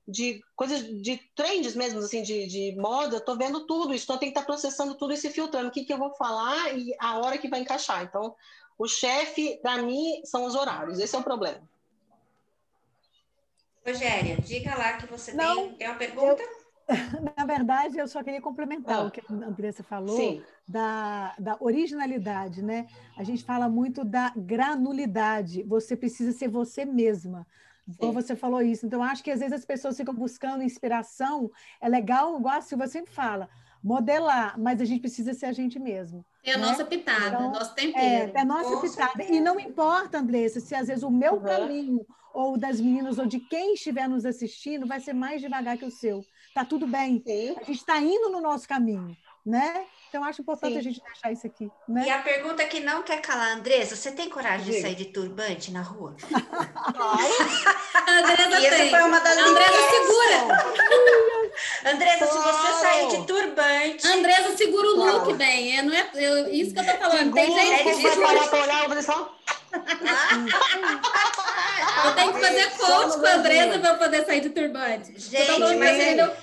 de 0.07 0.41
coisas, 0.55 0.81
de 1.01 1.17
trends 1.35 1.75
mesmo, 1.75 1.99
assim, 1.99 2.21
de, 2.21 2.47
de 2.47 2.75
moda, 2.77 3.17
estou 3.17 3.37
vendo 3.37 3.65
tudo 3.65 3.93
isso, 3.93 4.05
então 4.05 4.15
eu 4.15 4.19
tenho 4.19 4.33
que 4.33 4.39
estar 4.39 4.45
processando 4.45 4.95
tudo 4.95 5.13
isso 5.13 5.27
e 5.27 5.31
filtrando 5.31 5.69
o 5.69 5.71
que, 5.71 5.85
que 5.85 5.93
eu 5.93 5.97
vou 5.97 6.13
falar 6.15 6.77
e 6.77 6.93
a 6.99 7.19
hora 7.19 7.37
que 7.37 7.49
vai 7.49 7.59
encaixar. 7.59 8.03
Então, 8.03 8.35
o 8.77 8.87
chefe, 8.87 9.59
para 9.61 9.81
mim, 9.81 10.21
são 10.25 10.45
os 10.45 10.55
horários, 10.55 10.99
esse 10.99 11.15
é 11.15 11.19
o 11.19 11.23
problema. 11.23 11.61
Rogéria, 13.85 14.37
diga 14.37 14.75
lá 14.75 14.93
que 14.93 15.07
você 15.07 15.33
Não, 15.33 15.69
tem, 15.69 15.75
tem 15.75 15.87
uma 15.87 15.97
pergunta. 15.97 16.41
Eu, 16.41 16.58
na 17.37 17.45
verdade, 17.45 17.97
eu 17.97 18.07
só 18.07 18.23
queria 18.23 18.41
complementar 18.41 18.97
ah, 18.97 19.03
o 19.03 19.11
que 19.11 19.21
a 19.21 19.33
Andressa 19.33 19.83
falou 19.83 20.41
da, 20.67 21.35
da 21.37 21.57
originalidade, 21.59 22.61
né? 22.61 22.87
A 23.17 23.23
gente 23.23 23.43
fala 23.43 23.69
muito 23.69 24.03
da 24.03 24.33
granulidade. 24.35 25.63
Você 25.63 25.95
precisa 25.95 26.31
ser 26.31 26.47
você 26.47 26.85
mesma. 26.85 27.45
Como 27.97 28.13
você 28.13 28.35
falou 28.35 28.61
isso. 28.61 28.85
Então, 28.85 29.01
acho 29.01 29.23
que 29.23 29.31
às 29.31 29.39
vezes 29.39 29.53
as 29.53 29.65
pessoas 29.65 29.97
ficam 29.97 30.13
buscando 30.13 30.63
inspiração. 30.63 31.49
É 31.81 31.89
legal, 31.89 32.37
igual 32.37 32.57
a 32.57 32.61
Silvia 32.61 32.87
sempre 32.87 33.11
fala, 33.11 33.49
modelar, 33.83 34.59
mas 34.59 34.79
a 34.81 34.85
gente 34.85 35.01
precisa 35.01 35.33
ser 35.33 35.47
a 35.47 35.51
gente 35.51 35.79
mesmo. 35.79 36.25
É 36.43 36.53
a 36.53 36.57
né? 36.57 36.65
nossa 36.67 36.85
pitada, 36.85 37.35
então, 37.35 37.51
nosso 37.51 37.73
tempero. 37.73 37.99
É, 38.05 38.31
é 38.33 38.39
a 38.39 38.45
nossa 38.45 38.79
pitada. 38.81 39.23
E 39.23 39.39
não 39.39 39.59
importa, 39.59 40.19
Andressa, 40.19 40.59
se 40.59 40.75
às 40.75 40.87
vezes 40.87 41.03
o 41.03 41.09
meu 41.09 41.35
uhum. 41.35 41.41
caminho 41.41 42.05
ou 42.33 42.57
das 42.57 42.79
meninas 42.79 43.17
ou 43.17 43.25
de 43.25 43.39
quem 43.39 43.73
estiver 43.73 44.07
nos 44.07 44.25
assistindo 44.25 44.85
vai 44.85 44.99
ser 44.99 45.13
mais 45.13 45.41
devagar 45.41 45.77
que 45.77 45.85
o 45.85 45.91
seu. 45.91 46.23
Tá 46.53 46.65
tudo 46.65 46.87
bem. 46.87 47.21
Sim. 47.25 47.55
A 47.59 47.63
gente 47.63 47.79
está 47.79 47.97
indo 47.99 48.29
no 48.29 48.41
nosso 48.41 48.67
caminho, 48.67 49.15
né? 49.45 49.85
Então, 50.09 50.23
acho 50.23 50.41
importante 50.41 50.73
Sim. 50.73 50.79
a 50.79 50.81
gente 50.81 51.01
deixar 51.03 51.31
isso 51.31 51.45
aqui. 51.45 51.71
Né? 51.87 52.05
E 52.07 52.09
a 52.09 52.17
pergunta 52.19 52.65
que 52.65 52.79
não 52.79 53.03
quer 53.03 53.21
calar, 53.21 53.55
Andressa, 53.55 53.95
você 53.95 54.11
tem 54.11 54.27
coragem 54.27 54.65
Sim. 54.65 54.71
de 54.71 54.81
sair 54.81 54.95
de 54.95 55.05
turbante 55.05 55.71
na 55.71 55.81
rua? 55.81 56.15
Claro. 56.89 57.33
Andressa 58.07 58.59
e 58.59 58.65
essa 58.65 58.77
tem. 58.77 58.89
foi 58.89 59.01
uma 59.03 59.19
das 59.19 59.37
Andressa 59.37 59.89
segura. 59.91 60.73
Andressa, 61.85 62.25
se 62.25 62.37
você 62.37 62.73
sair 62.81 63.07
de 63.09 63.27
turbante... 63.27 64.07
Andressa 64.07 64.57
segura 64.57 64.87
o 64.87 64.95
look 64.95 65.33
bem. 65.33 65.77
É, 65.77 65.81
não 65.83 65.93
é, 65.93 66.09
eu, 66.15 66.51
isso 66.51 66.73
que 66.73 66.79
eu 66.79 66.85
tô 66.85 66.97
falando. 66.97 67.17
Segura, 67.17 67.41
tem 67.41 67.55
gente 67.55 67.95
que... 67.95 68.01
Vai 68.01 68.17
parar 68.17 68.47
pra 68.47 68.61
olhar, 68.63 68.83
eu 68.83 68.89
vou 68.89 69.03
só... 69.03 69.38
Eu 72.05 72.15
tenho 72.15 72.33
que 72.33 72.39
fazer 72.39 72.69
coach 72.77 73.19
com 73.19 73.25
a 73.25 73.33
Andresa 73.33 73.79
para 73.79 73.93
poder 73.95 74.25
sair 74.25 74.41
de 74.41 74.49
turbante. 74.49 75.19
Gente, 75.19 75.51
mas 75.51 75.59
no, 75.59 75.67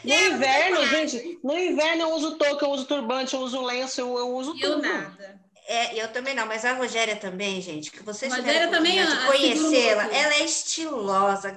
no 0.05 0.15
inverno, 0.15 0.87
gente, 0.87 1.39
no 1.43 1.59
inverno 1.59 2.03
eu 2.03 2.11
uso 2.15 2.37
touca, 2.37 2.65
eu 2.65 2.71
uso 2.71 2.85
turbante, 2.85 3.35
eu 3.35 3.41
uso 3.41 3.63
lenço, 3.63 4.01
eu, 4.01 4.19
eu 4.19 4.29
uso 4.35 4.55
eu 4.61 4.75
tudo. 4.75 4.83
nada. 4.83 5.41
É, 5.69 6.01
eu 6.01 6.09
também 6.09 6.35
não, 6.35 6.47
mas 6.47 6.65
a 6.65 6.75
Rogéria 6.75 7.17
também, 7.17 7.61
gente, 7.61 7.91
que 7.91 8.03
vocês 8.03 8.33
Rogéria 8.33 8.69
também 8.69 8.99
conhecê-la, 9.27 10.05
ela 10.05 10.35
é 10.35 10.45
estilosa, 10.45 11.51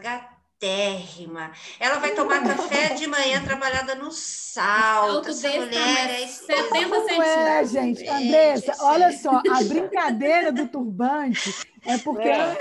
gatérrima. 0.60 1.52
Ela 1.80 2.00
vai 2.00 2.12
tomar 2.12 2.44
café 2.44 2.94
de 2.94 3.08
manhã 3.08 3.42
trabalhada 3.42 3.96
no 3.96 4.12
salto. 4.12 5.30
Essa 5.30 5.50
mulher 5.50 6.22
é 6.22 6.28
70 6.28 6.70
centímetros. 6.70 7.20
É, 7.20 7.66
gente, 7.66 8.08
Andressa, 8.08 8.76
olha 8.82 9.12
só, 9.18 9.38
a 9.38 9.64
brincadeira 9.64 10.52
do 10.52 10.68
turbante 10.68 11.66
é 11.86 11.98
porque 11.98 12.28
é. 12.28 12.58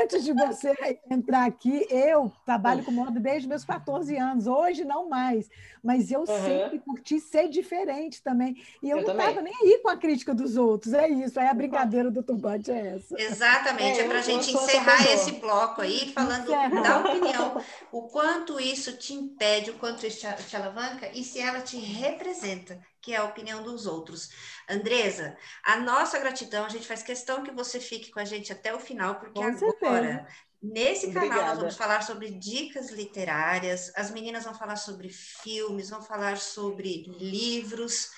Antes 0.00 0.24
de 0.24 0.32
você 0.32 0.72
entrar 1.10 1.44
aqui, 1.44 1.86
eu 1.90 2.32
trabalho 2.46 2.82
com 2.82 2.90
moda 2.90 3.20
desde 3.20 3.46
meus 3.46 3.64
14 3.64 4.16
anos. 4.16 4.46
Hoje 4.46 4.82
não 4.82 5.10
mais, 5.10 5.50
mas 5.82 6.10
eu 6.10 6.20
uhum. 6.20 6.26
sempre 6.26 6.78
curti 6.78 7.20
ser 7.20 7.48
diferente 7.48 8.22
também. 8.22 8.56
E 8.82 8.88
eu, 8.88 8.98
eu 8.98 9.06
não 9.06 9.14
estava 9.14 9.42
nem 9.42 9.52
aí 9.54 9.78
com 9.82 9.90
a 9.90 9.96
crítica 9.98 10.34
dos 10.34 10.56
outros. 10.56 10.94
É 10.94 11.06
isso, 11.06 11.38
aí 11.38 11.48
a 11.48 11.54
brincadeira 11.54 12.10
do 12.10 12.22
turbante 12.22 12.70
é 12.70 12.94
essa. 12.96 13.20
Exatamente, 13.20 14.00
é, 14.00 14.04
é 14.04 14.08
para 14.08 14.20
a 14.20 14.22
gente 14.22 14.50
encerrar 14.50 15.12
esse 15.12 15.32
bloco 15.32 15.82
aí, 15.82 16.10
falando 16.14 16.44
Encerra. 16.44 16.80
da 16.80 16.98
opinião, 17.00 17.62
o 17.92 18.02
quanto 18.02 18.58
isso 18.58 18.96
te 18.96 19.12
impede, 19.12 19.70
o 19.70 19.74
quanto 19.74 20.06
isso 20.06 20.26
te, 20.26 20.44
te 20.44 20.56
alavanca 20.56 21.10
e 21.12 21.22
se 21.22 21.40
ela 21.40 21.60
te 21.60 21.76
representa 21.76 22.80
que 23.00 23.12
é 23.14 23.16
a 23.16 23.24
opinião 23.24 23.62
dos 23.62 23.86
outros. 23.86 24.30
Andresa, 24.68 25.36
a 25.64 25.76
nossa 25.78 26.18
gratidão, 26.18 26.64
a 26.64 26.68
gente 26.68 26.86
faz 26.86 27.02
questão 27.02 27.42
que 27.42 27.50
você 27.50 27.80
fique 27.80 28.10
com 28.10 28.20
a 28.20 28.24
gente 28.24 28.52
até 28.52 28.74
o 28.74 28.80
final, 28.80 29.16
porque 29.16 29.40
com 29.40 29.46
agora, 29.46 29.58
certeza. 29.58 30.26
nesse 30.62 31.06
canal, 31.12 31.24
Obrigada. 31.26 31.48
nós 31.48 31.58
vamos 31.58 31.76
falar 31.76 32.02
sobre 32.02 32.30
dicas 32.30 32.90
literárias, 32.90 33.92
as 33.96 34.10
meninas 34.10 34.44
vão 34.44 34.54
falar 34.54 34.76
sobre 34.76 35.08
filmes, 35.08 35.90
vão 35.90 36.02
falar 36.02 36.36
sobre 36.36 37.04
livros. 37.18 38.10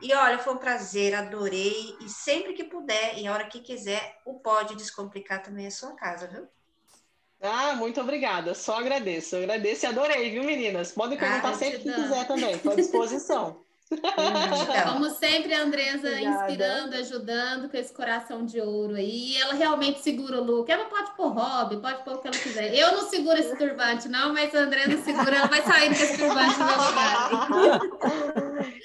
E 0.00 0.12
olha, 0.12 0.38
foi 0.38 0.54
um 0.54 0.58
prazer, 0.58 1.14
adorei. 1.14 1.96
E 2.00 2.08
sempre 2.08 2.52
que 2.52 2.64
puder, 2.64 3.18
e 3.18 3.26
a 3.26 3.32
hora 3.32 3.46
que 3.46 3.60
quiser, 3.60 4.20
o 4.26 4.34
Pode 4.40 4.76
Descomplicar 4.76 5.42
também 5.42 5.66
é 5.66 5.70
sua 5.70 5.94
casa, 5.94 6.26
viu? 6.26 6.46
Ah, 7.40 7.74
muito 7.74 8.00
obrigada. 8.00 8.54
Só 8.54 8.78
agradeço. 8.78 9.36
Eu 9.36 9.42
agradeço 9.42 9.84
e 9.84 9.88
adorei, 9.88 10.30
viu, 10.30 10.44
meninas? 10.44 10.92
Podem 10.92 11.18
perguntar 11.18 11.50
ah, 11.50 11.54
sempre 11.54 11.78
que 11.78 11.92
quiser 11.92 12.26
também, 12.26 12.52
estou 12.54 12.72
à 12.72 12.74
disposição. 12.74 13.64
Então, 13.88 14.94
como 14.94 15.08
sempre, 15.10 15.54
a 15.54 15.62
Andresa 15.62 16.08
Obrigada. 16.08 16.50
inspirando, 16.50 16.96
ajudando 16.96 17.68
com 17.68 17.76
esse 17.76 17.92
coração 17.92 18.44
de 18.44 18.60
ouro 18.60 18.96
aí. 18.96 19.32
E 19.32 19.36
ela 19.36 19.54
realmente 19.54 20.00
segura 20.02 20.40
o 20.40 20.44
look. 20.44 20.68
Ela 20.68 20.86
pode 20.86 21.12
pôr 21.16 21.28
hobby, 21.28 21.76
pode 21.76 22.02
pôr 22.02 22.14
o 22.14 22.18
que 22.18 22.26
ela 22.26 22.36
quiser. 22.36 22.74
Eu 22.74 22.92
não 22.92 23.08
seguro 23.08 23.38
esse 23.38 23.56
turbante, 23.56 24.08
não, 24.08 24.32
mas 24.32 24.52
a 24.54 24.58
Andresa 24.60 25.02
segura, 25.02 25.36
ela 25.36 25.46
vai 25.46 25.62
sair 25.62 25.88
com 25.88 26.02
esse 26.02 26.18
turbante 26.18 26.58
no. 26.58 26.66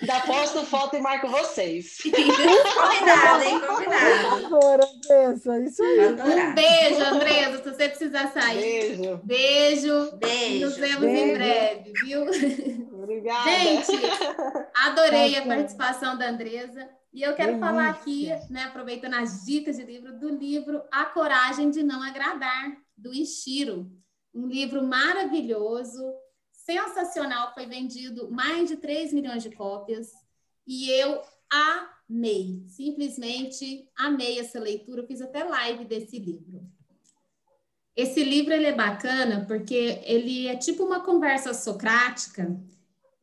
Da 0.05 0.19
posto 0.21 0.65
foto 0.65 0.95
e 0.95 1.01
marco 1.01 1.27
vocês. 1.27 1.97
combinado, 2.03 3.43
hein? 3.43 3.59
Combinado. 3.59 4.45
Adoro, 4.45 4.83
Andressa. 4.83 5.59
Isso 5.61 5.83
aí. 5.83 6.13
Um 6.13 6.53
beijo, 6.53 7.03
Andresa, 7.03 7.57
se 7.57 7.63
você 7.63 7.89
precisar 7.89 8.27
sair. 8.31 8.97
Beijo. 8.97 9.19
Beijo. 9.23 10.11
Beijo. 10.17 10.65
Nos 10.65 10.77
vemos 10.77 11.01
beijo. 11.01 11.23
em 11.23 11.33
breve, 11.33 11.93
viu? 12.03 12.25
Obrigada. 13.21 13.49
Gente, 13.51 13.91
adorei 14.73 15.37
a 15.37 15.45
participação 15.45 16.17
da 16.17 16.29
Andresa. 16.29 16.89
E 17.13 17.21
eu 17.21 17.35
quero 17.35 17.53
Delícia. 17.53 17.67
falar 17.67 17.89
aqui, 17.89 18.29
né, 18.49 18.63
aproveitando 18.63 19.13
as 19.13 19.45
dicas 19.45 19.77
de 19.77 19.83
livro, 19.83 20.17
do 20.17 20.29
livro 20.29 20.81
A 20.91 21.05
Coragem 21.05 21.69
de 21.69 21.83
Não 21.83 22.01
Agradar, 22.01 22.75
do 22.97 23.13
Ishiro. 23.13 23.91
Um 24.33 24.47
livro 24.47 24.83
maravilhoso, 24.83 26.01
sensacional, 26.51 27.53
foi 27.53 27.65
vendido 27.65 28.31
mais 28.31 28.69
de 28.69 28.77
3 28.77 29.13
milhões 29.13 29.43
de 29.43 29.51
cópias. 29.51 30.09
E 30.65 30.89
eu 30.89 31.21
amei, 31.49 32.63
simplesmente 32.67 33.87
amei 33.95 34.39
essa 34.39 34.59
leitura. 34.59 35.01
Eu 35.01 35.07
fiz 35.07 35.21
até 35.21 35.43
live 35.43 35.85
desse 35.85 36.17
livro. 36.17 36.65
Esse 37.93 38.23
livro 38.23 38.53
ele 38.53 38.67
é 38.67 38.73
bacana 38.73 39.45
porque 39.45 40.01
ele 40.05 40.47
é 40.47 40.55
tipo 40.55 40.85
uma 40.85 41.01
conversa 41.01 41.53
socrática 41.53 42.57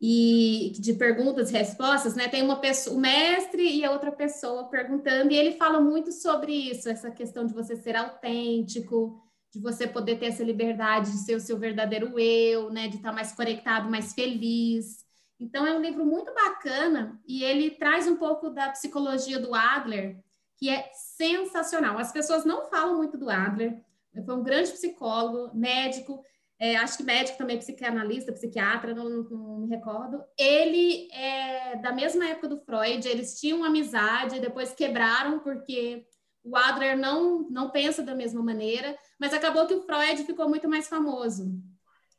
e 0.00 0.72
de 0.78 0.94
perguntas 0.94 1.50
e 1.50 1.54
respostas, 1.54 2.14
né? 2.14 2.28
Tem 2.28 2.42
uma 2.42 2.60
pessoa, 2.60 2.96
o 2.96 3.00
mestre 3.00 3.62
e 3.62 3.84
a 3.84 3.90
outra 3.90 4.12
pessoa 4.12 4.68
perguntando, 4.68 5.32
e 5.32 5.36
ele 5.36 5.52
fala 5.56 5.80
muito 5.80 6.12
sobre 6.12 6.52
isso, 6.52 6.88
essa 6.88 7.10
questão 7.10 7.44
de 7.44 7.52
você 7.52 7.76
ser 7.76 7.96
autêntico, 7.96 9.20
de 9.52 9.60
você 9.60 9.86
poder 9.86 10.18
ter 10.18 10.26
essa 10.26 10.44
liberdade 10.44 11.10
de 11.10 11.18
ser 11.18 11.34
o 11.34 11.40
seu 11.40 11.58
verdadeiro 11.58 12.18
eu, 12.18 12.70
né? 12.70 12.86
De 12.88 12.96
estar 12.96 13.12
mais 13.12 13.32
conectado, 13.32 13.90
mais 13.90 14.12
feliz. 14.14 15.04
Então 15.40 15.66
é 15.66 15.76
um 15.76 15.80
livro 15.80 16.04
muito 16.04 16.32
bacana 16.34 17.20
e 17.26 17.42
ele 17.42 17.70
traz 17.70 18.06
um 18.06 18.16
pouco 18.16 18.50
da 18.50 18.70
psicologia 18.70 19.38
do 19.38 19.54
Adler, 19.54 20.18
que 20.56 20.68
é 20.68 20.90
sensacional. 20.92 21.98
As 21.98 22.12
pessoas 22.12 22.44
não 22.44 22.68
falam 22.68 22.96
muito 22.96 23.16
do 23.16 23.30
Adler, 23.30 23.80
foi 24.24 24.34
um 24.34 24.42
grande 24.42 24.72
psicólogo, 24.72 25.56
médico, 25.56 26.22
é, 26.60 26.76
acho 26.76 26.96
que 26.96 27.04
médico 27.04 27.38
também, 27.38 27.58
psicanalista, 27.58 28.32
psiquiatra, 28.32 28.92
não, 28.92 29.08
não, 29.08 29.22
não, 29.24 29.58
me 29.60 29.68
recordo. 29.68 30.22
Ele 30.36 31.08
é 31.12 31.76
da 31.76 31.92
mesma 31.92 32.28
época 32.28 32.48
do 32.48 32.60
Freud, 32.60 33.06
eles 33.06 33.38
tinham 33.38 33.62
amizade, 33.62 34.40
depois 34.40 34.72
quebraram 34.72 35.38
porque 35.38 36.04
o 36.42 36.56
Adler 36.56 36.98
não, 36.98 37.48
não 37.48 37.70
pensa 37.70 38.02
da 38.02 38.14
mesma 38.14 38.42
maneira, 38.42 38.98
mas 39.20 39.32
acabou 39.32 39.66
que 39.66 39.74
o 39.74 39.82
Freud 39.82 40.24
ficou 40.24 40.48
muito 40.48 40.68
mais 40.68 40.88
famoso. 40.88 41.48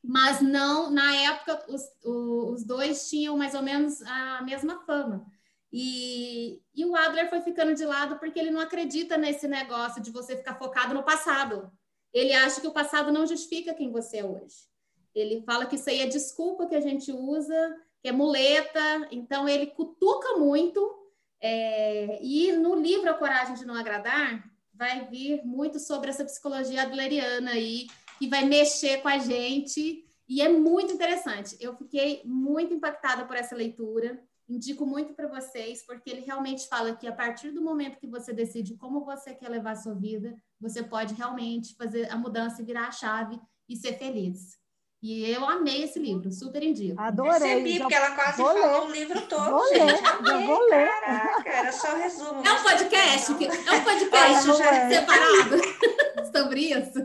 Mas 0.01 0.39
não, 0.39 0.89
na 0.89 1.13
época, 1.13 1.65
os, 1.67 1.81
os 2.03 2.63
dois 2.63 3.09
tinham 3.09 3.37
mais 3.37 3.53
ou 3.53 3.61
menos 3.61 4.01
a 4.03 4.41
mesma 4.43 4.79
fama. 4.85 5.25
E, 5.71 6.61
e 6.73 6.85
o 6.85 6.95
Adler 6.95 7.29
foi 7.29 7.41
ficando 7.41 7.75
de 7.75 7.85
lado 7.85 8.17
porque 8.17 8.39
ele 8.39 8.51
não 8.51 8.61
acredita 8.61 9.17
nesse 9.17 9.47
negócio 9.47 10.01
de 10.01 10.11
você 10.11 10.37
ficar 10.37 10.55
focado 10.55 10.93
no 10.93 11.03
passado. 11.03 11.69
Ele 12.13 12.33
acha 12.33 12.61
que 12.61 12.67
o 12.67 12.71
passado 12.71 13.11
não 13.11 13.25
justifica 13.25 13.73
quem 13.73 13.91
você 13.91 14.17
é 14.17 14.25
hoje. 14.25 14.67
Ele 15.13 15.41
fala 15.43 15.65
que 15.65 15.75
isso 15.75 15.89
aí 15.89 16.01
é 16.01 16.07
desculpa 16.07 16.67
que 16.67 16.75
a 16.75 16.81
gente 16.81 17.11
usa, 17.11 17.75
que 18.01 18.09
é 18.09 18.11
muleta. 18.11 19.07
Então, 19.11 19.47
ele 19.47 19.67
cutuca 19.67 20.37
muito. 20.37 20.97
É... 21.41 22.19
E 22.21 22.51
no 22.53 22.75
livro 22.75 23.09
A 23.09 23.13
Coragem 23.13 23.55
de 23.55 23.65
Não 23.65 23.75
Agradar, 23.75 24.43
vai 24.73 25.05
vir 25.07 25.43
muito 25.45 25.79
sobre 25.79 26.09
essa 26.09 26.23
psicologia 26.23 26.83
adleriana 26.83 27.51
aí, 27.51 27.87
que 28.17 28.27
vai 28.27 28.45
mexer 28.45 29.01
com 29.01 29.09
a 29.09 29.17
gente. 29.17 30.05
E 30.27 30.41
é 30.41 30.47
muito 30.47 30.93
interessante. 30.93 31.57
Eu 31.59 31.75
fiquei 31.75 32.21
muito 32.23 32.73
impactada 32.73 33.25
por 33.25 33.35
essa 33.35 33.55
leitura. 33.55 34.23
Indico 34.49 34.83
muito 34.83 35.13
para 35.13 35.27
vocês, 35.27 35.85
porque 35.85 36.09
ele 36.09 36.21
realmente 36.21 36.67
fala 36.67 36.95
que 36.95 37.07
a 37.07 37.13
partir 37.13 37.51
do 37.51 37.61
momento 37.61 37.99
que 37.99 38.07
você 38.07 38.33
decide 38.33 38.75
como 38.75 39.05
você 39.05 39.35
quer 39.35 39.47
levar 39.47 39.71
a 39.71 39.75
sua 39.75 39.93
vida, 39.93 40.35
você 40.59 40.81
pode 40.81 41.13
realmente 41.13 41.75
fazer 41.75 42.11
a 42.11 42.17
mudança 42.17 42.61
e 42.61 42.65
virar 42.65 42.87
a 42.87 42.91
chave 42.91 43.39
e 43.67 43.75
ser 43.75 43.93
feliz. 43.99 44.57
E 45.01 45.29
eu 45.31 45.47
amei 45.47 45.83
esse 45.83 45.97
livro, 45.97 46.29
super 46.29 46.61
indico. 46.61 46.99
Adorei. 46.99 47.39
Percebi, 47.39 47.79
porque 47.79 47.93
ela 47.93 48.11
quase 48.15 48.37
falou 48.37 48.81
ler. 48.81 48.89
o 48.89 48.91
livro 48.91 49.21
todo, 49.27 49.49
vou 49.49 49.67
gente. 49.69 49.85
Ler, 49.85 50.25
já 50.25 50.45
vou 50.45 50.69
ler. 50.69 50.89
Caraca, 50.89 51.49
era 51.49 51.71
só 51.71 51.95
resumo. 51.95 52.43
É 52.45 52.51
um 52.51 52.63
podcast, 52.63 53.31
é 53.31 53.71
um 53.71 53.83
podcast 53.83 54.47
já 54.57 54.89
separado 54.89 56.31
sobre 56.35 56.61
isso. 56.61 56.99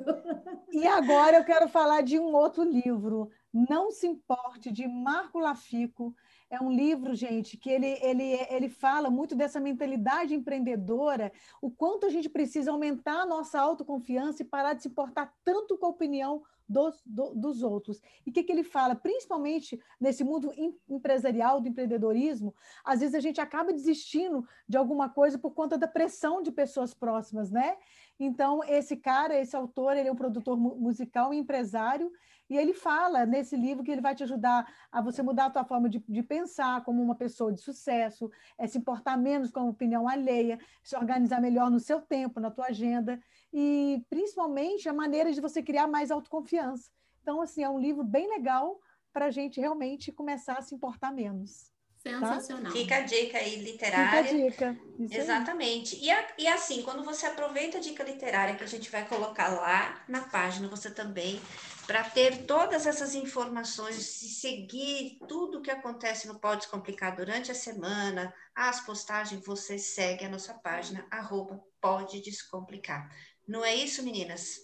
E 0.73 0.85
agora 0.89 1.37
eu 1.37 1.45
quero 1.45 1.69
falar 1.69 2.01
de 2.01 2.19
um 2.19 2.35
outro 2.35 2.65
livro, 2.65 3.31
Não 3.53 3.93
Se 3.93 4.09
Importe, 4.09 4.73
de 4.73 4.89
Marco 4.89 5.39
Lafico, 5.39 6.13
é 6.55 6.61
um 6.61 6.71
livro, 6.71 7.15
gente, 7.15 7.57
que 7.57 7.71
ele, 7.71 7.99
ele, 8.01 8.25
ele 8.49 8.69
fala 8.69 9.11
muito 9.11 9.35
dessa 9.35 9.61
mentalidade 9.61 10.35
empreendedora, 10.35 11.33
o 11.61 11.71
quanto 11.71 12.07
a 12.07 12.11
gente 12.11 12.29
precisa 12.29 12.71
aumentar 12.71 13.23
a 13.23 13.27
nossa 13.27 13.61
autoconfiança 13.61 14.43
e 14.43 14.47
parar 14.47 14.75
de 14.75 14.83
se 14.83 14.89
importar 14.89 15.35
tanto 15.45 15.77
com 15.77 15.87
a 15.87 15.91
opinião 15.91 16.43
dos, 16.69 17.03
do, 17.05 17.35
dos 17.35 17.63
outros. 17.63 18.01
E 18.27 18.31
o 18.31 18.33
que, 18.33 18.43
que 18.43 18.53
ele 18.53 18.65
fala? 18.65 18.95
Principalmente 18.95 19.79
nesse 20.01 20.25
mundo 20.25 20.51
empresarial, 20.89 21.61
do 21.61 21.69
empreendedorismo, 21.69 22.55
às 22.85 23.01
vezes 23.01 23.15
a 23.15 23.21
gente 23.21 23.41
acaba 23.41 23.73
desistindo 23.73 24.47
de 24.69 24.77
alguma 24.77 25.09
coisa 25.09 25.39
por 25.39 25.53
conta 25.53 25.77
da 25.77 25.87
pressão 25.87 26.43
de 26.43 26.51
pessoas 26.51 26.95
próximas, 26.95 27.51
né? 27.51 27.77
Então, 28.19 28.63
esse 28.65 28.97
cara, 28.97 29.39
esse 29.39 29.57
autor, 29.57 29.97
ele 29.97 30.09
é 30.09 30.13
um 30.13 30.17
produtor 30.17 30.57
musical 30.57 31.35
e 31.35 31.39
empresário, 31.39 32.13
e 32.49 32.57
ele 32.57 32.75
fala 32.75 33.25
nesse 33.25 33.57
livro 33.57 33.83
que 33.83 33.91
ele 33.91 34.01
vai 34.01 34.15
te 34.15 34.23
ajudar 34.23 34.67
a 34.91 35.01
você 35.01 35.23
mudar 35.23 35.47
a 35.47 35.51
tua 35.51 35.65
forma 35.65 35.89
de, 35.89 35.99
de 36.07 36.23
pensar 36.23 36.85
como 36.85 37.03
uma 37.03 37.15
pessoa 37.15 37.53
de 37.53 37.61
sucesso, 37.61 38.31
é 38.59 38.67
se 38.67 38.79
importar 38.79 39.17
menos 39.17 39.51
com 39.51 39.61
a 39.61 39.65
opinião 39.65 40.09
alheia, 40.09 40.59
se 40.83 40.97
organizar 40.97 41.41
melhor 41.41 41.71
no 41.71 41.81
seu 41.81 42.01
tempo, 42.01 42.41
na 42.41 42.51
tua 42.51 42.67
agenda, 42.67 43.21
e 43.53 44.05
principalmente 44.09 44.89
a 44.89 44.93
maneira 44.93 45.33
de 45.33 45.41
você 45.41 45.63
criar 45.63 45.87
mais 45.87 46.11
autoconfiança. 46.11 46.91
Então, 47.23 47.41
assim, 47.41 47.63
é 47.63 47.69
um 47.69 47.79
livro 47.79 48.05
bem 48.05 48.29
legal 48.29 48.79
para 49.13 49.27
a 49.27 49.31
gente 49.31 49.61
realmente 49.61 50.13
começar 50.13 50.59
a 50.59 50.63
se 50.63 50.75
importar 50.75 51.13
menos. 51.13 51.74
Sensacional. 52.07 52.71
Tá? 52.71 52.79
Fica 52.79 52.97
a 52.97 53.01
dica 53.01 53.39
aí 53.39 53.57
literária. 53.57 54.25
Fica 54.25 54.37
a 54.37 54.49
dica. 54.49 54.79
Isso 54.99 55.15
Exatamente. 55.15 55.97
E, 55.97 56.11
a, 56.11 56.29
e 56.39 56.47
assim, 56.47 56.83
quando 56.83 57.03
você 57.03 57.25
aproveita 57.25 57.79
a 57.79 57.81
dica 57.81 58.05
literária 58.05 58.55
que 58.55 58.63
a 58.63 58.67
gente 58.67 58.91
vai 58.91 59.09
colocar 59.09 59.49
lá 59.49 60.05
na 60.07 60.21
página, 60.21 60.69
você 60.69 60.91
também, 60.91 61.41
para 61.87 62.05
ter 62.05 62.45
todas 62.45 62.87
essas 62.87 63.15
informações 63.15 64.21
e 64.23 64.29
seguir 64.29 65.19
tudo 65.27 65.59
o 65.59 65.63
que 65.63 65.71
acontece 65.71 66.29
no 66.29 66.39
Pode 66.39 66.61
Descomplicar 66.61 67.17
durante 67.17 67.51
a 67.51 67.55
semana, 67.55 68.35
as 68.55 68.81
postagens, 68.85 69.43
você 69.43 69.79
segue 69.79 70.27
a 70.27 70.29
nossa 70.29 70.53
página, 70.53 71.07
arroba 71.11 71.59
Pode 71.81 72.21
Descomplicar. 72.21 73.11
Não 73.49 73.65
é 73.65 73.75
isso, 73.75 74.03
meninas? 74.03 74.59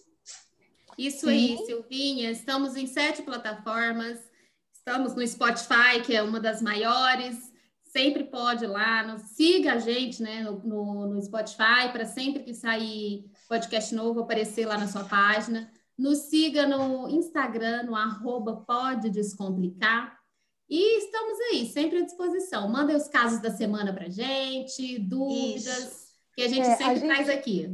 Isso 0.95 1.21
Sim. 1.21 1.31
aí, 1.31 1.65
Silvinha. 1.65 2.29
Estamos 2.29 2.75
em 2.75 2.85
sete 2.85 3.23
plataformas 3.23 4.30
Estamos 4.81 5.13
no 5.13 5.25
Spotify, 5.27 6.01
que 6.03 6.15
é 6.15 6.23
uma 6.23 6.39
das 6.39 6.59
maiores. 6.59 7.53
sempre 7.83 8.23
pode 8.23 8.63
ir 8.63 8.67
lá, 8.67 9.15
siga 9.19 9.73
a 9.73 9.77
gente 9.77 10.23
né, 10.23 10.41
no, 10.41 10.57
no, 10.63 11.07
no 11.07 11.21
Spotify, 11.21 11.91
para 11.91 12.03
sempre 12.03 12.41
que 12.41 12.51
sair 12.51 13.29
podcast 13.47 13.93
novo 13.93 14.21
aparecer 14.21 14.65
lá 14.65 14.79
na 14.79 14.87
sua 14.87 15.03
página. 15.03 15.71
Nos 15.95 16.17
siga 16.29 16.65
no 16.65 17.07
Instagram, 17.07 17.83
no 17.83 17.95
arroba 17.95 18.55
Pode 18.55 19.11
Descomplicar. 19.11 20.17
E 20.67 20.97
estamos 20.97 21.39
aí, 21.51 21.67
sempre 21.67 21.99
à 21.99 22.01
disposição. 22.03 22.67
Mandem 22.67 22.95
os 22.95 23.07
casos 23.07 23.39
da 23.39 23.51
semana 23.51 23.93
para 23.93 24.09
gente, 24.09 24.97
dúvidas, 24.97 25.77
Isso. 25.77 26.07
que 26.33 26.41
a 26.41 26.47
gente 26.47 26.67
é, 26.67 26.75
sempre 26.75 26.85
a 26.85 26.95
gente, 26.95 27.05
traz 27.05 27.29
aqui. 27.29 27.69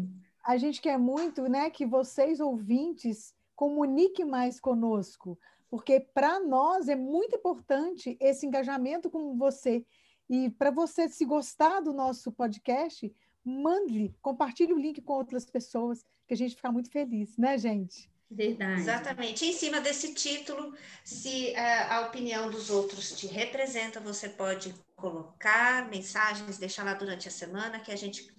A 0.45 0.57
gente 0.57 0.81
quer 0.81 0.99
muito 0.99 1.43
né, 1.43 1.69
que 1.69 1.85
vocês, 1.85 2.41
ouvintes, 2.41 3.33
comuniquem 3.55 4.25
mais 4.25 4.59
conosco, 4.59 5.39
porque 5.69 5.99
para 5.99 6.39
nós 6.39 6.87
é 6.87 6.95
muito 6.95 7.35
importante 7.35 8.17
esse 8.19 8.45
engajamento 8.45 9.09
com 9.09 9.37
você. 9.37 9.85
E 10.29 10.49
para 10.51 10.71
você 10.71 11.07
se 11.07 11.25
gostar 11.25 11.79
do 11.79 11.93
nosso 11.93 12.31
podcast, 12.31 13.13
mande, 13.43 14.13
compartilhe 14.21 14.73
o 14.73 14.79
link 14.79 15.01
com 15.01 15.13
outras 15.13 15.45
pessoas, 15.45 16.05
que 16.27 16.33
a 16.33 16.37
gente 16.37 16.55
fica 16.55 16.71
muito 16.71 16.91
feliz, 16.91 17.37
né, 17.37 17.57
gente? 17.57 18.09
Verdade. 18.29 18.81
Exatamente. 18.81 19.45
Em 19.45 19.53
cima 19.53 19.79
desse 19.79 20.13
título, 20.13 20.73
se 21.03 21.53
uh, 21.53 21.93
a 21.93 22.01
opinião 22.01 22.49
dos 22.51 22.69
outros 22.69 23.17
te 23.17 23.25
representa, 23.25 24.01
você 24.01 24.27
pode 24.27 24.75
colocar 24.97 25.87
mensagens, 25.89 26.57
deixar 26.57 26.83
lá 26.83 26.93
durante 26.93 27.29
a 27.29 27.31
semana, 27.31 27.79
que 27.79 27.91
a 27.91 27.95
gente 27.95 28.36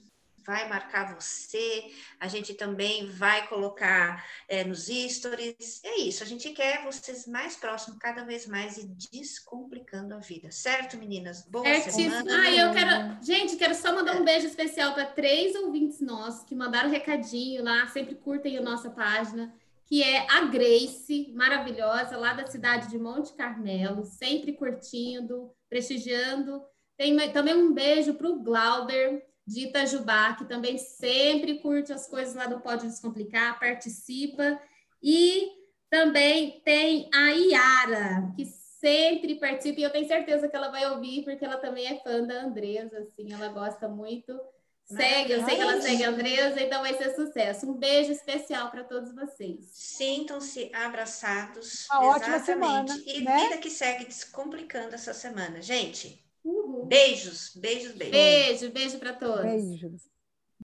vai 0.49 0.67
marcar 0.67 1.15
você, 1.15 1.93
a 2.19 2.27
gente 2.27 2.55
também 2.55 3.07
vai 3.07 3.47
colocar 3.49 4.25
é, 4.49 4.65
nos 4.65 4.87
stories. 4.87 5.85
É 5.85 6.01
isso, 6.01 6.23
a 6.23 6.27
gente 6.27 6.49
quer 6.55 6.83
vocês 6.83 7.27
mais 7.27 7.55
próximos, 7.55 7.99
cada 7.99 8.25
vez 8.25 8.47
mais, 8.47 8.79
e 8.79 8.87
descomplicando 9.13 10.15
a 10.15 10.19
vida. 10.19 10.51
Certo, 10.51 10.97
meninas? 10.97 11.43
Boa 11.43 11.67
Certíssimo. 11.67 12.11
semana. 12.11 12.43
Ah, 12.43 12.51
eu 12.51 12.73
quero. 12.73 13.23
Gente, 13.23 13.57
quero 13.57 13.75
só 13.75 13.95
mandar 13.95 14.17
um 14.17 14.25
beijo 14.25 14.47
especial 14.47 14.95
para 14.95 15.05
três 15.05 15.55
ouvintes 15.55 16.01
nossos 16.01 16.45
que 16.45 16.55
mandaram 16.55 16.89
recadinho 16.89 17.63
lá, 17.63 17.87
sempre 17.89 18.15
curtem 18.15 18.57
a 18.57 18.63
nossa 18.63 18.89
página 18.89 19.55
que 19.85 20.03
é 20.03 20.31
a 20.31 20.45
Grace, 20.45 21.33
maravilhosa, 21.35 22.19
lá 22.19 22.35
da 22.35 22.47
cidade 22.47 22.91
de 22.91 22.99
Monte 22.99 23.33
Carmelo, 23.33 24.05
sempre 24.05 24.53
curtindo, 24.53 25.51
prestigiando. 25.67 26.63
Tem 26.95 27.17
também 27.33 27.55
um 27.55 27.73
beijo 27.73 28.13
para 28.13 28.29
o 28.29 28.43
Glauber, 28.43 29.28
de 29.49 29.69
Itajubá, 29.69 30.35
que 30.35 30.45
também 30.45 30.77
sempre 30.77 31.59
curte 31.59 31.93
as 31.93 32.07
coisas 32.07 32.35
lá 32.35 32.47
do 32.47 32.61
Pode 32.61 32.87
Descomplicar, 32.87 33.59
participa. 33.59 34.61
E 35.03 35.49
também 35.89 36.61
tem 36.65 37.09
a 37.15 37.31
Iara, 37.31 38.33
que 38.37 38.45
sempre 38.45 39.37
participa, 39.37 39.81
e 39.81 39.83
eu 39.85 39.91
tenho 39.91 40.07
certeza 40.07 40.49
que 40.49 40.55
ela 40.55 40.69
vai 40.69 40.89
ouvir, 40.91 41.25
porque 41.25 41.45
ela 41.45 41.57
também 41.57 41.87
é 41.87 42.01
fã 42.01 42.23
da 42.23 42.43
Andresa, 42.43 42.99
assim, 42.99 43.33
ela 43.33 43.49
gosta 43.49 43.89
muito. 43.89 44.39
Segue, 44.85 45.33
eu 45.33 45.45
sei 45.45 45.57
que 45.57 45.63
ela 45.63 45.81
segue 45.81 46.05
a 46.05 46.09
Andresa, 46.09 46.63
então 46.63 46.81
vai 46.81 46.95
ser 46.95 47.15
sucesso. 47.15 47.71
Um 47.71 47.75
beijo 47.75 48.13
especial 48.13 48.71
para 48.71 48.85
todos 48.85 49.15
vocês. 49.15 49.67
Sintam-se 49.73 50.71
abraçados. 50.75 51.87
Uma 51.91 52.17
ótima 52.17 52.39
semana. 52.39 53.03
E 53.07 53.21
né? 53.21 53.39
vida 53.41 53.59
que 53.59 53.69
segue 53.69 54.07
descomplicando 54.07 54.95
essa 54.95 55.13
semana. 55.13 55.61
Gente, 55.61 56.27
Uhul. 56.45 56.87
beijos, 56.89 57.53
beijos, 57.57 57.95
beijos. 57.95 58.13
Beijo, 58.13 58.73
beijo 58.73 58.99
para 58.99 59.19
todos. 59.19 59.43
Beijos. 59.43 60.09